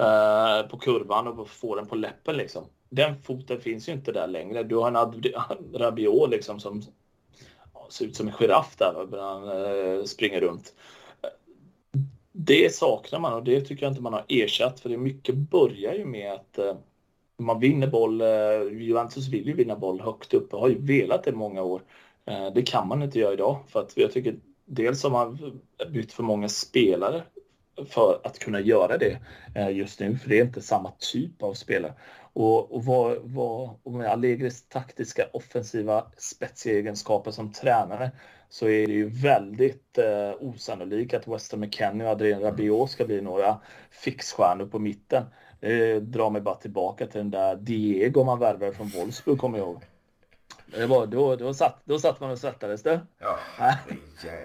uh, 0.00 0.68
på 0.70 0.78
kurvan 0.78 1.26
och 1.26 1.48
få 1.48 1.76
den 1.76 1.86
på 1.86 1.94
läppen 1.94 2.36
liksom. 2.36 2.64
Den 2.88 3.22
foten 3.22 3.60
finns 3.60 3.88
ju 3.88 3.92
inte 3.92 4.12
där 4.12 4.26
längre. 4.26 4.62
Du 4.62 4.76
har 4.76 4.88
en 4.88 5.22
Rabiot 5.74 6.30
liksom 6.30 6.60
som 6.60 6.82
ser 7.88 8.04
ut 8.04 8.16
som 8.16 8.28
en 8.28 8.34
giraff 8.34 8.76
där 8.78 9.06
när 9.10 9.18
han 9.18 9.48
eh, 9.98 10.04
springer 10.04 10.40
runt 10.40 10.72
det 12.38 12.74
saknar 12.74 13.18
man 13.18 13.32
och 13.32 13.44
det 13.44 13.60
tycker 13.60 13.82
jag 13.82 13.90
inte 13.90 14.02
man 14.02 14.12
har 14.12 14.24
ersatt 14.28 14.80
för 14.80 14.88
det 14.88 14.96
mycket 14.96 15.34
börjar 15.34 15.94
ju 15.94 16.04
med 16.04 16.32
att 16.32 16.58
eh, 16.58 16.76
man 17.38 17.60
vinner 17.60 17.86
boll. 17.86 18.20
Eh, 18.20 18.26
Juventus 18.72 19.28
vill 19.28 19.46
ju 19.46 19.52
vinna 19.52 19.76
boll 19.76 20.00
högt 20.00 20.34
upp 20.34 20.54
och 20.54 20.60
har 20.60 20.68
ju 20.68 20.78
velat 20.78 21.24
det 21.24 21.30
i 21.30 21.34
många 21.34 21.62
år. 21.62 21.82
Det 22.54 22.62
kan 22.62 22.88
man 22.88 23.02
inte 23.02 23.18
göra 23.18 23.32
idag 23.32 23.58
för 23.68 23.80
att 23.80 23.96
jag 23.96 24.12
tycker 24.12 24.36
dels 24.64 25.02
har 25.02 25.10
man 25.10 25.60
bytt 25.90 26.12
för 26.12 26.22
många 26.22 26.48
spelare 26.48 27.22
för 27.88 28.20
att 28.24 28.38
kunna 28.38 28.60
göra 28.60 28.98
det 28.98 29.18
just 29.70 30.00
nu, 30.00 30.18
för 30.18 30.28
det 30.28 30.38
är 30.38 30.44
inte 30.44 30.62
samma 30.62 30.92
typ 30.98 31.42
av 31.42 31.54
spelare. 31.54 31.92
Och, 32.32 32.74
och, 32.74 32.84
vad, 32.84 33.18
vad, 33.22 33.70
och 33.82 33.92
med 33.92 34.10
Allegris 34.10 34.68
taktiska 34.68 35.26
offensiva 35.32 36.06
spetsegenskaper 36.16 37.30
som 37.30 37.52
tränare 37.52 38.10
så 38.48 38.68
är 38.68 38.86
det 38.86 38.92
ju 38.92 39.08
väldigt 39.08 39.98
eh, 39.98 40.32
osannolikt 40.40 41.14
att 41.14 41.28
Weston 41.28 41.60
McKennie 41.60 42.04
och 42.04 42.10
Adrien 42.10 42.40
Rabiot 42.40 42.90
ska 42.90 43.04
bli 43.04 43.20
några 43.20 43.60
fixstjärnor 43.90 44.66
på 44.66 44.78
mitten. 44.78 45.24
Det 45.60 46.00
drar 46.00 46.30
mig 46.30 46.40
bara 46.40 46.54
tillbaka 46.54 47.06
till 47.06 47.18
den 47.18 47.30
där 47.30 47.56
Diego 47.56 48.24
man 48.24 48.38
värvade 48.38 48.72
från 48.72 48.88
Wolfsburg, 48.88 49.38
kommer 49.38 49.58
jag 49.58 49.66
ihåg. 49.66 49.82
Det 50.66 50.86
var, 50.86 51.06
då, 51.06 51.36
då, 51.36 51.54
satt, 51.54 51.80
då 51.84 51.98
satt 51.98 52.20
man 52.20 52.30
och 52.30 52.38
svettades 52.38 52.82
du. 52.82 53.00
Ja, 53.18 53.38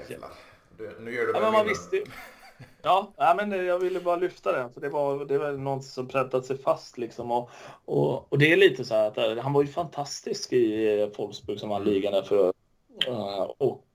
jävlar. 0.10 0.30
Du, 0.78 0.98
nu 1.00 1.14
gör 1.14 1.26
du 1.26 1.32
ja, 1.34 1.40
men 1.42 1.52
man 1.52 1.68
visste 1.68 1.96
ju. 1.96 2.04
Ja, 2.84 3.34
men 3.38 3.66
jag 3.66 3.80
ville 3.80 4.00
bara 4.00 4.16
lyfta 4.16 4.52
det. 4.52 4.70
För 4.74 4.82
det 4.82 4.90
var, 4.90 5.26
det 5.26 5.38
var 5.38 5.52
något 5.52 5.84
som 5.84 6.08
präntat 6.08 6.46
sig 6.46 6.58
fast. 6.58 6.98
Liksom. 6.98 7.32
Och, 7.32 7.50
och, 7.86 8.34
och, 8.34 8.40
det 8.40 8.54
är 8.54 8.58
lite 8.58 8.86
så 8.86 8.94
här 8.94 9.08
att 9.08 9.18
eh, 9.18 9.38
han 9.38 9.54
var 9.54 9.62
ju 9.62 9.68
fantastisk 9.68 10.54
i 10.54 11.12
Wolfsburg 11.18 11.60
som 11.60 11.70
vann 11.70 11.84
ligan 11.84 12.14
där 12.14 12.22
för 12.22 12.54
uh, 13.08 13.42
och 13.58 13.88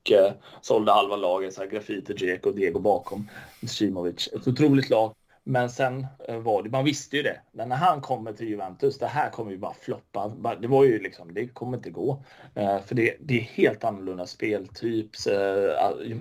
sålde 0.61 0.93
halva 0.93 1.17
laget, 1.17 1.55
så 1.55 1.61
här, 1.61 1.69
Grafite, 1.69 2.13
Dzeko 2.13 2.49
och 2.49 2.57
Diego 2.57 2.79
bakom 2.79 3.29
Simovic. 3.67 4.29
Ett 4.33 4.49
otroligt 4.49 4.91
lag. 4.91 5.15
Men 5.45 5.71
sen 5.71 6.07
var 6.29 6.63
det, 6.63 6.71
man 6.71 6.85
visste 6.85 7.17
ju 7.17 7.23
det. 7.23 7.41
Men 7.53 7.69
när 7.69 7.77
han 7.77 8.01
kommer 8.01 8.33
till 8.33 8.49
Juventus, 8.49 8.99
det 8.99 9.07
här 9.07 9.31
kommer 9.31 9.51
ju 9.51 9.59
bara 9.59 9.75
floppa. 9.75 10.33
Det 10.61 10.69
var 10.69 10.85
ju 10.85 10.99
liksom, 10.99 11.35
det 11.35 11.49
kommer 11.49 11.77
inte 11.77 11.91
gå. 11.91 12.25
för 12.55 12.95
det, 12.95 13.17
det 13.21 13.35
är 13.35 13.43
helt 13.43 13.85
annorlunda 13.85 14.27
speltyp. 14.27 15.11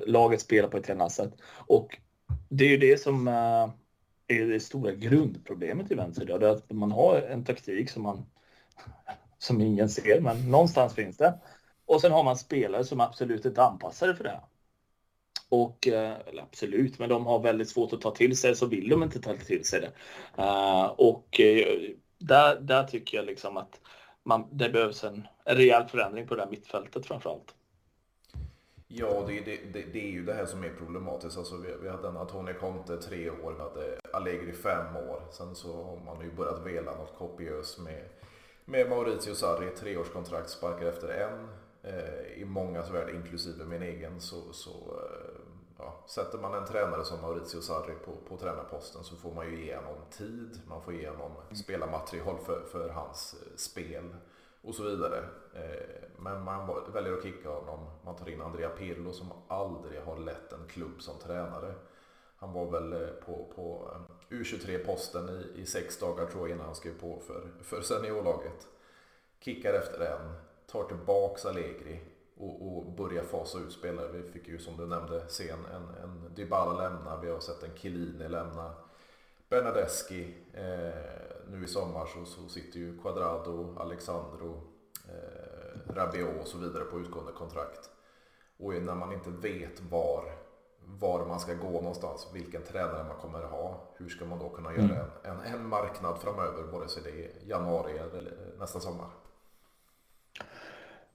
laget 0.05 0.41
spelar 0.41 0.69
på 0.69 0.77
ett 0.77 0.89
annat 0.89 1.11
sätt. 1.11 1.33
Och 1.67 1.97
det 2.49 2.65
är 2.65 2.69
ju 2.69 2.77
det 2.77 3.01
som 3.01 3.27
eh, 3.27 3.69
är 4.27 4.45
det 4.45 4.59
stora 4.59 4.91
grundproblemet 4.91 5.91
i 5.91 5.95
vänster 5.95 6.23
idag. 6.23 6.39
Det 6.39 6.47
är 6.47 6.51
att 6.51 6.71
man 6.71 6.91
har 6.91 7.21
en 7.21 7.45
taktik 7.45 7.89
som 7.89 8.03
man 8.03 8.25
som 9.37 9.61
ingen 9.61 9.89
ser, 9.89 10.21
men 10.21 10.51
någonstans 10.51 10.93
finns 10.93 11.17
det. 11.17 11.39
Och 11.85 12.01
sen 12.01 12.11
har 12.11 12.23
man 12.23 12.37
spelare 12.37 12.83
som 12.83 13.01
absolut 13.01 13.45
inte 13.45 13.61
är 13.61 13.65
anpassade 13.65 14.15
för 14.15 14.23
det. 14.23 14.41
Och, 15.49 15.87
eh, 15.87 16.17
Eller 16.27 16.43
absolut, 16.43 16.99
men 16.99 17.09
de 17.09 17.25
har 17.25 17.39
väldigt 17.39 17.69
svårt 17.69 17.93
att 17.93 18.01
ta 18.01 18.11
till 18.11 18.37
sig 18.37 18.55
så 18.55 18.65
vill 18.65 18.89
de 18.89 19.03
inte 19.03 19.19
ta 19.21 19.35
till 19.35 19.65
sig 19.65 19.81
det. 19.81 19.91
Eh, 20.43 20.85
och 20.85 21.39
där, 22.17 22.59
där 22.59 22.83
tycker 22.83 23.17
jag 23.17 23.25
liksom 23.25 23.57
att 23.57 23.81
man, 24.23 24.47
det 24.51 24.69
behövs 24.69 25.03
en, 25.03 25.27
en 25.45 25.55
rejäl 25.55 25.87
förändring 25.87 26.27
på 26.27 26.35
det 26.35 26.41
här 26.41 26.49
mittfältet 26.49 27.05
framför 27.05 27.29
allt. 27.29 27.55
Ja, 28.87 29.23
det, 29.27 29.39
det, 29.39 29.59
det, 29.73 29.81
det, 29.93 29.99
är 29.99 30.11
ju 30.11 30.25
det 30.25 30.33
här 30.33 30.45
som 30.45 30.63
är 30.63 30.69
problematiskt. 30.69 31.37
Alltså, 31.37 31.57
vi, 31.57 31.73
vi 31.81 31.89
hade 31.89 32.07
en 32.07 32.17
Antonio 32.17 32.53
Conte 32.53 32.97
tre 32.97 33.29
år, 33.29 33.53
vi 33.53 33.61
hade 33.61 33.99
Allegri 34.13 34.53
fem 34.53 34.95
år. 34.95 35.23
Sen 35.31 35.55
så 35.55 35.83
har 35.83 35.99
man 36.05 36.25
ju 36.25 36.31
börjat 36.31 36.65
vela 36.65 36.91
något 36.95 37.17
kopiöst 37.17 37.79
med, 37.79 38.09
med 38.65 38.89
Maurizio 38.89 39.35
Sarri. 39.35 39.69
Treårskontrakt, 39.69 40.49
sparkar 40.49 40.85
efter 40.85 41.07
en. 41.07 41.47
Eh, 41.83 42.41
I 42.41 42.45
mångas 42.45 42.89
värld, 42.89 43.15
inklusive 43.15 43.65
min 43.65 43.81
egen, 43.81 44.21
så, 44.21 44.53
så 44.53 44.71
eh, 44.71 45.41
ja, 45.77 46.03
sätter 46.07 46.37
man 46.37 46.53
en 46.53 46.65
tränare 46.65 47.05
som 47.05 47.21
Maurizio 47.21 47.61
Sarri 47.61 47.93
på, 48.05 48.11
på 48.29 48.37
tränarposten 48.37 49.03
så 49.03 49.15
får 49.15 49.33
man 49.33 49.51
ju 49.51 49.65
ge 49.65 49.75
honom 49.75 50.01
tid. 50.11 50.61
Man 50.67 50.81
får 50.81 50.93
ge 50.93 51.09
honom 51.09 51.31
spelarmaterial 51.55 52.37
för, 52.45 52.65
för 52.71 52.89
hans 52.89 53.33
eh, 53.33 53.55
spel 53.55 54.03
och 54.65 54.75
så 54.75 54.83
vidare. 54.83 55.23
Eh, 55.53 56.03
men 56.17 56.43
man 56.43 56.83
väljer 56.93 57.13
att 57.13 57.23
kicka 57.23 57.49
honom. 57.49 57.89
Man 58.05 58.15
tar 58.15 58.29
in 58.29 58.41
Andrea 58.41 58.69
Pirlo 58.69 59.13
som 59.13 59.31
aldrig 59.47 60.01
har 60.01 60.17
lett 60.17 60.53
en 60.53 60.67
klubb 60.67 61.01
som 61.01 61.19
tränare. 61.19 61.73
Han 62.37 62.53
var 62.53 62.71
väl 62.71 62.93
eh, 62.93 63.07
på, 63.25 63.51
på 63.55 63.91
eh, 64.29 64.37
U23-posten 64.37 65.29
i, 65.29 65.61
i 65.61 65.65
sex 65.65 65.99
dagar 65.99 66.25
tror 66.25 66.47
jag 66.47 66.55
innan 66.55 66.65
han 66.65 66.75
skrev 66.75 66.99
på 66.99 67.19
för, 67.19 67.47
för 67.61 67.81
seniorlaget. 67.81 68.67
Kickar 69.39 69.73
efter 69.73 69.99
en, 69.99 70.35
tar 70.67 70.83
tillbaks 70.83 71.45
Allegri 71.45 71.99
och, 72.37 72.67
och 72.67 72.85
börjar 72.85 73.23
fasa 73.23 73.59
ut 73.59 73.71
spelare. 73.71 74.11
Vi 74.11 74.31
fick 74.31 74.47
ju 74.47 74.59
som 74.59 74.77
du 74.77 74.85
nämnde 74.85 75.27
se 75.27 75.49
en, 75.49 75.65
en, 75.65 76.03
en 76.03 76.33
Dybala 76.35 76.89
lämna, 76.89 77.21
vi 77.21 77.29
har 77.29 77.39
sett 77.39 77.63
en 77.63 77.77
Chiellini 77.77 78.29
lämna. 78.29 78.73
Bernadeschi, 79.49 80.35
eh, 80.53 81.34
nu 81.51 81.63
i 81.63 81.67
sommar 81.67 82.05
så, 82.05 82.25
så 82.25 82.49
sitter 82.49 82.79
ju 82.79 82.97
Quadrado, 82.97 83.75
Alexandro, 83.79 84.63
eh, 85.07 85.93
Rabiot 85.93 86.41
och 86.41 86.47
så 86.47 86.57
vidare 86.57 86.83
på 86.83 86.99
utgående 86.99 87.31
kontrakt. 87.31 87.89
Och 88.57 88.73
när 88.73 88.95
man 88.95 89.13
inte 89.13 89.29
vet 89.29 89.81
var, 89.91 90.23
var 90.85 91.25
man 91.25 91.39
ska 91.39 91.53
gå 91.53 91.71
någonstans, 91.71 92.27
vilken 92.33 92.63
tränare 92.63 93.03
man 93.03 93.17
kommer 93.17 93.43
ha, 93.43 93.93
hur 93.97 94.09
ska 94.09 94.25
man 94.25 94.39
då 94.39 94.49
kunna 94.49 94.73
göra 94.73 94.83
mm. 94.83 94.99
en, 95.23 95.39
en, 95.39 95.53
en 95.53 95.67
marknad 95.67 96.17
framöver, 96.21 96.63
vare 96.63 96.87
sig 96.87 97.03
det 97.03 97.09
är 97.09 97.49
januari 97.49 97.97
eller 97.97 98.31
nästa 98.59 98.79
sommar? 98.79 99.07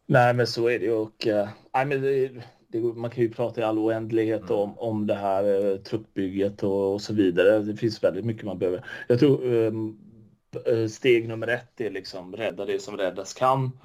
Nej, 0.07 0.35
men 0.35 0.47
så 0.47 0.69
är 0.69 0.79
det 0.79 0.85
ju. 0.85 0.93
Och, 0.93 1.27
äh, 1.27 1.49
men 1.73 1.89
det, 1.89 2.31
det, 2.69 2.81
man 2.81 3.11
kan 3.11 3.23
ju 3.23 3.33
prata 3.33 3.61
i 3.61 3.65
all 3.65 3.79
oändlighet 3.79 4.51
mm. 4.51 4.57
om, 4.57 4.79
om 4.79 5.07
det 5.07 5.15
här 5.15 5.73
äh, 5.73 5.77
truppbygget 5.77 6.63
och, 6.63 6.95
och, 6.95 7.01
så 7.01 7.15
vidare. 7.15 7.59
Det 7.59 7.77
finns 7.77 8.05
väldigt 8.05 8.25
mycket 8.25 8.45
man 8.45 8.59
behöver. 8.59 8.85
Jag 9.09 9.19
tror 9.19 9.55
Eh, 9.55 9.73
Eh, 10.67 10.89
steg 10.89 11.29
nummer 11.29 11.49
ett 11.49 11.81
är 11.81 11.91
liksom 11.91 12.37
rädda 12.37 12.65
det 12.65 12.83
som 12.83 12.97
räddas 12.97 13.35
kan. 13.35 13.81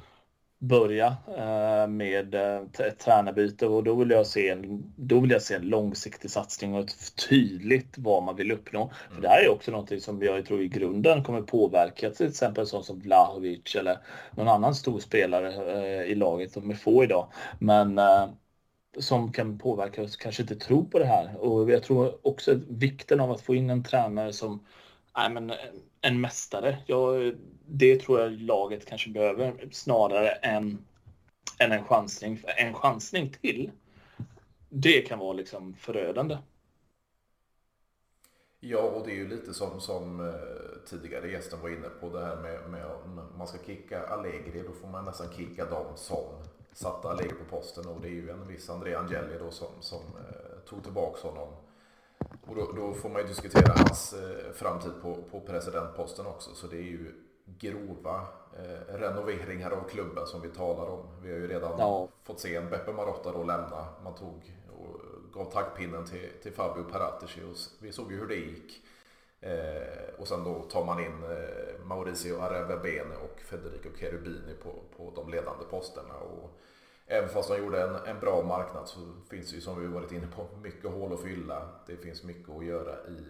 Börja 0.59 1.15
eh, 1.37 1.87
med 1.87 2.35
eh, 2.35 2.61
ett 2.79 2.99
tränarbyte 2.99 3.67
och 3.67 3.83
då 3.83 3.95
vill, 3.95 4.09
jag 4.09 4.27
se 4.27 4.49
en, 4.49 4.93
då 4.95 5.19
vill 5.19 5.31
jag 5.31 5.41
se 5.41 5.55
en 5.55 5.69
långsiktig 5.69 6.31
satsning 6.31 6.73
och 6.73 6.79
ett 6.79 7.15
tydligt 7.29 7.97
vad 7.97 8.23
man 8.23 8.35
vill 8.35 8.51
uppnå. 8.51 8.81
Mm. 8.81 9.15
För 9.15 9.21
det 9.21 9.27
här 9.27 9.43
är 9.43 9.49
också 9.49 9.71
något 9.71 10.03
som 10.03 10.21
jag 10.21 10.45
tror 10.45 10.61
i 10.61 10.67
grunden 10.67 11.23
kommer 11.23 11.41
påverka 11.41 12.09
till 12.09 12.27
exempel 12.27 12.67
sån 12.67 12.83
som 12.83 12.99
Vlahovic 12.99 13.75
eller 13.75 13.97
någon 14.31 14.47
annan 14.47 14.75
stor 14.75 14.99
spelare 14.99 16.05
i 16.05 16.15
laget. 16.15 16.53
De 16.53 16.69
är 16.69 16.75
få 16.75 17.03
idag. 17.03 17.27
Men 17.59 17.99
som 18.97 19.31
kan 19.31 19.57
påverka 19.57 20.03
oss 20.03 20.15
kanske 20.15 20.41
inte 20.41 20.55
tror 20.55 20.85
på 20.85 20.99
det 20.99 21.05
här. 21.05 21.37
Och 21.37 21.71
jag 21.71 21.83
tror 21.83 22.27
också 22.27 22.59
vikten 22.69 23.19
av 23.19 23.31
att 23.31 23.41
få 23.41 23.55
in 23.55 23.69
en 23.69 23.83
tränare 23.83 24.33
som 24.33 24.65
nej, 25.17 25.29
men 25.29 25.51
en 26.05 26.21
mästare. 26.21 26.77
Jag, 26.85 27.35
det 27.65 27.99
tror 27.99 28.19
jag 28.19 28.31
laget 28.31 28.85
kanske 28.85 29.09
behöver 29.09 29.69
snarare 29.71 30.29
än, 30.29 30.85
än 31.59 31.71
en 31.71 31.85
chansning. 31.85 32.43
En 32.57 32.73
chansning 32.73 33.29
till, 33.41 33.71
det 34.69 35.01
kan 35.01 35.19
vara 35.19 35.33
liksom 35.33 35.73
förödande. 35.73 36.37
Ja, 38.59 38.81
och 38.81 39.07
det 39.07 39.11
är 39.11 39.15
ju 39.15 39.27
lite 39.27 39.53
som, 39.53 39.81
som 39.81 40.19
eh, 40.19 40.89
tidigare 40.89 41.31
gästen 41.31 41.61
var 41.61 41.69
inne 41.69 41.89
på 41.89 42.09
det 42.09 42.25
här 42.25 42.35
med, 42.35 42.69
med 42.69 42.85
om 42.85 43.21
man 43.37 43.47
ska 43.47 43.57
kicka 43.65 44.07
Allegri, 44.07 44.63
då 44.67 44.73
får 44.73 44.87
man 44.87 45.05
nästan 45.05 45.27
kicka 45.37 45.65
dem 45.65 45.85
som 45.95 46.25
satte 46.73 47.09
Allegri 47.09 47.33
på 47.33 47.57
posten 47.57 47.87
och 47.87 48.01
det 48.01 48.07
är 48.07 48.11
ju 48.11 48.29
en 48.29 48.47
viss 48.47 48.69
André 48.69 48.95
Angeli 48.95 49.37
då 49.39 49.51
som, 49.51 49.67
som 49.79 49.99
eh, 49.99 50.69
tog 50.69 50.83
tillbaka 50.83 51.27
honom 51.27 51.53
och 52.47 52.55
då, 52.55 52.71
då, 52.71 52.93
får 52.93 53.09
man 53.09 53.21
ju 53.21 53.27
diskutera 53.27 53.73
hans 53.77 54.13
eh, 54.13 54.53
framtid 54.53 54.91
på, 55.01 55.15
på 55.31 55.39
presidentposten 55.39 56.25
också. 56.25 56.55
Så 56.55 56.67
det 56.67 56.77
är 56.77 56.81
ju 56.81 57.11
grova 57.45 58.27
eh, 58.57 58.95
renoveringar 58.95 59.71
av 59.71 59.89
klubben 59.89 60.27
som 60.27 60.41
vi 60.41 60.49
talar 60.49 60.89
om. 60.89 61.05
Vi 61.21 61.31
har 61.31 61.37
ju 61.37 61.47
redan 61.47 61.71
ja. 61.77 62.07
fått 62.23 62.39
se 62.39 62.55
en 62.55 62.69
Beppe 62.69 62.91
Marotta 62.93 63.31
då 63.31 63.43
lämna. 63.43 63.87
Man 64.03 64.15
tog 64.15 64.55
och 64.79 65.01
gav 65.33 65.51
taggpinnen 65.51 66.05
till, 66.05 66.29
till 66.43 66.53
Fabio 66.53 66.83
Paratici 66.83 67.41
och 67.43 67.57
vi 67.79 67.91
såg 67.91 68.11
ju 68.11 68.19
hur 68.19 68.27
det 68.27 68.35
gick. 68.35 68.81
Eh, 69.41 70.19
och 70.19 70.27
sen 70.27 70.43
då 70.43 70.61
tar 70.61 70.85
man 70.85 70.99
in 70.99 71.23
eh, 71.23 71.85
Mauricio 71.85 72.41
Arevebene 72.41 73.15
och 73.15 73.41
Federico 73.41 73.89
Cherubini 73.95 74.55
på, 74.63 74.73
på 74.97 75.11
de 75.15 75.29
ledande 75.29 75.65
posterna. 75.69 76.13
Och 76.13 76.59
Även 77.07 77.29
fast 77.29 77.49
de 77.49 77.57
gjorde 77.57 77.81
en, 77.81 77.95
en 77.95 78.19
bra 78.19 78.43
marknad 78.43 78.87
så 78.87 78.99
finns 79.29 79.49
det 79.49 79.55
ju 79.55 79.61
som 79.61 79.81
vi 79.81 79.87
varit 79.87 80.11
inne 80.11 80.27
på 80.27 80.47
mycket 80.63 80.91
hål 80.91 81.13
att 81.13 81.21
fylla. 81.21 81.69
Det 81.87 81.97
finns 81.97 82.23
mycket 82.23 82.49
att 82.49 82.65
göra 82.65 82.95
i, 83.07 83.23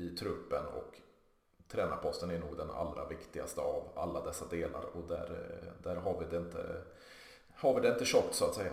i 0.00 0.16
truppen 0.16 0.66
och 0.66 1.00
tränarposten 1.68 2.30
är 2.30 2.38
nog 2.38 2.56
den 2.56 2.70
allra 2.70 3.08
viktigaste 3.08 3.60
av 3.60 3.88
alla 3.96 4.26
dessa 4.26 4.46
delar 4.46 4.84
och 4.96 5.08
där, 5.08 5.30
där 5.82 5.96
har, 5.96 6.20
vi 6.20 6.26
det 6.30 6.36
inte, 6.36 6.82
har 7.54 7.74
vi 7.74 7.80
det 7.80 7.88
inte 7.88 8.04
tjockt 8.04 8.34
så 8.34 8.44
att 8.44 8.54
säga. 8.54 8.70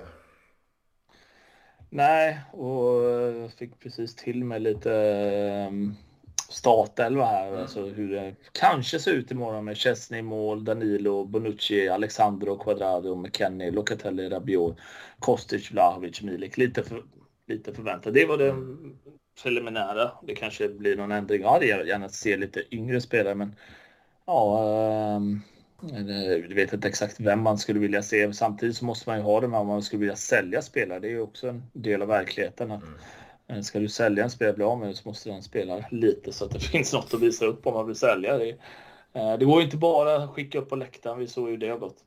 Nej, 1.90 2.42
och 2.54 3.04
jag 3.04 3.52
fick 3.52 3.80
precis 3.80 4.16
till 4.16 4.44
mig 4.44 4.60
lite 4.60 4.94
ehm, 4.94 5.96
startelva 6.50 7.26
här. 7.26 7.48
Mm. 7.48 7.62
Alltså 7.62 7.86
hur 7.86 8.12
det 8.12 8.36
kanske 8.52 9.00
ser 9.00 9.12
ut 9.12 9.32
imorgon 9.32 9.66
med 9.66 9.78
Chesney 9.78 10.22
mål, 10.22 10.66
Danilo, 10.66 11.26
Bonucci, 11.26 11.90
Alexandro, 11.90 12.58
Quadrado, 12.58 13.16
McKennie, 13.16 13.72
Locatelli, 13.72 14.30
Rabiot, 14.30 14.78
Kostic, 15.20 15.72
Vlahovic, 15.72 16.22
Milik. 16.22 16.58
Lite, 16.58 16.84
för, 16.84 17.04
lite 17.48 17.74
förväntat. 17.74 18.14
Det 18.14 18.26
var 18.26 18.38
det 18.38 18.56
preliminära. 19.44 20.12
Det 20.24 20.36
kanske 20.36 20.70
blir 20.70 20.98
någon 20.98 21.12
ändring. 21.12 21.42
Ja, 21.42 21.58
det 21.60 21.72
är 21.72 21.86
gärna 21.86 22.10
se 22.10 22.38
lite 22.38 22.76
yngre 22.76 23.02
spelare, 23.02 23.36
men 23.36 23.56
ja. 24.26 25.16
Um, 25.16 25.42
jag 25.82 26.56
vet 26.56 26.74
inte 26.74 26.88
exakt 26.88 27.20
vem 27.20 27.42
man 27.42 27.58
skulle 27.58 27.80
vilja 27.80 28.04
se. 28.04 28.34
Samtidigt 28.34 28.78
så 28.78 28.86
måste 28.86 29.10
man 29.10 29.18
ju 29.18 29.24
ha 29.24 29.42
det 29.42 29.48
med 29.48 29.60
om 29.60 29.68
man 29.68 29.84
skulle 29.84 30.00
vilja 30.00 30.16
sälja 30.16 30.62
spelare. 30.62 31.00
Det 31.00 31.08
är 31.08 31.12
ju 31.12 31.22
också 31.22 31.48
en 31.48 31.64
del 31.74 32.02
av 32.02 32.08
verkligheten. 32.08 32.72
Att 32.72 32.84
mm 32.84 32.94
Eh, 32.94 33.17
Eh, 33.48 33.62
ska 33.62 33.80
du 33.80 33.90
sälja 33.90 34.24
en 34.24 34.30
spelare 34.30 34.56
bli 34.56 34.66
av 34.66 34.80
med 34.80 34.96
så 34.96 35.10
måste 35.10 35.30
den 35.30 35.44
spela 35.44 35.86
lite 35.92 36.34
så 36.34 36.46
att 36.46 36.52
det 36.52 36.60
finns 36.72 36.94
något 36.94 37.14
att 37.14 37.22
visa 37.22 37.46
upp 37.46 37.68
om 37.68 37.74
man 37.74 37.88
vill 37.88 37.96
sälja. 37.96 38.38
Det, 38.38 38.50
eh, 39.14 39.38
det 39.40 39.46
går 39.46 39.62
inte 39.62 39.78
bara 39.78 40.16
att 40.16 40.30
skicka 40.30 40.60
upp 40.60 40.70
på 40.70 40.76
läktaren, 40.76 41.20
vi 41.20 41.28
såg 41.28 41.50
ju 41.50 41.58
det 41.58 41.70
har 41.70 41.78
gått. 41.78 42.04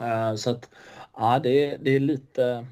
Eh, 0.00 0.34
så 0.34 0.50
att 0.50 0.70
ja, 1.16 1.40
det, 1.42 1.76
det 1.76 1.90
är 1.90 2.00
lite 2.00 2.66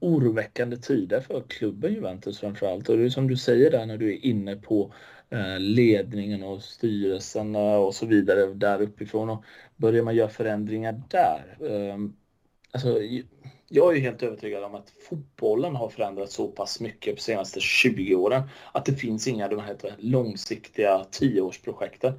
oroväckande 0.00 0.76
tider 0.76 1.20
för 1.20 1.42
klubben 1.48 1.94
Juventus 1.94 2.40
framförallt. 2.40 2.88
Och 2.88 2.96
det 2.96 3.04
är 3.04 3.08
som 3.08 3.28
du 3.28 3.36
säger 3.36 3.70
där 3.70 3.86
när 3.86 3.96
du 3.96 4.12
är 4.12 4.24
inne 4.24 4.56
på 4.56 4.92
ledningen 5.58 6.42
och 6.42 6.62
styrelsen 6.62 7.56
och 7.56 7.94
så 7.94 8.06
vidare 8.06 8.46
där 8.54 8.82
uppifrån. 8.82 9.30
Och 9.30 9.44
börjar 9.76 10.02
man 10.02 10.14
göra 10.14 10.28
förändringar 10.28 11.02
där. 11.08 11.58
Alltså, 12.72 12.98
jag 13.74 13.96
är 13.96 14.00
helt 14.00 14.22
övertygad 14.22 14.64
om 14.64 14.74
att 14.74 14.92
fotbollen 15.08 15.76
har 15.76 15.88
förändrats 15.88 16.34
så 16.34 16.48
pass 16.48 16.80
mycket 16.80 17.16
de 17.16 17.22
senaste 17.22 17.60
20 17.60 18.14
åren 18.14 18.42
att 18.72 18.84
det 18.84 18.94
finns 18.94 19.28
inga 19.28 19.48
de 19.48 19.60
här 19.60 19.76
långsiktiga 19.98 21.04
tioårsprojekten. 21.10 22.12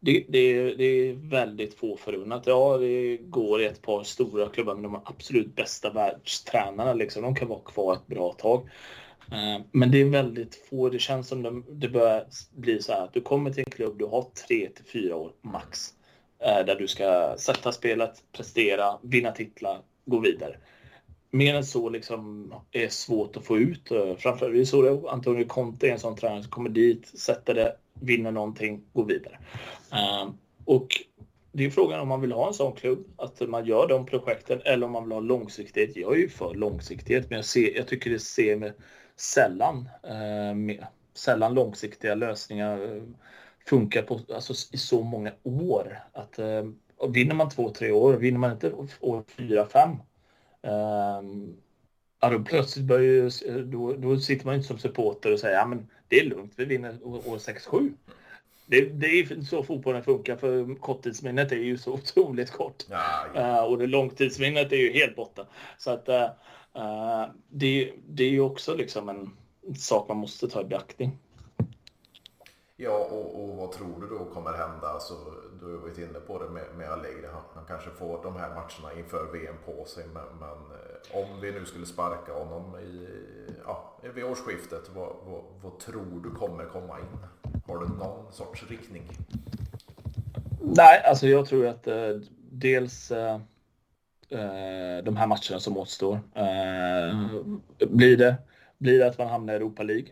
Det, 0.00 0.24
det, 0.28 0.74
det 0.74 0.84
är 0.84 1.30
väldigt 1.30 1.74
få 1.74 1.96
förunnat. 1.96 2.46
Ja, 2.46 2.78
det 2.78 3.16
går 3.16 3.62
i 3.62 3.66
ett 3.66 3.82
par 3.82 4.02
stora 4.02 4.48
klubbar 4.48 4.74
men 4.74 4.82
de 4.82 5.00
absolut 5.04 5.54
bästa 5.56 5.90
världstränarna. 5.90 6.94
Liksom. 6.94 7.22
De 7.22 7.34
kan 7.34 7.48
vara 7.48 7.60
kvar 7.60 7.94
ett 7.94 8.06
bra 8.06 8.32
tag. 8.32 8.68
Eh, 9.32 9.64
men 9.72 9.90
det 9.90 10.00
är 10.00 10.04
väldigt 10.04 10.54
få. 10.54 10.88
Det 10.88 10.98
känns 10.98 11.28
som 11.28 11.64
det 11.68 11.88
börjar 11.88 12.24
bli 12.56 12.82
så 12.82 12.92
här 12.92 13.04
att 13.04 13.14
du 13.14 13.20
kommer 13.20 13.50
till 13.50 13.64
en 13.66 13.70
klubb, 13.70 13.98
du 13.98 14.04
har 14.04 14.22
tre 14.22 14.68
till 14.68 14.84
fyra 14.84 15.16
år 15.16 15.32
max. 15.42 15.88
Eh, 16.38 16.66
där 16.66 16.76
du 16.76 16.88
ska 16.88 17.34
sätta 17.38 17.72
spelet, 17.72 18.22
prestera, 18.32 18.98
vinna 19.02 19.32
titlar, 19.32 19.78
gå 20.04 20.18
vidare 20.18 20.56
mer 21.30 21.54
än 21.54 21.64
så 21.64 21.88
liksom 21.88 22.54
är 22.72 22.88
svårt 22.88 23.36
att 23.36 23.44
få 23.44 23.58
ut. 23.58 23.90
Eh, 23.90 24.16
Framförallt 24.16 24.54
vi 24.54 24.66
såg 24.66 24.84
det, 24.84 25.10
Antonio 25.10 25.44
Conte 25.44 25.88
är 25.88 25.92
en 25.92 25.98
sån 25.98 26.16
tränare 26.16 26.42
som 26.42 26.50
kommer 26.50 26.70
dit, 26.70 27.06
sätter 27.06 27.54
det, 27.54 27.76
vinner 28.00 28.30
någonting, 28.30 28.84
går 28.92 29.04
vidare. 29.04 29.38
Ehm, 29.92 30.32
och 30.64 30.88
det 31.52 31.64
är 31.64 31.70
frågan 31.70 32.00
om 32.00 32.08
man 32.08 32.20
vill 32.20 32.32
ha 32.32 32.48
en 32.48 32.54
sån 32.54 32.72
klubb, 32.72 33.04
att 33.16 33.48
man 33.48 33.66
gör 33.66 33.88
de 33.88 34.06
projekten, 34.06 34.60
eller 34.64 34.86
om 34.86 34.92
man 34.92 35.04
vill 35.04 35.12
ha 35.12 35.20
långsiktighet. 35.20 35.96
Jag 35.96 36.14
är 36.14 36.18
ju 36.18 36.28
för 36.28 36.54
långsiktighet, 36.54 37.30
men 37.30 37.36
jag, 37.36 37.44
ser, 37.44 37.76
jag 37.76 37.88
tycker 37.88 38.10
det 38.10 38.18
ser 38.18 38.56
med 38.56 38.72
sällan, 39.16 39.88
uh, 40.04 40.54
med, 40.54 40.86
sällan 41.14 41.54
långsiktiga 41.54 42.14
lösningar 42.14 42.96
eh, 42.96 43.02
funkar 43.66 44.02
på, 44.02 44.20
alltså, 44.34 44.52
i 44.74 44.78
så 44.78 45.02
många 45.02 45.32
år. 45.42 45.98
Att, 46.12 46.38
uh, 46.38 46.70
vinner 47.12 47.34
man 47.34 47.50
två, 47.50 47.70
tre 47.70 47.92
år, 47.92 48.12
vinner 48.12 48.38
man 48.38 48.52
inte 48.52 48.72
år 49.00 49.24
fyra, 49.36 49.66
fem, 49.66 49.96
Um, 50.62 51.56
Ja, 52.20 52.30
då 52.30 52.38
plötsligt 52.38 52.84
börjar 52.84 53.02
ju, 53.04 53.30
då, 53.64 53.92
då 53.92 54.16
sitter 54.16 54.46
man 54.46 54.54
inte 54.54 54.66
som 54.66 54.78
supporter 54.78 55.32
och 55.32 55.38
säger 55.38 55.56
ja 55.56 55.66
men 55.66 55.88
det 56.08 56.20
är 56.20 56.24
lugnt, 56.24 56.52
vi 56.56 56.64
vinner 56.64 56.98
år 57.02 57.38
6-7. 57.38 57.92
Det, 58.66 58.80
det 58.80 59.06
är 59.06 59.42
så 59.44 59.62
fotbollen 59.62 60.04
funkar 60.04 60.36
för 60.36 60.74
korttidsminnet 60.74 61.52
är 61.52 61.56
ju 61.56 61.78
så 61.78 61.92
otroligt 61.94 62.50
kort. 62.50 62.84
Ja, 62.90 63.26
ja. 63.34 63.40
Uh, 63.40 63.64
och 63.64 63.78
det 63.78 63.86
långtidsminnet 63.86 64.72
är 64.72 64.76
ju 64.76 64.92
helt 64.92 65.16
borta. 65.16 65.46
Så 65.78 65.90
att 65.90 66.08
uh, 66.08 67.24
det, 67.48 67.92
det 68.08 68.24
är 68.24 68.30
ju 68.30 68.40
också 68.40 68.74
liksom 68.74 69.08
en 69.08 69.30
sak 69.76 70.08
man 70.08 70.16
måste 70.16 70.48
ta 70.48 70.60
i 70.60 70.64
beaktning. 70.64 71.18
Ja, 72.82 73.08
och, 73.10 73.42
och, 73.42 73.56
vad 73.56 73.72
tror 73.72 74.00
du 74.00 74.06
då 74.08 74.24
kommer 74.24 74.50
hända? 74.50 74.88
Alltså, 74.88 75.14
du 75.60 75.66
har 75.66 75.78
varit 75.78 75.98
inne 75.98 76.20
på 76.26 76.42
det 76.42 76.48
med, 76.50 76.64
med 76.76 76.90
Allegri. 76.90 77.26
Han, 77.32 77.42
han, 77.54 77.64
kanske 77.68 77.90
får 77.90 78.22
de 78.22 78.36
här 78.36 78.48
matcherna 78.48 78.98
inför 78.98 79.32
VM 79.32 79.54
på 79.66 79.84
sig. 79.84 80.04
Men, 80.14 80.22
men 80.40 80.48
eh, 80.50 81.20
om 81.20 81.40
vi 81.40 81.52
nu 81.52 81.64
skulle 81.64 81.86
sparka 81.86 82.32
honom 82.32 82.78
i, 82.78 83.08
ja, 83.64 83.98
vid 84.14 84.24
årsskiftet, 84.24 84.90
vad, 84.94 85.16
vad, 85.26 85.42
vad, 85.62 85.78
tror 85.78 86.20
du 86.22 86.30
kommer 86.30 86.64
komma 86.64 86.98
in? 86.98 87.18
Har 87.66 87.78
du 87.78 87.88
någon 87.88 88.32
sorts 88.32 88.70
riktning? 88.70 89.02
Nej, 90.60 91.02
alltså 91.04 91.26
jag 91.26 91.46
tror 91.46 91.66
att 91.66 91.86
eh, 91.86 92.16
dels 92.50 93.10
eh, 93.10 93.34
eh 94.28 95.04
de 95.04 95.16
här 95.16 95.26
matcherna 95.26 95.60
som 95.60 95.76
återstår. 95.76 96.14
Eh, 96.34 97.30
blir, 97.88 98.16
det, 98.16 98.36
blir 98.78 98.98
det 98.98 99.06
att 99.06 99.18
man 99.18 99.28
hamnar 99.28 99.52
i 99.52 99.56
Europa 99.56 99.82
League 99.82 100.06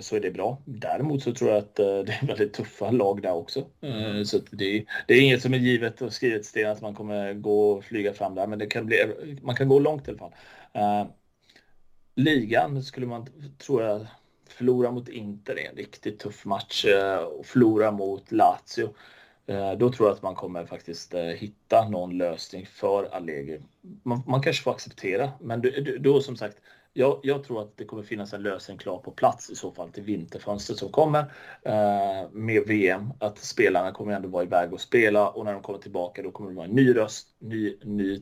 så 0.00 0.16
är 0.16 0.20
det 0.20 0.30
bra. 0.30 0.62
Däremot 0.64 1.22
så 1.22 1.34
tror 1.34 1.50
jag 1.50 1.58
att 1.58 1.78
eh, 1.78 1.86
det 1.86 2.12
är 2.12 2.26
väldigt 2.26 2.52
tuffa 2.52 2.90
lag 2.90 3.22
där 3.22 3.32
också. 3.32 3.64
Mm. 3.80 4.24
Så 4.24 4.38
det, 4.50 4.84
det, 5.06 5.14
är 5.14 5.20
inget 5.20 5.42
som 5.42 5.54
är 5.54 5.58
givet 5.58 6.02
och 6.02 6.12
skrivet 6.12 6.46
sten 6.46 6.70
att 6.70 6.80
man 6.80 6.94
kommer 6.94 7.34
gå 7.34 7.70
och 7.70 7.84
flyga 7.84 8.12
fram 8.12 8.34
där, 8.34 8.46
men 8.46 8.58
det 8.58 8.66
kan 8.66 8.86
bli, 8.86 8.96
man 9.42 9.56
kan 9.56 9.68
gå 9.68 9.78
långt 9.78 10.08
i 10.08 10.10
alla 10.10 10.18
fall. 10.18 10.32
Ligan 12.14 12.82
skulle 12.82 13.06
man, 13.06 13.26
tror 13.58 13.82
jag, 13.82 14.06
förlora 14.48 14.90
mot 14.90 15.08
Inter 15.08 15.58
är 15.58 15.70
en 15.70 15.76
riktigt 15.76 16.18
tuff 16.18 16.44
match 16.44 16.86
och 17.38 17.46
förlora 17.46 17.90
mot 17.90 18.32
Lazio. 18.32 18.94
Då 19.78 19.92
tror 19.92 20.08
jag 20.08 20.16
att 20.16 20.22
man 20.22 20.34
kommer 20.34 20.66
faktiskt 20.66 21.14
hitta 21.14 21.88
någon 21.88 22.18
lösning 22.18 22.66
för 22.66 23.04
Allegri. 23.04 23.60
Man, 24.02 24.22
man 24.26 24.42
kanske 24.42 24.62
får 24.62 24.70
acceptera, 24.70 25.32
men 25.40 25.62
då 26.00 26.20
som 26.20 26.36
sagt, 26.36 26.56
jag, 26.96 27.20
jag, 27.22 27.44
tror 27.44 27.62
att 27.62 27.76
det 27.76 27.84
kommer 27.84 28.02
finnas 28.02 28.32
en 28.32 28.42
lösning 28.42 28.78
klar 28.78 28.98
på 28.98 29.10
plats 29.10 29.50
i 29.50 29.54
så 29.54 29.70
fall 29.70 29.88
till 29.88 30.02
vinterfönstret 30.02 30.78
som 30.78 30.88
kommer 30.88 31.20
eh, 31.62 32.30
med 32.32 32.62
VM. 32.66 33.12
Att 33.18 33.38
spelarna 33.38 33.92
kommer 33.92 34.12
ändå 34.12 34.28
vara 34.28 34.44
iväg 34.44 34.72
och 34.72 34.80
spela 34.80 35.28
och 35.28 35.44
när 35.44 35.52
de 35.52 35.62
kommer 35.62 35.78
tillbaka 35.78 36.22
då 36.22 36.30
kommer 36.30 36.50
det 36.50 36.56
vara 36.56 36.66
en 36.66 36.72
ny 36.72 36.96
röst, 36.96 37.28
ny, 37.38 37.76
ny, 37.82 38.14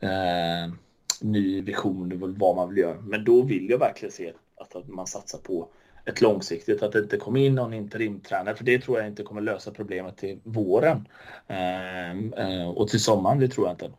eh, 0.00 0.72
ny 1.20 1.62
vision 1.62 2.34
vad 2.38 2.56
man 2.56 2.68
vill 2.68 2.78
göra. 2.78 3.00
Men 3.00 3.24
då 3.24 3.42
vill 3.42 3.70
jag 3.70 3.78
verkligen 3.78 4.12
se 4.12 4.32
att, 4.56 4.76
att 4.76 4.88
man 4.88 5.06
satsar 5.06 5.38
på 5.38 5.68
ett 6.04 6.20
långsiktigt, 6.20 6.82
att 6.82 6.92
det 6.92 6.98
inte 6.98 7.16
kommer 7.16 7.40
in 7.40 7.54
någon 7.54 7.74
interimtränare, 7.74 8.56
för 8.56 8.64
det 8.64 8.78
tror 8.78 8.98
jag 8.98 9.06
inte 9.06 9.22
kommer 9.22 9.40
lösa 9.40 9.70
problemet 9.70 10.16
till 10.16 10.40
våren. 10.42 11.08
Eh, 11.46 12.10
eh 12.10 12.68
och 12.68 12.88
till 12.88 13.00
sommaren, 13.00 13.38
det 13.38 13.48
tror 13.48 13.66
jag 13.66 13.74
inte. 13.74 13.90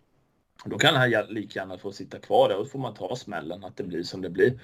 Då 0.66 0.78
kan 0.78 0.96
han 0.96 1.10
lika 1.30 1.60
gärna 1.60 1.78
få 1.78 1.92
sitta 1.92 2.20
kvar 2.20 2.50
där 2.50 2.58
och 2.58 2.64
då 2.64 2.70
får 2.70 2.80
man 2.80 2.94
ta 2.94 3.16
smällen 3.16 3.64
att 3.64 3.78
det 3.78 3.84
blir 3.84 4.04
som 4.04 4.22
det 4.22 4.30
blir. 4.30 4.60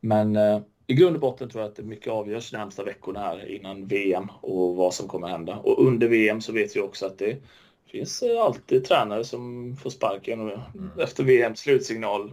Men 0.00 0.36
eh, 0.36 0.60
i 0.86 0.94
grund 0.94 1.16
och 1.16 1.20
botten 1.20 1.48
tror 1.48 1.62
jag 1.62 1.70
att 1.70 1.76
det 1.76 1.82
mycket 1.82 2.12
avgörs 2.12 2.50
de 2.50 2.56
närmsta 2.56 2.84
veckorna 2.84 3.20
här 3.20 3.50
innan 3.50 3.86
VM 3.86 4.28
och 4.40 4.76
vad 4.76 4.94
som 4.94 5.08
kommer 5.08 5.28
hända. 5.28 5.56
Och 5.56 5.86
under 5.86 6.08
VM 6.08 6.40
så 6.40 6.52
vet 6.52 6.76
vi 6.76 6.80
också 6.80 7.06
att 7.06 7.18
det 7.18 7.42
finns 7.86 8.22
eh, 8.22 8.42
alltid 8.42 8.84
tränare 8.84 9.24
som 9.24 9.76
får 9.76 9.90
sparken 9.90 10.40
och 10.40 10.52
mm. 10.52 10.90
efter 10.98 11.24
VMs 11.24 11.60
slutsignal 11.60 12.32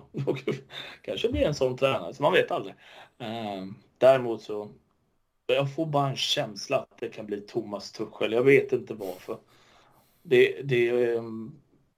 kanske 1.02 1.30
blir 1.30 1.42
en 1.42 1.56
sån 1.56 1.78
tränare, 1.78 2.14
så 2.14 2.24
man 2.24 2.34
vet 2.34 2.52
aldrig. 2.52 2.76
Eh, 3.20 3.66
däremot 3.98 4.42
så 4.42 4.70
jag 5.48 5.76
får 5.76 5.86
bara 5.86 6.10
en 6.10 6.16
känsla 6.16 6.78
att 6.78 6.98
det 7.00 7.10
kan 7.10 7.26
bli 7.26 7.42
Thomas 7.42 7.92
Tuchel. 7.92 8.32
Jag 8.32 8.44
vet 8.44 8.74
inte 8.74 8.94
varför. 8.94 9.38
Det, 10.22 10.62
det, 10.64 10.90
eh, 10.90 11.24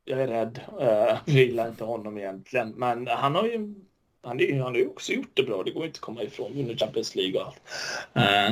jag 0.05 0.21
är 0.21 0.27
rädd. 0.27 0.59
Eh, 0.79 0.87
jag 1.25 1.35
gillar 1.35 1.67
inte 1.67 1.83
honom 1.83 2.17
egentligen. 2.17 2.69
Men 2.69 3.07
han 3.07 3.35
har 3.35 3.43
ju 3.43 3.73
han, 4.25 4.39
är, 4.39 4.53
han 4.53 4.73
har 4.73 4.79
ju 4.79 4.87
också 4.87 5.11
gjort 5.11 5.31
det 5.33 5.43
bra. 5.43 5.63
Det 5.63 5.71
går 5.71 5.85
inte 5.85 5.97
att 5.97 6.01
komma 6.01 6.23
ifrån 6.23 6.51
under 6.51 6.75
Champions 6.75 7.15
League 7.15 7.41
och 7.41 7.47
allt. 7.47 7.61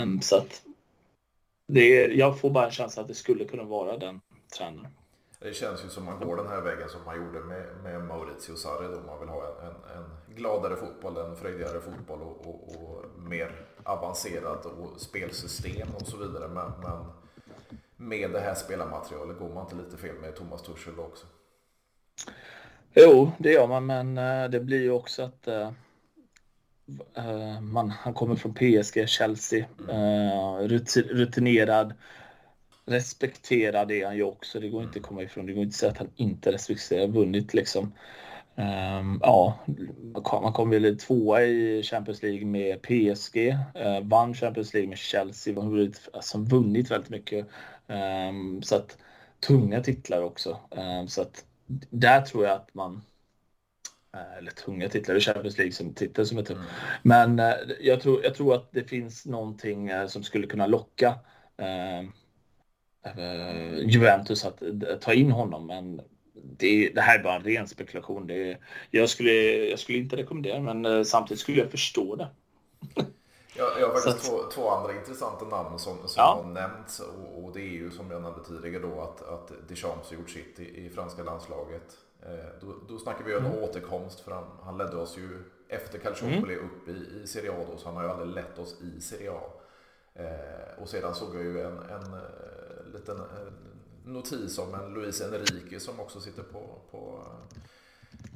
Um, 0.01 0.21
så 0.21 0.37
att 0.37 0.61
det 1.67 2.03
är, 2.03 2.09
jag 2.09 2.39
får 2.39 2.49
bara 2.49 2.65
en 2.65 2.71
känsla 2.71 3.01
att 3.01 3.07
det 3.07 3.13
skulle 3.13 3.45
kunna 3.45 3.63
vara 3.63 3.97
den 3.97 4.21
tränaren. 4.57 4.91
Det 5.39 5.53
känns 5.53 5.85
ju 5.85 5.89
som 5.89 6.05
man 6.05 6.19
går 6.19 6.35
den 6.35 6.47
här 6.47 6.61
vägen 6.61 6.89
som 6.89 7.05
man 7.05 7.15
gjorde 7.15 7.39
med, 7.39 7.65
med 7.83 8.01
Maurizio 8.01 8.55
Sarri 8.55 8.87
då 8.87 9.01
man 9.01 9.19
vill 9.19 9.29
ha 9.29 9.47
en, 9.47 9.67
en, 9.67 9.97
en 9.97 10.35
gladare 10.35 10.75
fotboll, 10.75 11.17
en 11.17 11.35
frejdigare 11.35 11.81
fotboll 11.81 12.21
och, 12.21 12.47
och, 12.47 12.75
och, 12.75 13.05
mer 13.19 13.65
avancerat 13.83 14.65
och 14.65 15.01
spelsystem 15.01 15.87
och 15.95 16.07
så 16.07 16.17
vidare. 16.17 16.47
Men, 16.47 16.71
men 16.81 17.05
med 17.97 18.31
det 18.31 18.39
här 18.39 18.55
spelarmaterialet 18.55 19.39
går 19.39 19.49
man 19.49 19.63
inte 19.63 19.75
lite 19.75 19.97
fel 19.97 20.15
med 20.15 20.35
Thomas 20.35 20.61
Tuchel 20.61 20.99
också? 20.99 21.25
Jo, 22.95 23.31
det 23.37 23.51
gör 23.51 23.67
man, 23.67 23.85
men 23.85 24.17
eh, 24.17 24.49
det 24.49 24.59
blir 24.59 24.81
ju 24.81 24.91
också 24.91 25.23
att 25.23 25.47
uh, 25.47 25.71
man, 27.61 27.89
han 27.89 28.13
kommer 28.13 28.35
från 28.35 28.53
PSG, 28.53 29.09
Chelsea, 29.09 29.65
rutinerad, 30.93 31.93
respekterad 32.85 33.91
är 33.91 34.05
han 34.05 34.15
ju 34.15 34.23
också. 34.23 34.59
Det 34.59 34.69
går 34.69 34.83
inte 34.83 34.99
att 34.99 35.05
komma 35.05 35.23
ifrån. 35.23 35.45
Det 35.45 35.53
går 35.53 35.63
inte 35.63 35.73
att 35.73 35.75
säga 35.75 35.91
att 35.91 35.97
han 35.97 36.11
inte 36.15 36.51
respekterar, 36.51 37.07
vunnit 37.07 37.53
liksom. 37.53 37.93
Um, 38.55 39.19
ja, 39.21 39.59
man 40.41 40.53
kom 40.53 40.69
väl 40.69 40.97
tvåa 40.97 41.43
i 41.43 41.83
Champions 41.83 42.23
League 42.23 42.45
med 42.45 42.81
PSG, 42.81 43.57
vann 44.01 44.33
Champions 44.33 44.73
League 44.73 44.89
med 44.89 44.97
Chelsea, 44.97 45.53
vunnit, 45.53 46.09
alltså 46.13 46.37
vunnit 46.37 46.91
väldigt 46.91 47.09
mycket. 47.09 47.47
Um, 47.87 48.61
så 48.61 48.75
att 48.75 48.97
tunga 49.47 49.81
titlar 49.81 50.21
också. 50.21 50.59
Um, 50.69 51.07
så 51.07 51.21
att 51.21 51.45
där 51.89 52.21
tror 52.21 52.45
jag 52.45 52.55
att 52.55 52.73
man 52.73 53.01
eh, 54.13 54.37
eller 54.37 54.51
tunga 54.51 54.89
titlar, 54.89 55.15
i 55.15 55.19
Champions 55.19 55.57
League 55.57 55.73
som 55.73 55.93
titel 55.93 56.27
som 56.27 56.37
är 56.37 56.43
tung. 56.43 56.57
Mm. 56.57 56.67
Men 57.01 57.39
eh, 57.39 57.55
jag, 57.81 58.01
tror, 58.01 58.23
jag 58.23 58.35
tror 58.35 58.55
att 58.55 58.71
det 58.71 58.83
finns 58.83 59.25
någonting 59.25 59.89
eh, 59.89 60.07
som 60.07 60.23
skulle 60.23 60.47
kunna 60.47 60.67
locka 60.67 61.15
eh, 61.57 62.03
Juventus 63.85 64.45
att 64.45 64.61
ta 65.01 65.13
in 65.13 65.31
honom. 65.31 65.67
Men 65.67 66.01
det, 66.33 66.89
det, 66.89 67.01
här 67.01 67.19
är 67.19 67.23
bara 67.23 67.35
en 67.35 67.43
ren 67.43 67.67
spekulation. 67.67 68.27
Det, 68.27 68.57
jag, 68.91 69.09
skulle, 69.09 69.31
jag 69.69 69.79
skulle 69.79 69.97
inte 69.97 70.15
rekommendera 70.15 70.73
men 70.73 71.05
samtidigt 71.05 71.41
skulle 71.41 71.61
jag 71.61 71.71
förstå 71.71 72.15
det. 72.15 72.27
Jag, 73.55 73.79
jag 73.79 73.87
har 73.87 73.93
faktiskt 73.93 74.31
två, 74.31 74.43
två, 74.53 74.69
andra 74.69 74.95
intressanta 74.95 75.45
namn 75.45 75.79
som, 75.79 75.97
som 75.97 76.13
ja. 76.15 76.41
har 76.43 76.51
nämnts 76.51 76.99
och, 76.99 77.43
och, 77.43 77.53
det 77.53 77.61
är 77.61 77.73
ju 77.73 77.91
som 77.91 78.11
jag 78.11 78.21
nämnde 78.21 78.43
tidigare 78.43 78.79
då 78.79 79.01
att, 79.01 79.21
att 79.21 79.51
Deschamps 79.67 80.09
har 80.09 80.17
gjort 80.17 80.29
sitt 80.29 80.59
i, 80.59 80.85
i 80.85 80.89
franska 80.89 81.23
landslaget. 81.23 81.97
Eh, 82.21 82.61
då, 82.61 82.75
då 82.87 82.97
snackar 82.99 83.25
vi 83.25 83.35
om 83.35 83.45
mm. 83.45 83.63
återkomst 83.63 84.19
för 84.19 84.31
han, 84.31 84.43
han 84.63 84.77
ledde 84.77 84.97
oss 84.97 85.17
ju 85.17 85.43
efter 85.69 85.99
Calciopoli 85.99 86.53
mm. 86.53 86.65
upp 86.65 86.87
i, 86.87 87.21
i 87.23 87.27
Serie 87.27 87.51
A 87.51 87.65
då 87.71 87.77
så 87.77 87.87
han 87.87 87.95
har 87.95 88.03
ju 88.03 88.09
aldrig 88.09 88.29
lett 88.29 88.59
oss 88.59 88.81
i 88.81 89.01
Serie 89.01 89.31
A. 89.31 89.41
Eh, 90.15 90.81
och 90.81 90.89
sedan 90.89 91.15
såg 91.15 91.35
jag 91.35 91.43
ju 91.43 91.61
en, 91.61 91.77
en, 91.77 91.89
en 91.89 92.13
eh, 92.13 92.93
liten 92.93 93.17
en 93.17 93.73
notis 94.05 94.59
om 94.59 94.73
en 94.73 94.93
Luis 94.93 95.21
Enrique 95.21 95.79
som 95.79 95.99
också 95.99 96.19
sitter 96.19 96.43
på, 96.43 96.81
på 96.91 97.23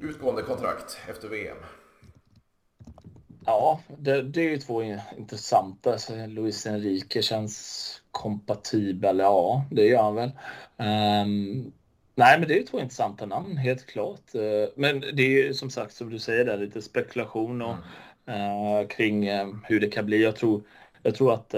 utgående 0.01 0.41
kontrakt 0.41 0.97
efter 1.07 1.29
VM. 1.29 1.57
Ja, 3.47 3.81
det, 3.97 4.21
det 4.21 4.41
är 4.41 4.49
ju 4.49 4.57
två 4.57 4.83
intressanta. 5.17 5.97
Luis 6.27 6.65
Enrique 6.67 7.21
känns 7.21 8.01
kompatibel. 8.11 9.19
Ja, 9.19 9.65
det 9.71 9.85
gör 9.87 10.03
han 10.03 10.15
väl. 10.15 10.31
Um, 10.77 11.73
nej, 12.15 12.39
men 12.39 12.47
det 12.47 12.53
är 12.53 12.57
ju 12.57 12.63
två 12.63 12.79
intressanta 12.79 13.25
namn, 13.25 13.57
helt 13.57 13.85
klart. 13.85 14.35
Uh, 14.35 14.69
men 14.75 14.99
det 14.99 15.23
är 15.23 15.29
ju 15.29 15.53
som 15.53 15.69
sagt, 15.69 15.93
som 15.93 16.09
du 16.09 16.19
säger, 16.19 16.45
där, 16.45 16.57
lite 16.57 16.81
spekulation 16.81 17.61
och, 17.61 17.75
uh, 18.29 18.87
kring 18.89 19.29
uh, 19.29 19.55
hur 19.63 19.79
det 19.79 19.87
kan 19.87 20.05
bli. 20.05 20.23
Jag 20.23 20.35
tror, 20.35 20.63
jag 21.03 21.15
tror 21.15 21.33
att 21.33 21.55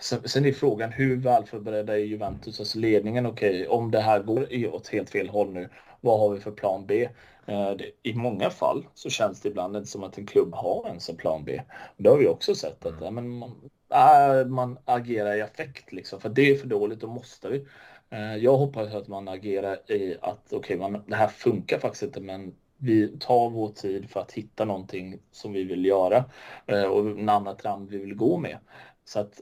Sen, 0.00 0.28
sen 0.28 0.44
är 0.44 0.52
frågan 0.52 0.92
hur 0.92 1.16
väl 1.16 1.46
förberedda 1.46 1.94
är 1.98 2.04
Juventus, 2.04 2.60
alltså 2.60 2.78
ledningen, 2.78 3.26
okej, 3.26 3.50
okay, 3.54 3.66
om 3.66 3.90
det 3.90 4.00
här 4.00 4.22
går 4.22 4.74
åt 4.74 4.88
helt 4.88 5.10
fel 5.10 5.28
håll 5.28 5.52
nu, 5.52 5.68
vad 6.00 6.20
har 6.20 6.30
vi 6.30 6.40
för 6.40 6.50
plan 6.50 6.86
B? 6.86 7.08
Eh, 7.46 7.74
I 8.02 8.14
många 8.14 8.50
fall 8.50 8.86
så 8.94 9.10
känns 9.10 9.40
det 9.40 9.48
ibland 9.48 9.76
inte 9.76 9.90
som 9.90 10.04
att 10.04 10.18
en 10.18 10.26
klubb 10.26 10.54
har 10.54 10.88
en 10.88 11.00
som 11.00 11.16
plan 11.16 11.44
B. 11.44 11.62
Det 11.96 12.08
har 12.08 12.18
vi 12.18 12.28
också 12.28 12.54
sett 12.54 12.86
att 12.86 13.00
mm. 13.00 13.14
men 13.14 13.28
man, 13.28 13.50
äh, 13.90 14.46
man 14.46 14.78
agerar 14.84 15.36
i 15.36 15.42
affekt 15.42 15.92
liksom, 15.92 16.20
för 16.20 16.28
det 16.28 16.50
är 16.50 16.56
för 16.56 16.66
dåligt, 16.66 17.00
då 17.00 17.06
måste 17.06 17.48
vi. 17.48 17.66
Eh, 18.10 18.36
jag 18.36 18.56
hoppas 18.56 18.94
att 18.94 19.08
man 19.08 19.28
agerar 19.28 19.92
i 19.92 20.16
att 20.20 20.52
okej, 20.52 20.80
okay, 20.80 21.00
det 21.06 21.16
här 21.16 21.28
funkar 21.28 21.78
faktiskt 21.78 22.02
inte, 22.02 22.20
men 22.20 22.54
vi 22.76 23.18
tar 23.18 23.50
vår 23.50 23.68
tid 23.68 24.10
för 24.10 24.20
att 24.20 24.32
hitta 24.32 24.64
någonting 24.64 25.18
som 25.32 25.52
vi 25.52 25.64
vill 25.64 25.84
göra 25.84 26.24
eh, 26.66 26.84
och 26.84 27.04
namnet 27.04 27.66
annat 27.66 27.90
vi 27.90 27.98
vill 27.98 28.14
gå 28.14 28.38
med. 28.38 28.58
Så 29.04 29.20
att 29.20 29.40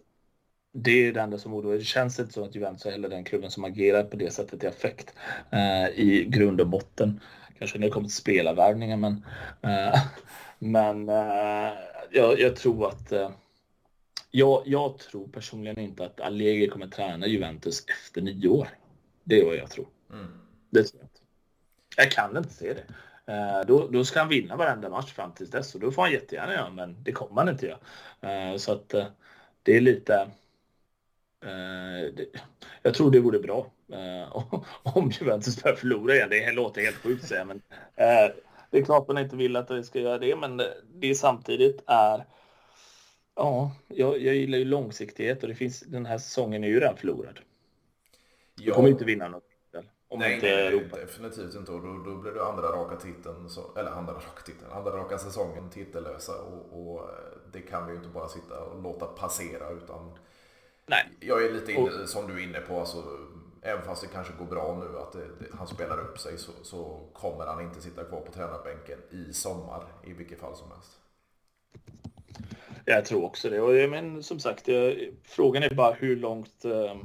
det 0.72 0.90
är 0.90 1.12
det 1.12 1.20
enda 1.20 1.38
som 1.38 1.55
oroar. 1.55 1.74
Det 1.74 1.84
känns 1.84 2.20
inte 2.20 2.32
som 2.32 2.42
att 2.42 2.55
Juventus 2.55 2.86
är 2.86 2.90
heller 2.90 3.09
den 3.09 3.24
klubben 3.24 3.51
som 3.51 3.64
agerar 3.64 4.03
på 4.03 4.16
det 4.16 4.30
sättet 4.30 4.64
i 4.64 4.66
affekt 4.66 5.14
eh, 5.51 5.88
i 5.88 6.26
grund 6.28 6.61
och 6.61 6.68
botten 6.68 7.20
kanske 7.61 7.79
när 7.79 7.87
det 7.87 7.93
kommer 7.93 8.09
till 8.09 8.17
spelarvärvningen. 8.17 9.01
Men, 9.01 9.13
uh, 9.65 10.03
men 10.59 11.09
uh, 11.09 11.73
jag, 12.11 12.41
jag, 12.41 12.57
tror 12.57 12.89
att 12.89 13.13
uh, 13.13 13.31
jag, 14.31 14.63
jag, 14.67 14.99
tror 14.99 15.29
personligen 15.29 15.79
inte 15.79 16.05
att 16.05 16.21
Allegri 16.21 16.69
kommer 16.69 16.87
träna 16.87 17.27
Juventus 17.27 17.85
efter 17.89 18.21
nio 18.21 18.49
år. 18.49 18.69
Det 19.25 19.41
är 19.41 19.47
vad 19.47 19.57
jag 19.57 19.71
tror. 19.71 19.87
Mm. 20.13 20.27
Det 20.71 20.85
tror 20.85 21.01
jag 21.01 21.05
inte. 21.05 21.21
Jag 21.97 22.11
kan 22.11 22.37
inte 22.37 22.53
se 22.53 22.75
det. 22.75 22.85
Uh, 23.33 23.67
då, 23.67 23.89
då 23.89 24.05
ska 24.05 24.19
han 24.19 24.29
vinna 24.29 24.57
varenda 24.57 24.89
match 24.89 25.13
fram 25.13 25.33
tills 25.33 25.51
dess 25.51 25.75
och 25.75 25.81
då 25.81 25.93
får 25.93 26.03
han 26.03 26.13
jättegärna 26.13 26.53
göra 26.53 26.71
men 26.71 27.03
det 27.03 27.13
kommer 27.13 27.35
han 27.35 27.49
inte 27.49 27.67
göra. 27.67 28.59
så 28.59 28.73
att 28.73 28.95
det 29.63 29.77
är 29.77 29.81
lite 29.81 30.31
jag 32.83 32.95
tror 32.95 33.11
det 33.11 33.21
vore 33.21 33.39
bra 33.39 33.71
om 34.82 35.11
Juventus 35.11 35.62
börjar 35.62 35.76
förlora 35.76 36.14
igen. 36.14 36.28
Det 36.30 36.53
låter 36.53 36.80
helt 36.80 36.97
sjukt 36.97 37.28
säga, 37.28 37.45
men 37.45 37.62
det 38.70 38.78
är 38.78 38.84
klart 38.84 39.09
man 39.09 39.18
inte 39.18 39.36
vill 39.36 39.57
att 39.57 39.70
vi 39.70 39.82
ska 39.82 40.01
göra 40.01 40.18
det, 40.18 40.36
men 40.36 40.62
det 40.95 41.14
samtidigt 41.14 41.82
är 41.86 42.24
Ja, 43.34 43.72
jag, 43.88 44.18
jag 44.18 44.34
gillar 44.34 44.59
ju 44.59 44.64
långsiktighet 44.64 45.43
och 45.43 45.49
det 45.49 45.55
finns, 45.55 45.80
den 45.80 46.07
här 46.07 46.18
säsongen 46.18 46.64
är 46.64 46.68
ju 46.68 46.80
redan 46.80 46.97
förlorad. 46.97 47.41
Ja. 48.55 48.64
Du 48.64 48.72
kommer 48.72 48.88
inte 48.88 49.05
vinna 49.05 49.28
något. 49.28 49.45
Om 50.09 50.18
nej, 50.18 50.34
inte 50.34 50.47
nej, 50.47 50.66
Europa. 50.66 50.97
definitivt 50.97 51.55
inte. 51.55 51.72
Och 51.72 51.82
då, 51.82 52.11
då 52.11 52.16
blir 52.16 52.32
det 52.32 52.45
andra 52.45 52.62
raka 52.62 52.97
titeln, 52.97 53.49
eller 53.76 53.91
andra 53.91 54.12
raka 54.12 54.43
titeln, 54.45 54.72
andra 54.72 54.91
raka 54.91 55.18
säsongen 55.18 55.70
titellösa. 55.70 56.32
Och, 56.32 56.80
och, 56.80 57.11
det 57.53 57.61
kan 57.61 57.86
vi 57.86 57.93
ju 57.93 57.99
inte 57.99 58.09
bara 58.09 58.28
sitta 58.28 58.61
och 58.61 58.82
låta 58.82 59.07
passera 59.07 59.70
utan 59.70 60.18
Nej. 60.86 61.11
Jag 61.20 61.45
är 61.45 61.53
lite 61.53 61.72
inne, 61.72 62.07
som 62.07 62.26
du 62.26 62.41
är 62.41 62.45
inne 62.45 62.61
på, 62.61 62.80
alltså, 62.80 63.03
även 63.63 63.85
fast 63.85 64.03
det 64.03 64.09
kanske 64.09 64.33
går 64.39 64.45
bra 64.45 64.77
nu 64.81 64.99
att 64.99 65.13
det, 65.13 65.19
det, 65.19 65.57
han 65.59 65.67
spelar 65.67 66.01
upp 66.01 66.19
sig 66.19 66.39
så, 66.39 66.53
så, 66.63 67.01
kommer 67.13 67.47
han 67.47 67.61
inte 67.61 67.81
sitta 67.81 68.05
kvar 68.05 68.21
på 68.21 68.33
tränarbänken 68.33 68.99
i 69.11 69.33
sommar 69.33 69.85
i 70.07 70.13
vilket 70.13 70.41
fall 70.41 70.57
som 70.57 70.71
helst. 70.71 70.91
Jag 72.85 73.05
tror 73.05 73.25
också 73.25 73.51
det. 73.51 73.61
Och, 73.61 73.91
men 73.91 74.23
som 74.23 74.41
sagt, 74.41 74.69
jag, 74.69 75.11
frågan 75.25 75.63
är 75.63 75.75
bara 75.75 75.93
hur 75.93 76.17
långt 76.17 76.65
eh, 76.65 76.97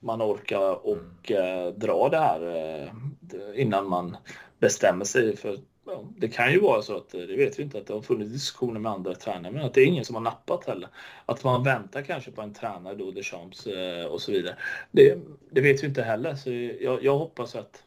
man 0.00 0.22
orkar 0.22 0.86
och 0.86 1.30
mm. 1.30 1.66
eh, 1.66 1.74
dra 1.74 2.08
det 2.08 2.18
här 2.18 2.56
eh, 2.56 3.60
innan 3.60 3.88
man 3.88 4.16
bestämmer 4.58 5.04
sig 5.04 5.36
för 5.36 5.58
ja, 5.94 6.04
det 6.16 6.28
kan 6.28 6.52
ju 6.52 6.60
vara 6.60 6.82
så 6.82 6.96
att, 6.96 7.14
eh, 7.14 7.20
det 7.20 7.36
vet 7.36 7.58
vi 7.58 7.62
inte, 7.62 7.78
att 7.78 7.86
det 7.86 7.94
har 7.94 8.02
funnits 8.02 8.32
diskussioner 8.32 8.80
med 8.80 8.92
andra 8.92 9.14
tränare, 9.14 9.52
men 9.52 9.64
att 9.64 9.74
det 9.74 9.80
är 9.80 9.86
ingen 9.86 10.04
som 10.04 10.14
har 10.14 10.22
nappat 10.22 10.66
heller. 10.66 10.88
Att 11.26 11.44
man 11.44 11.64
väntar 11.64 12.02
kanske 12.02 12.30
på 12.30 12.42
en 12.42 12.54
tränare 12.54 12.94
då, 12.94 13.10
Deschamps 13.10 13.66
eh, 13.66 14.06
och 14.06 14.20
så 14.20 14.32
vidare. 14.32 14.56
Det, 14.90 15.18
det 15.50 15.60
vet 15.60 15.82
vi 15.82 15.86
inte 15.86 16.02
heller, 16.02 16.34
så 16.34 16.50
jag, 16.84 17.04
jag 17.04 17.18
hoppas 17.18 17.54
att, 17.54 17.82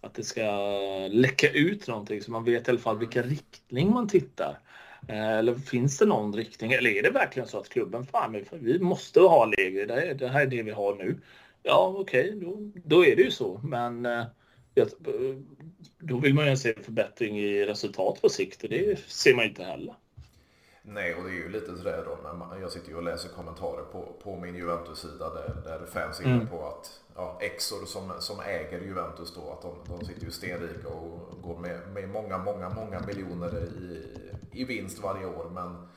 att 0.00 0.14
det 0.14 0.24
ska 0.24 0.42
läcka 1.10 1.50
ut 1.50 1.88
någonting 1.88 2.22
så 2.22 2.30
man 2.30 2.44
vet 2.44 2.68
i 2.68 2.70
alla 2.70 2.80
fall 2.80 2.98
vilken 2.98 3.22
riktning 3.22 3.90
man 3.90 4.08
tittar. 4.08 4.58
Eh, 5.08 5.32
eller 5.38 5.54
finns 5.54 5.98
det 5.98 6.06
någon 6.06 6.34
riktning? 6.34 6.72
Eller 6.72 6.90
är 6.90 7.02
det 7.02 7.10
verkligen 7.10 7.48
så 7.48 7.58
att 7.58 7.68
klubben, 7.68 8.06
fan 8.06 8.44
vi 8.50 8.78
måste 8.78 9.20
ha 9.20 9.44
lägre, 9.44 9.86
det, 9.86 10.14
det 10.14 10.28
här 10.28 10.42
är 10.42 10.46
det 10.46 10.62
vi 10.62 10.70
har 10.70 10.94
nu. 10.94 11.16
Ja, 11.62 11.94
okej, 11.98 12.28
okay, 12.28 12.40
då, 12.40 12.70
då 12.84 13.06
är 13.06 13.16
det 13.16 13.22
ju 13.22 13.30
så. 13.30 13.60
Men 13.64 14.06
eh, 14.06 14.24
då 15.98 16.18
vill 16.18 16.34
man 16.34 16.50
ju 16.50 16.56
se 16.56 16.74
förbättring 16.82 17.38
i 17.38 17.64
resultat 17.64 18.22
på 18.22 18.28
sikt 18.28 18.62
och 18.62 18.68
det 18.68 18.98
ser 18.98 19.34
man 19.34 19.44
inte 19.44 19.64
heller. 19.64 19.94
Nej, 20.82 21.14
och 21.14 21.24
det 21.24 21.30
är 21.30 21.34
ju 21.34 21.48
lite 21.48 21.76
sådär 21.76 22.04
då, 22.06 22.32
när 22.46 22.60
jag 22.60 22.72
sitter 22.72 22.88
ju 22.88 22.96
och 22.96 23.02
läser 23.02 23.28
kommentarer 23.28 23.84
på, 23.92 24.12
på 24.22 24.36
min 24.36 24.54
Juventus-sida 24.54 25.34
där, 25.34 25.62
där 25.64 25.86
fans 25.86 26.20
är 26.20 26.24
inne 26.24 26.34
mm. 26.34 26.48
på 26.48 26.66
att 26.66 27.00
ja, 27.14 27.38
Exor 27.40 27.86
som, 27.86 28.12
som 28.18 28.40
äger 28.40 28.80
Juventus 28.80 29.34
då, 29.34 29.50
att 29.50 29.62
de, 29.62 29.98
de 29.98 30.06
sitter 30.06 30.24
ju 30.24 30.30
stenrika 30.30 30.88
och 30.88 31.42
går 31.42 31.58
med, 31.58 31.88
med 31.94 32.08
många, 32.08 32.38
många, 32.38 32.68
många 32.68 33.00
miljoner 33.00 33.56
i, 33.56 34.04
i 34.52 34.64
vinst 34.64 34.98
varje 34.98 35.26
år. 35.26 35.50
Men 35.54 35.88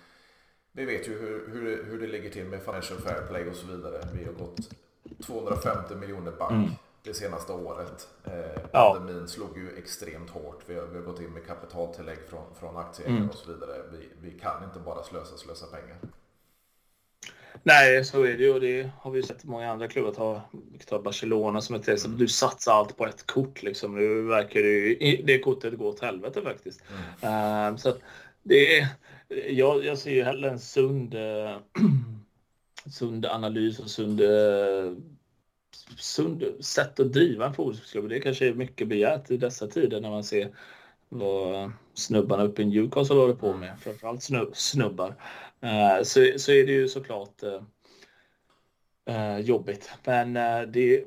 vi 0.71 0.85
vet 0.85 1.07
ju 1.07 1.19
hur, 1.19 1.49
hur, 1.53 1.83
hur 1.83 1.99
det 1.99 2.07
ligger 2.07 2.29
till 2.29 2.45
med 2.45 2.63
Financial 2.63 2.99
Fair 2.99 3.27
Play 3.27 3.49
och 3.49 3.55
så 3.55 3.67
vidare. 3.67 4.07
Vi 4.13 4.25
har 4.25 4.33
gått 4.33 4.59
250 5.25 5.95
miljoner 5.95 6.31
back. 6.31 6.51
Mm 6.51 6.69
det 7.03 7.13
senaste 7.13 7.53
året. 7.53 8.07
Eh, 8.23 8.61
pandemin 8.71 9.21
ja. 9.21 9.27
slog 9.27 9.57
ju 9.57 9.77
extremt 9.77 10.29
hårt. 10.29 10.63
Vi 10.65 10.75
har, 10.75 10.85
vi 10.85 10.97
har 10.97 11.05
gått 11.05 11.21
in 11.21 11.33
med 11.33 11.45
kapitaltillägg 11.45 12.17
från, 12.29 12.55
från 12.59 12.77
aktieägare 12.77 13.17
mm. 13.17 13.29
och 13.29 13.35
så 13.35 13.53
vidare. 13.53 13.81
Vi, 13.91 14.09
vi 14.21 14.39
kan 14.39 14.63
inte 14.63 14.79
bara 14.79 15.03
slösa, 15.03 15.37
slösa 15.37 15.65
pengar. 15.65 15.97
Nej, 17.63 18.05
så 18.05 18.23
är 18.23 18.37
det 18.37 18.43
ju. 18.43 18.59
Det 18.59 18.89
har 18.99 19.11
vi 19.11 19.23
sett 19.23 19.43
många 19.43 19.71
andra 19.71 19.87
klubbar 19.87 20.11
ta. 20.11 20.41
Vi 20.71 20.85
tar 20.85 21.01
Barcelona 21.01 21.61
som 21.61 21.75
ett 21.75 21.87
exempel. 21.87 22.19
Du 22.19 22.27
satsar 22.27 22.73
allt 22.73 22.97
på 22.97 23.07
ett 23.07 23.25
kort. 23.27 23.63
Liksom. 23.63 23.95
Nu 23.95 24.21
verkar 24.21 24.59
det 24.59 24.69
ju, 24.69 25.21
det 25.23 25.39
kortet 25.39 25.77
gå 25.77 25.87
åt 25.87 25.99
helvete 25.99 26.41
faktiskt. 26.41 26.81
Mm. 27.21 27.73
Uh, 27.73 27.77
så 27.77 27.93
det 28.43 28.79
är, 28.79 28.87
jag, 29.49 29.85
jag 29.85 29.97
ser 29.97 30.11
ju 30.11 30.23
hellre 30.23 30.49
en 30.49 30.59
sund, 30.59 31.13
uh, 31.13 31.57
sund 32.91 33.25
analys 33.25 33.79
och 33.79 33.89
sund 33.89 34.21
uh, 34.21 34.93
sund 35.97 36.43
sätt 36.59 36.99
att 36.99 37.13
driva 37.13 37.45
en 37.45 37.53
fotbollsklubb. 37.53 38.09
Det 38.09 38.19
kanske 38.19 38.47
är 38.47 38.53
mycket 38.53 38.87
begärt 38.87 39.31
i 39.31 39.37
dessa 39.37 39.67
tider 39.67 40.01
när 40.01 40.09
man 40.09 40.23
ser 40.23 40.49
vad 41.09 41.71
snubbarna 41.93 42.43
uppe 42.43 42.61
i 42.61 42.65
Newcastle 42.65 43.15
håller 43.15 43.33
på 43.33 43.53
med, 43.53 43.79
framförallt 43.79 44.23
snubbar. 44.53 45.15
Eh, 45.61 46.03
så, 46.03 46.33
så 46.37 46.51
är 46.51 46.65
det 46.65 46.71
ju 46.71 46.87
såklart 46.87 47.43
eh, 47.43 47.61
eh, 49.15 49.39
jobbigt. 49.39 49.91
Men 50.03 50.33
det, 50.71 51.05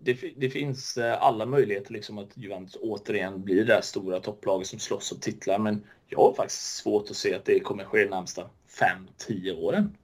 det, 0.00 0.18
det, 0.36 0.50
finns 0.50 0.98
alla 0.98 1.46
möjligheter 1.46 1.92
liksom 1.92 2.18
att 2.18 2.36
Juventus 2.36 2.76
återigen 2.80 3.44
blir 3.44 3.56
det 3.56 3.64
där 3.64 3.80
stora 3.80 4.20
topplaget 4.20 4.66
som 4.66 4.78
slåss 4.78 5.12
om 5.12 5.18
titlar. 5.20 5.58
Men 5.58 5.84
jag 6.08 6.18
har 6.18 6.34
faktiskt 6.34 6.76
svårt 6.76 7.10
att 7.10 7.16
se 7.16 7.34
att 7.34 7.44
det 7.44 7.60
kommer 7.60 7.84
ske 7.84 8.04
de 8.04 8.10
närmsta 8.10 8.50
5-10 9.28 9.56
åren. 9.56 9.96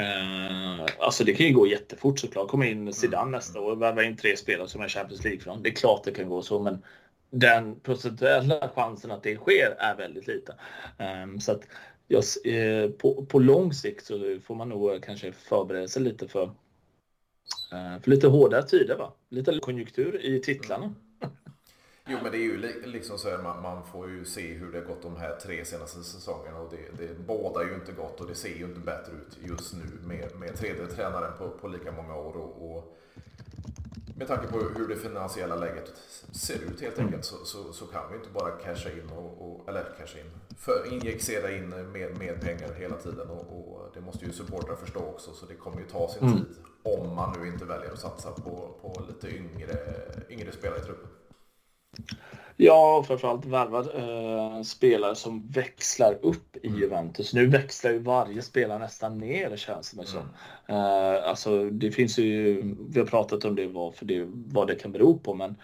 Uh, 0.00 0.86
alltså 0.98 1.24
det 1.24 1.34
kan 1.34 1.46
ju 1.46 1.52
gå 1.52 1.66
jättefort 1.66 2.18
såklart. 2.18 2.48
Komma 2.48 2.66
in 2.66 2.92
Zidane 2.92 3.22
mm. 3.22 3.32
nästa 3.32 3.60
år 3.60 3.76
värva 3.76 4.04
in 4.04 4.16
tre 4.16 4.36
spelare 4.36 4.68
som 4.68 4.80
är 4.80 4.88
Champions 4.88 5.24
League-från. 5.24 5.62
Det 5.62 5.68
är 5.68 5.74
klart 5.74 6.04
det 6.04 6.10
kan 6.12 6.28
gå 6.28 6.42
så, 6.42 6.58
men 6.58 6.82
den 7.30 7.80
procentuella 7.80 8.68
chansen 8.68 9.10
att 9.10 9.22
det 9.22 9.36
sker 9.36 9.76
är 9.78 9.96
väldigt 9.96 10.26
liten. 10.26 10.54
Um, 11.24 11.40
så 11.40 11.52
att 11.52 11.62
just, 12.08 12.46
uh, 12.46 12.90
på, 12.90 13.26
på 13.26 13.38
lång 13.38 13.72
sikt 13.72 14.06
så 14.06 14.38
får 14.44 14.54
man 14.54 14.68
nog 14.68 15.02
kanske 15.04 15.32
förbereda 15.32 15.88
sig 15.88 16.02
lite 16.02 16.28
för, 16.28 16.44
uh, 16.44 18.00
för 18.02 18.10
lite 18.10 18.26
hårdare 18.26 18.62
tider. 18.62 18.96
Va? 18.96 19.12
Lite 19.28 19.58
konjunktur 19.62 20.24
i 20.24 20.40
titlarna. 20.40 20.84
Mm. 20.84 20.96
Jo 22.06 22.18
men 22.22 22.32
det 22.32 22.38
är 22.38 22.42
ju 22.42 22.82
liksom 22.84 23.18
så 23.18 23.28
att 23.28 23.42
man, 23.42 23.62
man, 23.62 23.84
får 23.84 24.10
ju 24.10 24.24
se 24.24 24.52
hur 24.52 24.72
det 24.72 24.80
gått 24.80 25.02
de 25.02 25.16
här 25.16 25.36
tre 25.36 25.64
senaste 25.64 26.04
säsongerna 26.04 26.58
och 26.58 26.70
det, 26.70 27.06
det 27.06 27.14
bådar 27.14 27.64
ju 27.64 27.74
inte 27.74 27.92
gott 27.92 28.20
och 28.20 28.26
det 28.26 28.34
ser 28.34 28.54
ju 28.54 28.64
inte 28.64 28.80
bättre 28.80 29.12
ut 29.12 29.38
just 29.48 29.74
nu 29.74 30.08
med, 30.08 30.36
med 30.38 30.56
tredje 30.56 30.86
tränaren 30.86 31.38
på, 31.38 31.48
på 31.48 31.68
lika 31.68 31.92
många 31.92 32.16
år 32.16 32.36
och, 32.36 32.70
och 32.70 32.96
med 34.16 34.28
tanke 34.28 34.46
på 34.46 34.58
hur 34.58 34.88
det 34.88 34.96
finansiella 34.96 35.56
läget 35.56 35.92
ser 36.32 36.54
ut 36.54 36.80
helt 36.80 36.98
mm. 36.98 37.06
enkelt 37.06 37.24
så, 37.24 37.44
så, 37.44 37.72
så 37.72 37.86
kan 37.86 38.10
vi 38.10 38.16
inte 38.16 38.30
bara 38.30 38.50
casha 38.50 38.90
in 38.90 39.10
och, 39.10 39.42
och 39.42 39.68
eller 39.68 39.84
casha 39.98 40.18
in, 40.18 40.30
för 40.58 40.92
injicera 40.92 41.50
in 41.50 41.68
mer, 41.68 42.14
mer 42.18 42.36
pengar 42.36 42.74
hela 42.74 42.96
tiden 42.96 43.28
och, 43.30 43.40
och 43.40 43.90
det 43.94 44.00
måste 44.00 44.24
ju 44.24 44.32
supportrar 44.32 44.76
förstå 44.76 45.00
också 45.00 45.32
så 45.32 45.46
det 45.46 45.54
kommer 45.54 45.80
ju 45.80 45.86
ta 45.86 46.08
sin 46.08 46.22
mm. 46.22 46.36
tid 46.36 46.46
om 46.82 47.14
man 47.14 47.40
nu 47.40 47.48
inte 47.48 47.64
väljer 47.64 47.92
att 47.92 48.00
satsa 48.00 48.30
på, 48.30 48.74
på 48.82 49.02
lite 49.08 49.36
yngre, 49.36 49.78
yngre 50.30 50.52
spelare 50.52 50.78
i 50.78 50.82
truppen. 50.82 51.08
Ja, 52.56 53.04
framförallt 53.06 53.44
värvad 53.44 53.88
eh, 53.94 54.62
spelare 54.62 55.14
som 55.14 55.48
växlar 55.50 56.18
upp 56.22 56.56
i 56.62 56.66
mm. 56.66 56.80
Juventus. 56.80 57.34
Nu 57.34 57.46
växlar 57.46 57.90
ju 57.90 57.98
varje 57.98 58.42
spelare 58.42 58.78
nästan 58.78 59.18
ner 59.18 59.56
känns 59.56 59.90
det 59.90 60.06
som. 60.06 60.20
Mm. 60.66 60.80
Eh, 60.84 61.28
alltså 61.28 61.70
det 61.70 61.90
finns 61.90 62.18
ju, 62.18 62.62
vi 62.88 63.00
har 63.00 63.06
pratat 63.06 63.44
om 63.44 63.56
det, 63.56 63.66
vad, 63.66 63.94
för 63.94 64.04
det, 64.04 64.28
vad 64.28 64.66
det 64.66 64.74
kan 64.74 64.92
bero 64.92 65.18
på, 65.18 65.34
men 65.34 65.56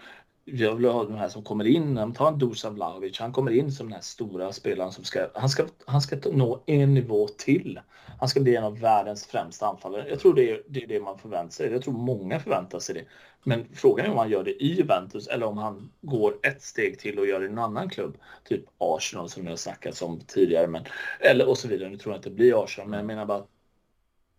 jag 0.52 0.74
vill 0.74 0.84
ha 0.86 1.04
de 1.04 1.14
här 1.14 1.28
som 1.28 1.42
kommer 1.42 1.66
in, 1.66 2.14
ta 2.16 2.28
en 2.28 2.38
Dusan 2.38 2.74
Vlahovic, 2.74 3.18
han 3.18 3.32
kommer 3.32 3.50
in 3.50 3.72
som 3.72 3.86
den 3.86 3.94
här 3.94 4.00
stora 4.00 4.52
spelaren 4.52 4.92
som 4.92 5.04
ska, 5.04 5.26
han 5.34 5.48
ska, 5.48 5.66
han 5.86 6.00
ska 6.00 6.16
nå 6.32 6.62
en 6.66 6.94
nivå 6.94 7.28
till. 7.28 7.80
Han 8.20 8.28
ska 8.28 8.40
bli 8.40 8.56
en 8.56 8.64
av 8.64 8.78
världens 8.78 9.26
främsta 9.26 9.66
anfallare. 9.66 10.08
Jag 10.08 10.20
tror 10.20 10.34
det 10.34 10.50
är, 10.50 10.62
det 10.68 10.82
är 10.82 10.86
det 10.86 11.00
man 11.00 11.18
förväntar 11.18 11.50
sig. 11.50 11.72
Jag 11.72 11.82
tror 11.82 11.94
många 11.94 12.40
förväntar 12.40 12.78
sig 12.78 12.94
det. 12.94 13.04
Men 13.42 13.66
frågan 13.74 14.06
är 14.06 14.10
om 14.10 14.18
han 14.18 14.30
gör 14.30 14.44
det 14.44 14.62
i 14.64 14.74
Juventus 14.74 15.26
eller 15.26 15.46
om 15.46 15.58
han 15.58 15.90
går 16.00 16.34
ett 16.42 16.62
steg 16.62 16.98
till 16.98 17.18
och 17.18 17.26
gör 17.26 17.40
det 17.40 17.46
i 17.46 17.48
en 17.48 17.58
annan 17.58 17.90
klubb. 17.90 18.18
Typ 18.44 18.64
Arsenal 18.78 19.28
som 19.28 19.44
det 19.44 19.50
har 19.50 19.56
snackats 19.56 20.02
om 20.02 20.20
tidigare. 20.26 20.66
Men, 20.66 20.84
eller 21.20 21.48
och 21.48 21.58
så 21.58 21.68
vidare. 21.68 21.88
Nu 21.88 21.96
tror 21.96 22.14
jag 22.14 22.18
inte 22.18 22.28
det 22.28 22.34
blir 22.34 22.64
Arsenal, 22.64 22.88
men 22.88 22.98
jag 22.98 23.06
menar 23.06 23.26
bara 23.26 23.38
att 23.38 23.48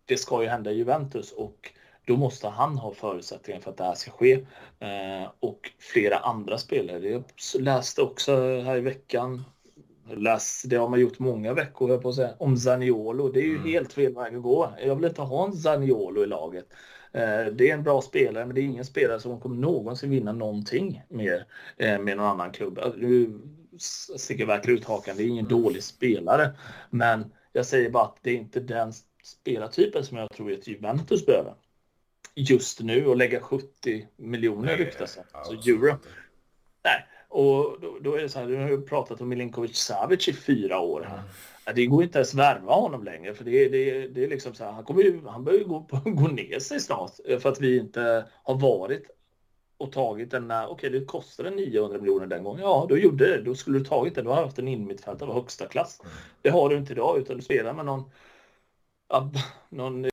det 0.06 0.16
ska 0.16 0.42
ju 0.42 0.48
hända 0.48 0.70
i 0.70 0.76
Juventus 0.76 1.32
och 1.32 1.70
då 2.10 2.16
måste 2.16 2.48
han 2.48 2.78
ha 2.78 2.92
förutsättningar 2.92 3.60
för 3.60 3.70
att 3.70 3.76
det 3.76 3.84
här 3.84 3.94
ska 3.94 4.10
ske. 4.10 4.32
Eh, 4.80 5.30
och 5.40 5.70
flera 5.78 6.16
andra 6.16 6.58
spelare. 6.58 7.08
Jag 7.08 7.24
läste 7.58 8.02
också 8.02 8.32
här 8.36 8.76
i 8.76 8.80
veckan, 8.80 9.44
läst, 10.16 10.70
det 10.70 10.76
har 10.76 10.88
man 10.88 11.00
gjort 11.00 11.18
många 11.18 11.54
veckor 11.54 11.90
jag 11.90 12.02
på 12.02 12.08
att 12.08 12.14
säga, 12.14 12.34
om 12.38 12.56
Zaniolo. 12.56 13.28
Det 13.28 13.40
är 13.40 13.44
ju 13.44 13.56
mm. 13.56 13.68
helt 13.68 13.92
fel 13.92 14.14
väg 14.14 14.36
att 14.36 14.42
gå. 14.42 14.72
Jag 14.84 14.96
vill 14.96 15.04
inte 15.04 15.22
ha 15.22 15.46
en 15.46 15.52
Zaniolo 15.52 16.22
i 16.22 16.26
laget. 16.26 16.66
Eh, 17.12 17.52
det 17.52 17.70
är 17.70 17.74
en 17.74 17.82
bra 17.82 18.02
spelare, 18.02 18.46
men 18.46 18.54
det 18.54 18.60
är 18.60 18.64
ingen 18.64 18.84
spelare 18.84 19.20
som 19.20 19.40
kommer 19.40 19.56
någonsin 19.56 20.10
vinna 20.10 20.32
någonting 20.32 21.02
mer 21.08 21.46
eh, 21.76 21.98
med 21.98 22.16
någon 22.16 22.26
annan 22.26 22.52
klubb. 22.52 22.78
Alltså, 22.78 22.98
nu 23.00 23.40
sticker 24.16 24.46
verkligen 24.46 24.78
ut 24.78 24.84
hakan. 24.84 25.16
Det 25.16 25.22
är 25.22 25.28
ingen 25.28 25.48
dålig 25.48 25.82
spelare, 25.82 26.50
men 26.90 27.32
jag 27.52 27.66
säger 27.66 27.90
bara 27.90 28.04
att 28.04 28.18
det 28.22 28.30
är 28.30 28.36
inte 28.36 28.60
den 28.60 28.92
spelartypen 29.22 30.04
som 30.04 30.16
jag 30.16 30.30
tror 30.30 30.52
att 30.52 30.66
Juventus 30.66 31.26
behöver 31.26 31.54
just 32.34 32.80
nu 32.80 33.06
och 33.06 33.16
lägga 33.16 33.40
70 33.40 34.06
miljoner 34.16 34.76
ryktas 34.76 35.14
det. 35.14 35.24
Alltså 35.32 35.70
euro. 35.70 35.96
Nej, 36.84 37.06
och 37.28 37.80
då, 37.80 37.98
då, 38.00 38.14
är 38.14 38.22
det 38.22 38.28
så 38.28 38.38
här, 38.38 38.46
du 38.46 38.56
har 38.56 38.68
ju 38.68 38.82
pratat 38.82 39.20
om 39.20 39.28
Milinkovic 39.28 39.76
Savic 39.76 40.28
i 40.28 40.32
fyra 40.32 40.80
år. 40.80 41.06
Mm. 41.06 41.76
Det 41.76 41.86
går 41.86 42.02
inte 42.02 42.18
ens 42.18 42.34
värva 42.34 42.72
honom 42.72 43.04
längre 43.04 43.34
för 43.34 43.44
det, 43.44 43.68
det, 43.68 44.08
det 44.08 44.24
är 44.24 44.28
liksom 44.28 44.54
så 44.54 44.64
här, 44.64 44.72
han, 44.72 44.84
kommer 44.84 45.02
ju, 45.02 45.26
han 45.26 45.44
börjar 45.44 45.58
ju 45.58 45.64
gå, 45.64 45.78
gå 46.04 46.28
ner 46.28 46.58
sig 46.58 46.80
snart 46.80 47.12
för 47.40 47.48
att 47.48 47.60
vi 47.60 47.78
inte 47.78 48.26
har 48.42 48.54
varit 48.54 49.06
och 49.80 49.92
tagit 49.92 50.30
den 50.30 50.50
okej 50.50 50.66
okay, 50.66 50.90
det 50.90 51.04
kostade 51.04 51.50
900 51.50 51.98
miljoner 51.98 52.26
den 52.26 52.44
gången. 52.44 52.62
Ja, 52.62 52.86
då 52.88 52.98
gjorde 52.98 53.26
det. 53.26 53.42
Då 53.42 53.54
skulle 53.54 53.78
du 53.78 53.84
tagit 53.84 54.14
det. 54.14 54.22
Du 54.22 54.28
har 54.28 54.44
haft 54.44 54.58
en 54.58 54.68
innermittfältare 54.68 55.28
av 55.28 55.34
högsta 55.34 55.66
klass. 55.66 56.00
Mm. 56.00 56.12
Det 56.42 56.50
har 56.50 56.68
du 56.68 56.76
inte 56.76 56.92
idag 56.92 57.18
utan 57.18 57.36
du 57.36 57.42
spelar 57.42 57.74
med 57.74 57.84
någon, 57.84 58.10
någon 59.68 60.09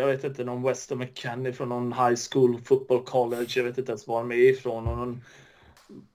jag 0.00 0.06
vet 0.06 0.24
inte, 0.24 0.44
någon 0.44 0.62
Weston 0.62 0.98
McKennie 0.98 1.52
från 1.52 1.68
någon 1.68 1.92
high 1.92 2.16
school 2.30 2.60
football 2.64 3.04
college. 3.04 3.52
Jag 3.56 3.64
vet 3.64 3.78
inte 3.78 3.92
ens 3.92 4.06
var 4.06 4.20
de 4.20 4.32
är 4.32 4.36
ifrån. 4.36 4.86
Och 4.86 4.96
någon, 4.96 5.22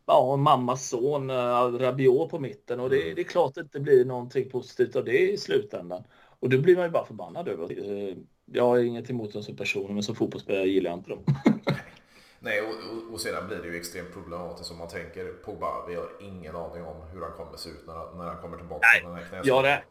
ja, 0.06 0.36
mammas 0.36 0.90
son, 0.90 1.30
uh, 1.30 1.80
Rabiot 1.80 2.30
på 2.30 2.40
mitten. 2.40 2.80
Och 2.80 2.90
det, 2.90 3.02
mm. 3.02 3.16
det, 3.16 3.22
är 3.22 3.26
klart 3.26 3.58
att 3.58 3.72
det 3.72 3.80
blir 3.80 4.06
någonting 4.06 4.50
positivt 4.50 4.96
av 4.96 5.06
det 5.06 5.32
i 5.32 5.38
slutändan. 5.38 6.04
Och 6.40 6.50
då 6.50 6.58
blir 6.58 6.76
man 6.76 6.86
ju 6.86 6.92
bara 6.92 7.06
förbannad 7.06 7.48
över. 7.48 7.92
Uh, 7.92 8.18
jag 8.46 8.64
har 8.64 8.78
inget 8.78 9.10
emot 9.10 9.34
dem 9.34 9.44
som 9.44 9.56
personer, 9.56 9.94
men 9.94 10.04
som 10.04 10.16
fotbollsspelare 10.16 10.68
gillar 10.68 10.92
jag 10.92 11.00
inte 11.00 11.10
dem. 11.10 11.24
Nej, 12.40 12.62
och, 12.62 13.14
och, 13.14 13.22
sedan 13.22 13.48
blir 13.48 13.58
det 13.58 13.68
ju 13.68 13.78
extremt 13.78 14.14
problematiskt 14.14 14.72
om 14.72 14.78
man 14.78 14.88
tänker 14.88 15.26
på 15.26 15.54
bara, 15.54 15.86
vi 15.88 15.96
har 15.96 16.10
ingen 16.22 16.56
aning 16.56 16.84
om 16.84 16.96
hur 17.14 17.22
han 17.22 17.32
kommer 17.32 17.58
se 17.58 17.70
ut 17.70 17.88
när, 17.88 18.18
när 18.18 18.26
han 18.26 18.42
kommer 18.42 18.58
tillbaka 18.58 18.88
Nej, 18.94 19.02
från 19.02 19.12
den 19.12 19.20
här 19.24 19.30
knäskadan. 19.30 19.66
Ja, 19.66 19.82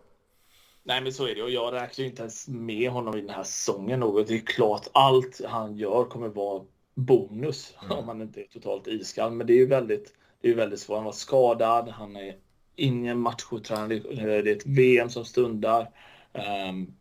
Nej, 0.86 1.02
men 1.02 1.12
så 1.12 1.26
är 1.26 1.34
det. 1.34 1.42
Och 1.42 1.50
jag 1.50 1.74
räknar 1.74 2.04
inte 2.04 2.22
ens 2.22 2.48
med 2.48 2.90
honom 2.90 3.16
i 3.16 3.20
den 3.20 3.30
här 3.30 3.42
säsongen 3.42 4.00
något. 4.00 4.28
Det 4.28 4.34
är 4.34 4.46
klart, 4.46 4.88
allt 4.92 5.40
han 5.44 5.76
gör 5.76 6.04
kommer 6.04 6.28
vara 6.28 6.64
bonus 6.94 7.74
mm. 7.82 7.98
om 7.98 8.08
han 8.08 8.22
inte 8.22 8.40
är 8.40 8.44
totalt 8.44 8.86
iskall. 8.86 9.32
Men 9.32 9.46
det 9.46 9.52
är 9.52 9.56
ju 9.56 9.66
väldigt, 9.66 10.14
det 10.40 10.50
är 10.50 10.54
väldigt 10.54 10.80
svårt. 10.80 10.96
Han 10.96 11.04
var 11.04 11.12
skadad, 11.12 11.88
han 11.88 12.16
är 12.16 12.36
ingen 12.76 13.18
matchtränare. 13.18 14.42
Det 14.42 14.50
är 14.50 14.56
ett 14.56 14.66
VM 14.66 15.10
som 15.10 15.24
stundar. 15.24 15.90
Um, 16.32 16.94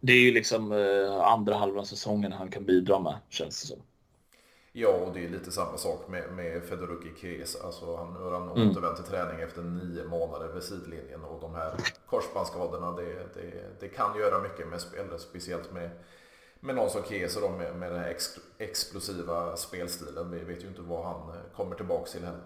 det 0.00 0.12
är 0.12 0.20
ju 0.20 0.32
liksom 0.32 0.72
uh, 0.72 1.20
andra 1.20 1.54
halvan 1.54 1.86
säsongen 1.86 2.32
han 2.32 2.50
kan 2.50 2.64
bidra 2.64 3.00
med, 3.00 3.14
känns 3.28 3.60
det 3.60 3.66
som. 3.66 3.82
Ja, 4.78 4.88
och 4.88 5.14
det 5.14 5.24
är 5.24 5.28
lite 5.28 5.52
samma 5.52 5.76
sak 5.76 6.08
med, 6.08 6.32
med 6.32 6.62
Fedoruki 6.62 7.08
Kres. 7.20 7.56
Alltså 7.64 7.96
han, 7.96 8.14
nu 8.14 8.20
har 8.20 8.32
han 8.32 8.50
mm. 8.50 8.70
återvänt 8.70 8.96
till 8.96 9.04
träning 9.04 9.40
efter 9.40 9.62
nio 9.62 10.04
månader 10.04 10.48
vid 10.54 10.62
sidlinjen 10.62 11.24
och 11.24 11.40
de 11.40 11.54
här 11.54 11.72
korsbandsskadorna, 12.06 12.92
det, 12.92 13.04
det, 13.34 13.80
det 13.80 13.88
kan 13.88 14.18
göra 14.18 14.42
mycket 14.42 14.68
med 14.68 14.80
spelare, 14.80 15.18
speciellt 15.18 15.72
med, 15.72 15.90
med 16.60 16.74
någon 16.74 16.90
som 16.90 17.02
Kese 17.02 17.40
då 17.40 17.48
med, 17.48 17.76
med 17.76 17.92
den 17.92 18.00
här 18.00 18.08
ex, 18.08 18.38
explosiva 18.58 19.56
spelstilen. 19.56 20.30
Vi 20.30 20.38
vet 20.38 20.64
ju 20.64 20.68
inte 20.68 20.82
vad 20.82 21.04
han 21.04 21.32
kommer 21.54 21.76
tillbaka 21.76 22.10
till 22.10 22.24
heller. 22.24 22.40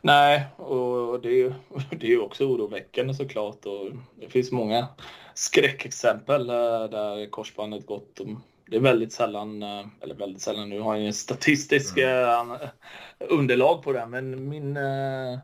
Nej, 0.00 0.46
och 0.56 1.20
det 1.20 1.42
är, 1.42 1.54
det 1.90 2.12
är 2.12 2.22
också 2.22 2.44
oroväckande 2.44 3.14
såklart. 3.14 3.66
Och 3.66 3.90
det 4.20 4.28
finns 4.28 4.52
många 4.52 4.88
skräckexempel 5.34 6.50
eh, 6.50 6.84
där 6.90 7.30
korsbandet 7.30 7.86
gått 7.86 8.20
det 8.66 8.76
är 8.76 8.80
väldigt 8.80 9.12
sällan, 9.12 9.62
eh, 9.62 9.86
eller 10.00 10.14
väldigt 10.14 10.42
sällan, 10.42 10.68
nu 10.68 10.80
har 10.80 10.94
jag 10.94 11.00
ingen 11.00 11.12
statistisk 11.12 11.98
mm. 11.98 12.50
Eh, 12.50 12.68
underlag 13.18 13.82
på 13.82 13.92
det, 13.92 14.06
men 14.06 14.48
min, 14.48 14.76
eh, 14.76 15.38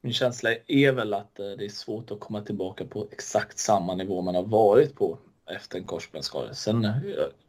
min 0.00 0.12
känsla 0.12 0.50
är 0.66 0.92
väl 0.92 1.14
att 1.14 1.34
det 1.34 1.64
är 1.64 1.68
svårt 1.68 2.10
att 2.10 2.20
komma 2.20 2.42
tillbaka 2.42 2.84
på 2.84 3.08
exakt 3.10 3.58
samma 3.58 3.94
nivå 3.94 4.20
man 4.20 4.34
har 4.34 4.42
varit 4.42 4.94
på 4.94 5.18
efter 5.50 5.78
en 5.78 5.84
korsbandsskada. 5.84 6.54
Sen 6.54 6.82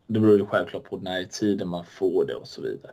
det 0.07 0.19
beror 0.19 0.37
ju 0.37 0.45
självklart 0.45 0.83
på 0.83 0.97
när 0.97 1.19
i 1.19 1.27
tiden 1.27 1.67
man 1.67 1.85
får 1.85 2.25
det 2.25 2.35
och 2.35 2.47
så 2.47 2.61
vidare. 2.61 2.91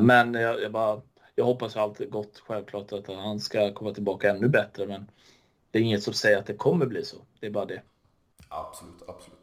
Men 0.00 0.34
jag, 0.34 0.62
jag 0.62 0.72
bara, 0.72 1.00
jag 1.34 1.44
hoppas 1.44 1.76
allt 1.76 2.10
gott 2.10 2.42
självklart 2.46 2.92
att 2.92 3.06
han 3.06 3.40
ska 3.40 3.72
komma 3.74 3.94
tillbaka 3.94 4.30
ännu 4.30 4.48
bättre, 4.48 4.86
men 4.86 5.10
det 5.70 5.78
är 5.78 5.82
inget 5.82 6.02
som 6.02 6.14
säger 6.14 6.38
att 6.38 6.46
det 6.46 6.54
kommer 6.54 6.86
bli 6.86 7.04
så. 7.04 7.16
Det 7.40 7.46
är 7.46 7.50
bara 7.50 7.64
det. 7.64 7.82
Absolut, 8.48 9.02
absolut. 9.08 9.35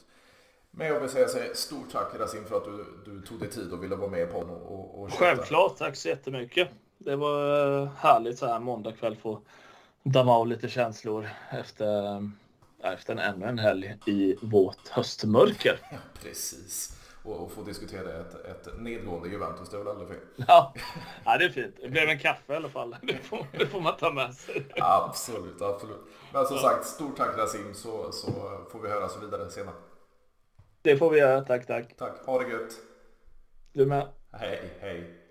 Men 0.75 0.87
jag 0.87 0.99
vill 0.99 1.09
säga 1.09 1.27
så 1.27 1.39
stort 1.53 1.91
tack 1.91 2.07
Rasim 2.19 2.45
för 2.45 2.57
att 2.57 2.65
du, 2.65 2.85
du 3.05 3.21
tog 3.21 3.39
dig 3.39 3.49
tid 3.49 3.71
och 3.73 3.83
ville 3.83 3.95
vara 3.95 4.09
med 4.09 4.31
på 4.31 4.37
och, 4.37 4.73
och, 4.73 5.01
och 5.01 5.13
Självklart, 5.13 5.77
tack 5.77 5.95
så 5.95 6.07
jättemycket. 6.07 6.69
Det 6.97 7.15
var 7.15 7.81
eh, 7.81 7.89
härligt 7.97 8.37
så 8.37 8.45
här 8.47 8.59
måndag 8.59 8.91
kväll 8.91 9.15
få 9.15 9.41
damma 10.03 10.33
av 10.37 10.47
lite 10.47 10.69
känslor 10.69 11.29
efter, 11.49 12.29
efter 12.83 13.13
en 13.13 13.19
ännu 13.19 13.45
en 13.45 13.59
helg 13.59 13.97
i 14.05 14.35
vårt 14.41 14.87
höstmörker. 14.89 15.79
Ja, 15.91 15.97
precis. 16.23 16.97
Och, 17.23 17.43
och 17.43 17.51
få 17.51 17.63
diskutera 17.63 18.19
ett, 18.19 18.45
ett 18.45 18.79
nedgående 18.79 19.29
Juventus, 19.29 19.69
det 19.69 19.77
är 19.77 19.79
väl 19.79 19.87
aldrig 19.87 20.07
fel? 20.09 20.17
Ja. 20.47 20.73
ja, 21.25 21.37
det 21.37 21.45
är 21.45 21.49
fint. 21.49 21.75
Det 21.81 21.89
blev 21.89 22.09
en 22.09 22.19
kaffe 22.19 22.53
i 22.53 22.55
alla 22.55 22.69
fall. 22.69 22.95
Det 23.01 23.17
får, 23.17 23.47
det 23.51 23.67
får 23.67 23.81
man 23.81 23.97
ta 23.97 24.11
med 24.11 24.33
sig. 24.33 24.65
Absolut, 24.75 25.61
absolut. 25.61 26.01
Men 26.33 26.45
som 26.45 26.57
sagt, 26.57 26.85
stort 26.85 27.17
tack 27.17 27.37
Rasim 27.37 27.73
så, 27.73 28.11
så 28.11 28.31
får 28.71 28.79
vi 28.79 28.89
höra 28.89 29.09
så 29.09 29.19
vidare 29.19 29.49
senare. 29.49 29.75
Det 30.83 30.97
får 30.97 31.09
vi 31.09 31.17
göra. 31.19 31.41
Tack, 31.41 31.67
tack. 31.67 31.97
Tack. 31.97 32.25
Ha 32.25 32.43
det 32.43 32.49
gött. 32.49 32.73
Du 33.73 33.85
med. 33.85 34.07
Hej, 34.31 34.69
hej. 34.81 35.22